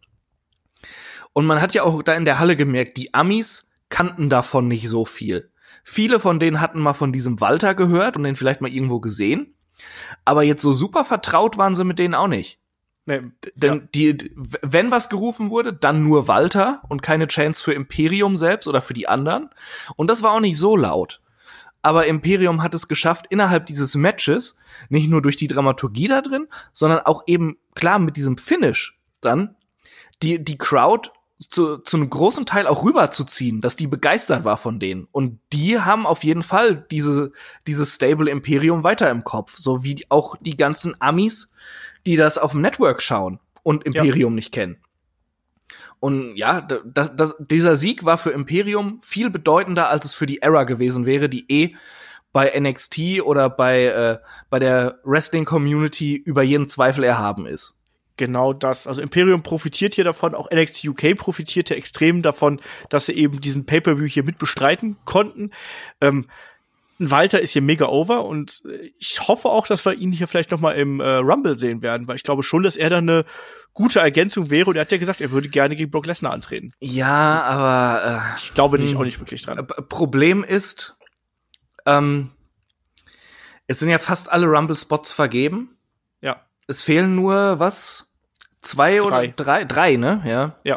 [1.32, 4.88] Und man hat ja auch da in der Halle gemerkt, die Amis kannten davon nicht
[4.88, 5.50] so viel.
[5.82, 9.54] Viele von denen hatten mal von diesem Walter gehört und den vielleicht mal irgendwo gesehen.
[10.24, 12.60] Aber jetzt so super vertraut waren sie mit denen auch nicht.
[13.06, 13.20] Nee,
[13.54, 13.80] Denn ja.
[13.94, 18.80] die, wenn was gerufen wurde, dann nur Walter und keine Chance für Imperium selbst oder
[18.80, 19.50] für die anderen.
[19.96, 21.20] Und das war auch nicht so laut.
[21.85, 24.57] Aber Imperium hat es geschafft, innerhalb dieses Matches,
[24.89, 29.55] nicht nur durch die Dramaturgie da drin, sondern auch eben klar mit diesem Finish dann,
[30.22, 31.11] die, die Crowd
[31.51, 35.09] zu, zu einem großen Teil auch rüberzuziehen, dass die begeistert war von denen.
[35.12, 37.32] Und die haben auf jeden Fall diese,
[37.66, 41.53] dieses Stable Imperium weiter im Kopf, so wie auch die ganzen Amis,
[42.07, 44.78] die das auf dem Network schauen und Imperium nicht kennen.
[46.05, 50.26] Und ja, da- das, das, dieser Sieg war für Imperium viel bedeutender, als es für
[50.26, 51.76] die Era gewesen wäre, die eh
[52.30, 54.18] bei NXT oder bei, äh,
[54.50, 57.74] bei der Wrestling-Community über jeden Zweifel erhaben ist.
[58.18, 58.86] Genau das.
[58.86, 63.64] Also Imperium profitiert hier davon, auch NXT UK profitierte extrem davon, dass sie eben diesen
[63.64, 65.52] Pay-Per-View hier mit bestreiten konnten.
[66.02, 66.26] Ähm,
[66.99, 70.51] Walter ist hier mega over und äh, ich hoffe auch, dass wir ihn hier vielleicht
[70.51, 73.24] noch mal im äh, Rumble sehen werden, weil ich glaube schon, dass er dann eine
[73.72, 76.70] gute Ergänzung wäre und er hat ja gesagt, er würde gerne gegen Brock Lesnar antreten.
[76.80, 78.99] Ja, aber Ich glaube nicht, Hm.
[79.01, 79.59] auch nicht wirklich dran.
[79.59, 80.97] äh, Problem ist,
[81.86, 82.30] Ähm,
[83.66, 85.76] es sind ja fast alle Rumble-Spots vergeben.
[86.22, 86.40] Ja.
[86.66, 88.07] Es fehlen nur, was?
[88.62, 89.07] Zwei Drei.
[89.07, 89.64] oder drei?
[89.64, 90.22] Drei, ne?
[90.26, 90.57] Ja.
[90.64, 90.76] Ja.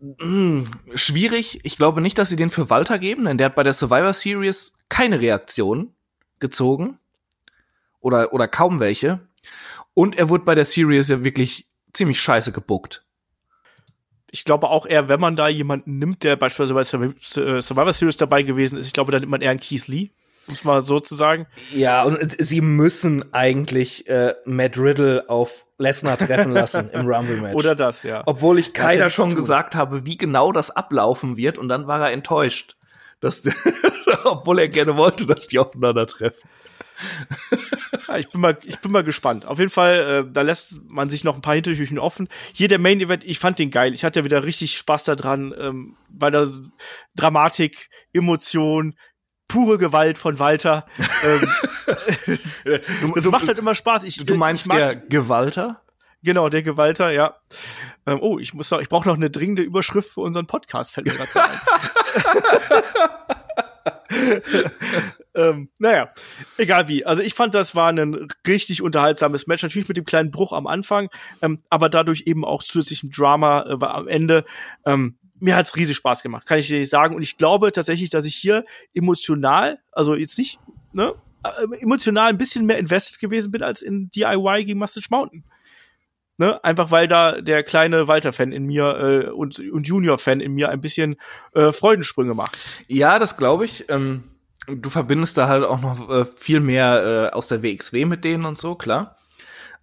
[0.00, 1.60] Hm, schwierig.
[1.64, 4.12] Ich glaube nicht, dass sie den für Walter geben, denn der hat bei der Survivor
[4.12, 5.92] Series keine Reaktion
[6.38, 6.98] gezogen.
[8.00, 9.20] Oder, oder kaum welche.
[9.94, 13.04] Und er wurde bei der Series ja wirklich ziemlich scheiße gebuckt.
[14.30, 18.16] Ich glaube auch eher, wenn man da jemanden nimmt, der beispielsweise bei äh, Survivor Series
[18.16, 20.10] dabei gewesen ist, ich glaube, dann nimmt man eher einen Keith Lee,
[20.48, 21.46] um es mal so zu sagen.
[21.72, 27.54] Ja, und sie müssen eigentlich äh, Matt Riddle auf Lesnar treffen lassen im Rumble-Match.
[27.54, 28.22] Oder das, ja.
[28.26, 29.36] Obwohl ich keiner schon tun.
[29.36, 32.76] gesagt habe, wie genau das ablaufen wird, und dann war er enttäuscht.
[33.20, 33.42] Dass,
[34.24, 36.48] obwohl er gerne wollte, dass die aufeinandertreffen.
[38.08, 39.46] Ja, ich bin mal, ich bin mal gespannt.
[39.46, 42.28] Auf jeden Fall, äh, da lässt man sich noch ein paar Hintertürchen offen.
[42.52, 43.94] Hier der Main Event, ich fand den geil.
[43.94, 46.46] Ich hatte ja wieder richtig Spaß daran, ähm, weil da
[47.16, 48.94] Dramatik, Emotion,
[49.48, 50.86] pure Gewalt von Walter.
[51.24, 51.50] ähm,
[53.14, 54.04] das macht halt immer Spaß.
[54.04, 55.82] Ich, Du meinst ich mag, der Gewalter?
[56.22, 57.36] Genau, der Gewalter, ja.
[58.06, 61.06] Ähm, oh, ich muss noch, ich brauche noch eine dringende Überschrift für unseren Podcast, fällt
[61.06, 61.48] mir so ein.
[65.34, 66.10] ähm, naja,
[66.56, 67.04] egal wie.
[67.04, 69.62] Also ich fand, das war ein richtig unterhaltsames Match.
[69.62, 71.08] Natürlich mit dem kleinen Bruch am Anfang,
[71.42, 74.44] ähm, aber dadurch eben auch zusätzlichem Drama äh, war am Ende.
[74.84, 77.14] Ähm, mir hat's riesig Spaß gemacht, kann ich dir nicht sagen.
[77.14, 78.64] Und ich glaube tatsächlich, dass ich hier
[78.94, 80.58] emotional, also jetzt nicht,
[80.92, 81.14] ne,
[81.44, 85.44] äh, emotional ein bisschen mehr invested gewesen bin als in DIY gegen Mustache Mountain.
[86.36, 86.62] Ne?
[86.64, 90.80] Einfach weil da der kleine Walter-Fan in mir äh, und, und Junior-Fan in mir ein
[90.80, 91.16] bisschen
[91.52, 92.64] äh, Freudensprünge macht.
[92.86, 93.86] Ja, das glaube ich.
[93.88, 94.22] Ähm,
[94.68, 98.44] du verbindest da halt auch noch äh, viel mehr äh, aus der WXW mit denen
[98.44, 99.18] und so, klar.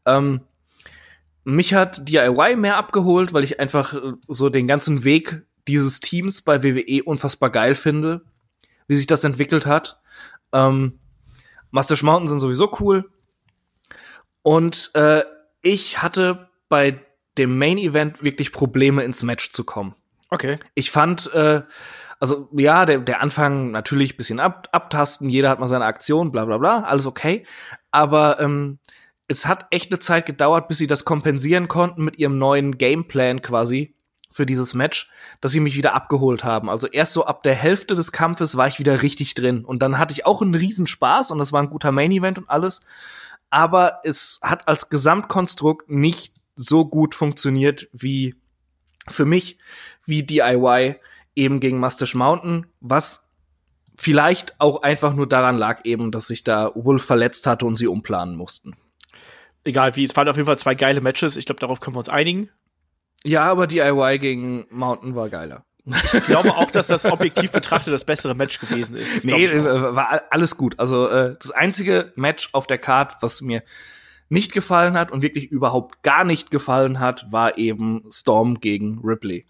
[0.06, 0.42] Ähm,
[1.46, 6.42] mich hat DIY mehr abgeholt, weil ich einfach äh, so den ganzen Weg dieses Teams
[6.42, 8.26] bei WWE unfassbar geil finde,
[8.88, 10.02] wie sich das entwickelt hat.
[10.52, 11.00] Ähm,
[11.72, 13.10] Mustache Mountain sind sowieso cool.
[14.42, 15.24] Und äh,
[15.62, 17.02] ich hatte bei
[17.38, 19.96] dem Main Event wirklich Probleme ins Match zu kommen.
[20.30, 20.60] Okay.
[20.74, 21.64] Ich fand, äh,
[22.20, 26.46] also ja, der, der Anfang natürlich bisschen ab, abtasten, jeder hat mal seine Aktion, bla
[26.46, 27.46] bla bla, alles okay.
[27.92, 28.80] Aber ähm,
[29.28, 33.42] es hat echt eine Zeit gedauert, bis sie das kompensieren konnten mit ihrem neuen Gameplan
[33.42, 33.96] quasi
[34.30, 35.10] für dieses Match,
[35.40, 36.70] dass sie mich wieder abgeholt haben.
[36.70, 39.64] Also erst so ab der Hälfte des Kampfes war ich wieder richtig drin.
[39.64, 42.50] Und dann hatte ich auch einen riesen Spaß und das war ein guter Main-Event und
[42.50, 42.82] alles.
[43.50, 48.36] Aber es hat als Gesamtkonstrukt nicht so gut funktioniert wie
[49.08, 49.58] für mich,
[50.04, 50.96] wie DIY
[51.36, 53.30] eben gegen Mustache Mountain, was
[53.98, 57.88] vielleicht auch einfach nur daran lag eben, dass sich da Wolf verletzt hatte und sie
[57.88, 58.76] umplanen mussten.
[59.66, 61.36] Egal wie, es waren auf jeden Fall zwei geile Matches.
[61.36, 62.50] Ich glaube, darauf können wir uns einigen.
[63.24, 65.66] Ja, aber DIY gegen Mountain war geiler.
[65.86, 69.18] Ich glaube auch, dass das objektiv betrachtet das bessere Match gewesen ist.
[69.18, 70.80] Das Nee, äh, war alles gut.
[70.80, 73.64] Also äh, das einzige Match auf der Card, was mir
[74.30, 79.46] nicht gefallen hat und wirklich überhaupt gar nicht gefallen hat, war eben Storm gegen Ripley.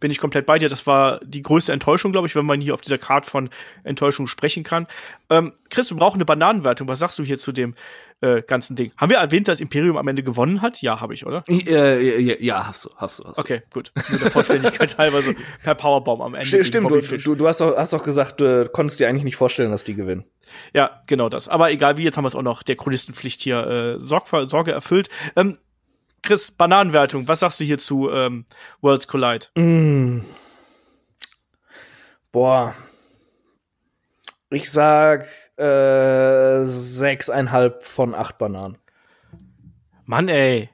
[0.00, 0.68] Bin ich komplett bei dir.
[0.68, 3.50] Das war die größte Enttäuschung, glaube ich, wenn man hier auf dieser Card von
[3.84, 4.86] Enttäuschung sprechen kann.
[5.30, 6.88] Ähm, Chris, wir brauchen eine Bananenwertung.
[6.88, 7.74] Was sagst du hier zu dem
[8.20, 8.92] äh, ganzen Ding?
[8.96, 10.82] Haben wir erwähnt, dass Imperium am Ende gewonnen hat?
[10.82, 11.42] Ja, habe ich, oder?
[11.48, 13.40] Äh, ja, ja, hast du, hast du, hast du.
[13.40, 13.92] Okay, gut.
[14.10, 15.32] Nur der Vollständigkeit halber so
[15.62, 16.64] per Powerbomb am Ende.
[16.64, 19.70] Stimmt, du, du, du hast doch, hast doch gesagt, du konntest dir eigentlich nicht vorstellen,
[19.70, 20.24] dass die gewinnen.
[20.72, 21.48] Ja, genau das.
[21.48, 24.72] Aber egal wie, jetzt haben wir es auch noch der Chronistenpflicht hier äh, Sorg Sorge
[24.72, 25.08] erfüllt.
[25.34, 25.58] Ähm,
[26.26, 28.46] Chris, Bananenwertung, was sagst du hier zu ähm,
[28.80, 29.46] Worlds Collide?
[29.54, 30.22] Mm.
[32.32, 32.74] Boah.
[34.50, 38.76] Ich sag äh, sechseinhalb von acht Bananen.
[40.04, 40.68] Mann, ey.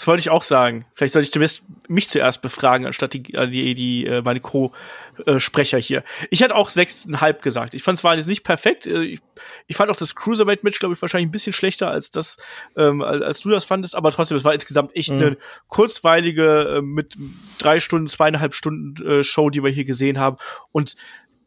[0.00, 0.86] Das wollte ich auch sagen.
[0.94, 5.76] Vielleicht sollte ich zumindest mich zuerst befragen, anstatt die, äh, die, die äh, meine Co-Sprecher
[5.76, 6.04] hier.
[6.30, 7.74] Ich hätte auch sechseinhalb gesagt.
[7.74, 8.86] Ich fand es war jetzt nicht perfekt.
[8.86, 9.20] Äh, Ich,
[9.66, 12.38] ich fand auch das Cruiserweight-Match, glaube ich, wahrscheinlich ein bisschen schlechter als das,
[12.78, 13.94] ähm, als, du das fandest.
[13.94, 15.36] Aber trotzdem, es war insgesamt echt eine
[15.68, 17.18] kurzweilige, äh, mit
[17.58, 20.38] drei Stunden, zweieinhalb Stunden äh, Show, die wir hier gesehen haben.
[20.72, 20.96] Und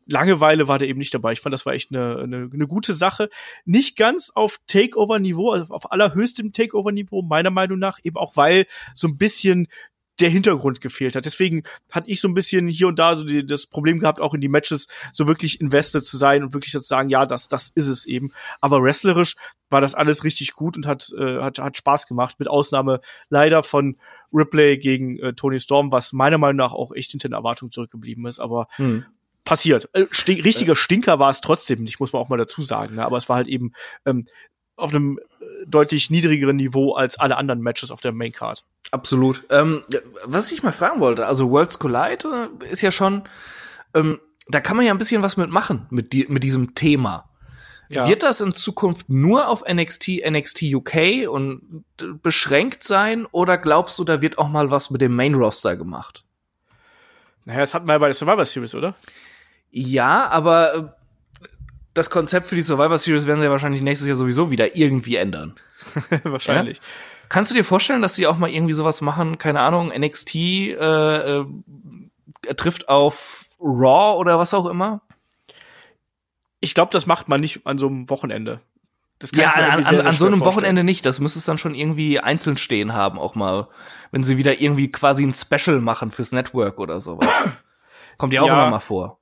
[0.05, 1.33] Langeweile war da eben nicht dabei.
[1.33, 3.29] Ich fand, das war echt eine, eine, eine gute Sache.
[3.65, 9.07] Nicht ganz auf Takeover-Niveau, also auf allerhöchstem Takeover-Niveau, meiner Meinung nach, eben auch weil so
[9.07, 9.67] ein bisschen
[10.19, 11.25] der Hintergrund gefehlt hat.
[11.25, 14.33] Deswegen hatte ich so ein bisschen hier und da so die, das Problem gehabt, auch
[14.33, 17.69] in die Matches so wirklich invested zu sein und wirklich zu sagen, ja, das, das
[17.69, 18.31] ist es eben.
[18.61, 19.35] Aber wrestlerisch
[19.71, 23.63] war das alles richtig gut und hat, äh, hat, hat Spaß gemacht, mit Ausnahme leider
[23.63, 23.97] von
[24.31, 28.27] Ripley gegen äh, Tony Storm, was meiner Meinung nach auch echt hinter den Erwartungen zurückgeblieben
[28.27, 28.39] ist.
[28.39, 28.67] Aber
[29.43, 29.89] passiert.
[29.93, 32.95] Äh, sti richtiger Stinker war es trotzdem nicht, muss man auch mal dazu sagen.
[32.95, 33.05] Ne?
[33.05, 33.73] Aber es war halt eben
[34.05, 34.25] ähm,
[34.75, 38.65] auf einem äh, deutlich niedrigeren Niveau als alle anderen Matches auf der Main Card.
[38.91, 39.43] Absolut.
[39.49, 39.83] Ähm,
[40.25, 43.23] was ich mal fragen wollte, also Worlds Collide äh, ist ja schon
[43.93, 47.29] ähm, da kann man ja ein bisschen was mitmachen mit, die, mit diesem Thema.
[47.89, 48.07] Ja.
[48.07, 51.83] Wird das in Zukunft nur auf NXT, NXT UK und
[52.21, 56.23] beschränkt sein oder glaubst du, da wird auch mal was mit dem Main Roster gemacht?
[57.45, 58.95] Naja, das hatten wir ja bei der Survivor Series, oder?
[59.75, 60.83] Ja, aber äh,
[61.95, 65.15] das Konzept für die Survivor Series werden sie ja wahrscheinlich nächstes Jahr sowieso wieder irgendwie
[65.15, 65.55] ändern.
[66.23, 66.77] wahrscheinlich.
[66.77, 66.83] Ja?
[67.27, 69.39] Kannst du dir vorstellen, dass sie auch mal irgendwie sowas machen?
[69.39, 71.45] Keine Ahnung, NXT äh, äh,
[72.55, 75.01] trifft auf Raw oder was auch immer?
[76.59, 78.61] Ich glaube, das macht man nicht an so einem Wochenende.
[79.33, 81.03] ja, an, an, an so einem Wochenende nicht.
[81.03, 83.69] Das müsste es dann schon irgendwie einzeln stehen haben, auch mal,
[84.11, 87.27] wenn sie wieder irgendwie quasi ein Special machen fürs Network oder sowas.
[88.19, 88.53] Kommt ja auch ja.
[88.53, 89.17] immer mal vor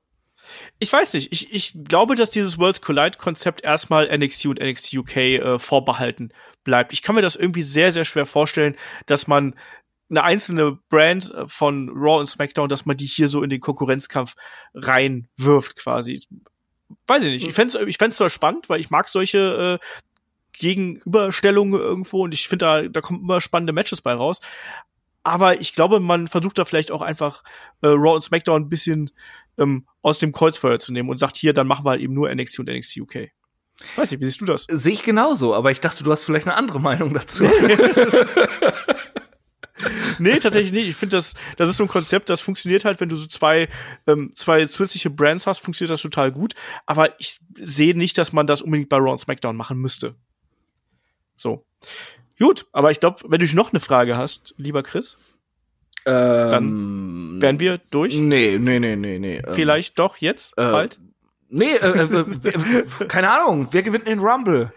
[0.80, 5.18] ich weiß nicht, ich, ich glaube, dass dieses Worlds Collide-Konzept erstmal NXT und NXT UK
[5.18, 6.34] äh, vorbehalten
[6.64, 6.94] bleibt.
[6.94, 8.76] Ich kann mir das irgendwie sehr, sehr schwer vorstellen,
[9.06, 9.56] dass man
[10.10, 13.62] eine einzelne Brand äh, von Raw und SmackDown, dass man die hier so in den
[13.62, 14.36] Konkurrenzkampf
[14.74, 16.28] reinwirft, quasi.
[17.08, 17.48] Weiß ich nicht.
[17.48, 19.86] Ich fände es ich fänd's zwar spannend, weil ich mag solche äh,
[20.54, 24.42] Gegenüberstellungen irgendwo und ich finde, da, da kommen immer spannende Matches bei raus.
[25.24, 27.44] Aber ich glaube, man versucht da vielleicht auch einfach
[27.82, 29.12] äh, Raw und SmackDown ein bisschen
[29.58, 32.34] ähm, aus dem Kreuzfeuer zu nehmen und sagt, hier, dann machen wir halt eben nur
[32.34, 33.30] NXT und NXT UK.
[33.96, 34.66] Weiß nicht, wie siehst du das?
[34.70, 37.44] Sehe ich genauso, aber ich dachte, du hast vielleicht eine andere Meinung dazu.
[40.20, 40.88] nee, tatsächlich nicht.
[40.88, 43.70] Ich finde, das, das ist so ein Konzept, das funktioniert halt, wenn du so zwei,
[44.08, 46.54] ähm, zwei zusätzliche Brands hast, funktioniert das total gut.
[46.86, 50.16] Aber ich sehe nicht, dass man das unbedingt bei Raw und SmackDown machen müsste.
[51.36, 51.66] So.
[52.42, 55.18] Gut, aber ich glaube, wenn du noch eine Frage hast, lieber Chris,
[56.08, 58.16] ähm, dann wären wir durch.
[58.16, 59.38] Nee, nee, nee, nee, nee.
[59.38, 60.98] Ähm, Vielleicht doch jetzt äh, bald?
[61.50, 63.68] Nee, äh, äh, keine Ahnung.
[63.72, 64.74] Wer gewinnt den Rumble?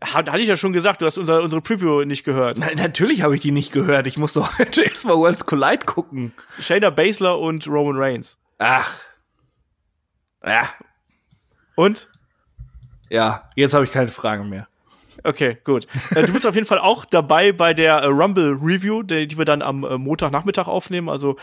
[0.00, 2.56] Hatte ich ja schon gesagt, du hast unser, unsere Preview nicht gehört.
[2.58, 4.06] Na, natürlich habe ich die nicht gehört.
[4.06, 6.32] Ich muss doch heute erstmal Worlds Collide gucken.
[6.58, 8.38] Shayna Baszler und Roman Reigns.
[8.58, 8.98] Ach.
[10.42, 10.70] Ja.
[11.74, 12.08] Und?
[13.10, 14.68] Ja, jetzt habe ich keine Fragen mehr.
[15.26, 15.86] Okay, gut.
[16.14, 19.44] Äh, du bist auf jeden Fall auch dabei bei der äh, Rumble Review, die, wir
[19.44, 21.08] dann am äh, Montagnachmittag aufnehmen.
[21.08, 21.36] Also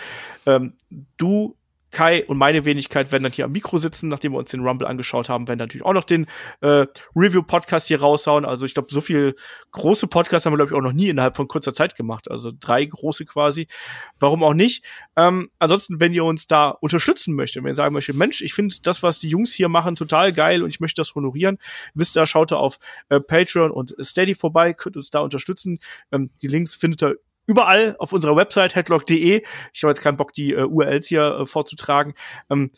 [0.45, 0.73] ähm,
[1.17, 1.57] du
[1.93, 4.87] Kai und meine Wenigkeit werden dann hier am Mikro sitzen, nachdem wir uns den Rumble
[4.87, 6.25] angeschaut haben, werden natürlich auch noch den
[6.61, 8.43] äh, Review-Podcast hier raushauen.
[8.43, 9.35] Also ich glaube, so viel
[9.71, 12.29] große Podcasts haben wir, glaube ich, auch noch nie innerhalb von kurzer Zeit gemacht.
[12.29, 13.67] Also drei große quasi.
[14.19, 14.83] Warum auch nicht?
[15.15, 18.75] Ähm, ansonsten, wenn ihr uns da unterstützen möchtet, wenn ihr sagen möchtet, Mensch, ich finde
[18.83, 21.59] das, was die Jungs hier machen, total geil und ich möchte das honorieren,
[21.93, 22.79] wisst ihr, schaut da auf
[23.09, 25.79] äh, Patreon und Steady vorbei, könnt uns da unterstützen.
[26.11, 29.43] Ähm, die Links findet ihr überall auf unserer Website headlock.de.
[29.73, 32.13] Ich habe jetzt keinen Bock, die äh, URLs hier äh, vorzutragen.
[32.49, 32.71] Ähm,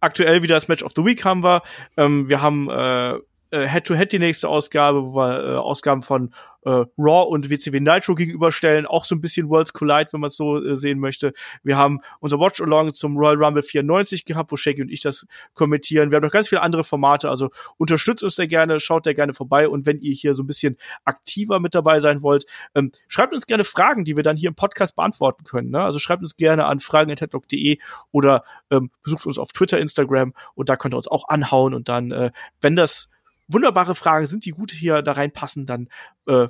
[0.00, 1.62] aktuell wieder das Match of the Week haben wir.
[1.96, 3.18] Ähm, wir haben äh,
[3.52, 6.30] Head-to-Head -head die nächste Ausgabe, wo wir äh, Ausgaben von
[6.64, 8.86] äh, Raw und WCW Nitro gegenüberstellen.
[8.86, 11.32] Auch so ein bisschen Worlds Collide, wenn man es so äh, sehen möchte.
[11.62, 16.10] Wir haben unser Watch-Along zum Royal Rumble 94 gehabt, wo Shaggy und ich das kommentieren.
[16.10, 19.34] Wir haben noch ganz viele andere Formate, also unterstützt uns da gerne, schaut da gerne
[19.34, 23.34] vorbei und wenn ihr hier so ein bisschen aktiver mit dabei sein wollt, ähm, schreibt
[23.34, 25.70] uns gerne Fragen, die wir dann hier im Podcast beantworten können.
[25.70, 25.82] Ne?
[25.82, 27.78] Also schreibt uns gerne an fragen.headlock.de
[28.12, 31.88] oder ähm, besucht uns auf Twitter, Instagram und da könnt ihr uns auch anhauen und
[31.88, 32.30] dann, äh,
[32.60, 33.08] wenn das
[33.48, 35.88] wunderbare Fragen sind, die gut hier da reinpassen, dann
[36.26, 36.48] äh,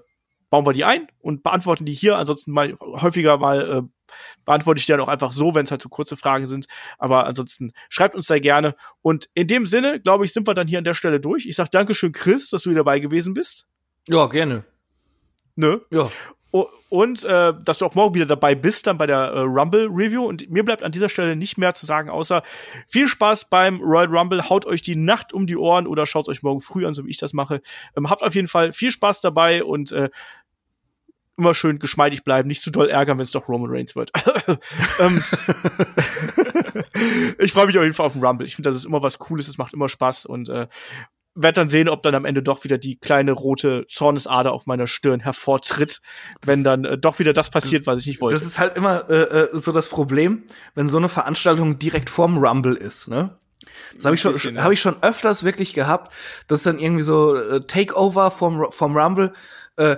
[0.51, 2.17] bauen wir die ein und beantworten die hier.
[2.17, 4.15] Ansonsten mal häufiger mal äh,
[4.45, 6.67] beantworte ich die dann auch einfach so, wenn es halt so kurze Fragen sind.
[6.99, 8.75] Aber ansonsten schreibt uns da gerne.
[9.01, 11.47] Und in dem Sinne, glaube ich, sind wir dann hier an der Stelle durch.
[11.47, 13.67] Ich sag Dankeschön, Chris, dass du hier dabei gewesen bist.
[14.09, 14.65] Ja, gerne.
[15.57, 15.81] Nö.
[15.91, 16.11] Ja
[16.53, 20.25] und äh, dass du auch morgen wieder dabei bist, dann bei der äh, Rumble Review.
[20.25, 22.43] Und mir bleibt an dieser Stelle nicht mehr zu sagen, außer
[22.87, 24.51] viel Spaß beim Royal Rumble.
[24.51, 27.11] Haut euch die Nacht um die Ohren oder schaut euch morgen früh an, so wie
[27.11, 27.63] ich das mache.
[27.97, 30.11] Ähm, habt auf jeden Fall viel Spaß dabei und äh,
[31.39, 34.13] immer schön geschmeidig bleiben, nicht zu doll ärgern, wenn es doch Roman Reigns wird.
[35.01, 35.25] Ähm,
[37.39, 38.47] ich freue mich auf jeden Fall auf den Rumble.
[38.47, 40.67] Ich finde, das ist immer was Cooles, es macht immer Spaß und äh,
[41.35, 44.87] werde dann sehen, ob dann am Ende doch wieder die kleine rote Zornesader auf meiner
[44.87, 46.01] Stirn hervortritt,
[46.45, 48.35] wenn dann äh, doch wieder das passiert, was ich nicht wollte.
[48.35, 50.45] Das ist halt immer äh, äh, so das Problem,
[50.75, 53.37] wenn so eine Veranstaltung direkt vorm Rumble ist, ne?
[53.97, 56.13] Das habe ich schon, habe ich schon öfters wirklich gehabt,
[56.49, 59.33] dass dann irgendwie so äh, Takeover vom vom Rumble.
[59.77, 59.97] Äh,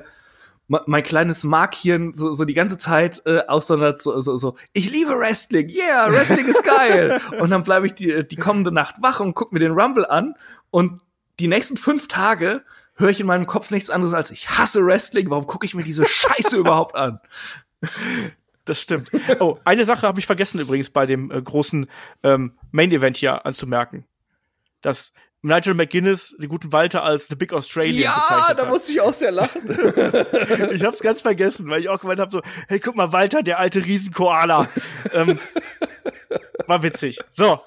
[0.67, 5.11] mein kleines Markchen so, so die ganze Zeit äh, aussondert, so, so, so, ich liebe
[5.11, 7.21] Wrestling, yeah, Wrestling ist geil.
[7.39, 10.35] und dann bleibe ich die, die kommende Nacht wach und guck mir den Rumble an
[10.71, 11.01] und
[11.41, 12.65] die nächsten fünf Tage
[12.97, 15.31] höre ich in meinem Kopf nichts anderes als ich hasse Wrestling.
[15.31, 17.21] Warum gucke ich mir diese Scheiße überhaupt an?
[18.65, 19.11] Das stimmt.
[19.41, 21.87] Oh, eine Sache habe ich vergessen übrigens bei dem äh, großen
[22.23, 24.07] ähm, Main Event hier anzumerken.
[24.81, 25.13] Dass
[25.43, 28.59] Nigel McGuinness den guten Walter als The Big Australian ja, bezeichnet hat.
[28.59, 29.63] Ja, da musste ich auch sehr lachen.
[30.73, 33.59] ich hab's ganz vergessen, weil ich auch gemeint habe so, hey, guck mal, Walter, der
[33.59, 34.71] alte Riesenkoala.
[35.13, 35.39] ähm,
[36.67, 37.19] war witzig.
[37.31, 37.61] So,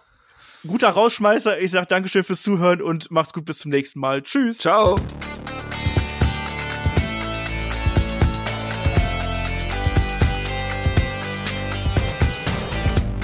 [0.68, 1.60] guter Rausschmeißer.
[1.60, 4.22] Ich sag Dankeschön fürs Zuhören und mach's gut bis zum nächsten Mal.
[4.22, 4.60] Tschüss.
[4.60, 5.00] Ciao.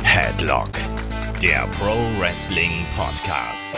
[0.03, 0.72] Headlock,
[1.41, 3.72] der Pro Wrestling Podcast.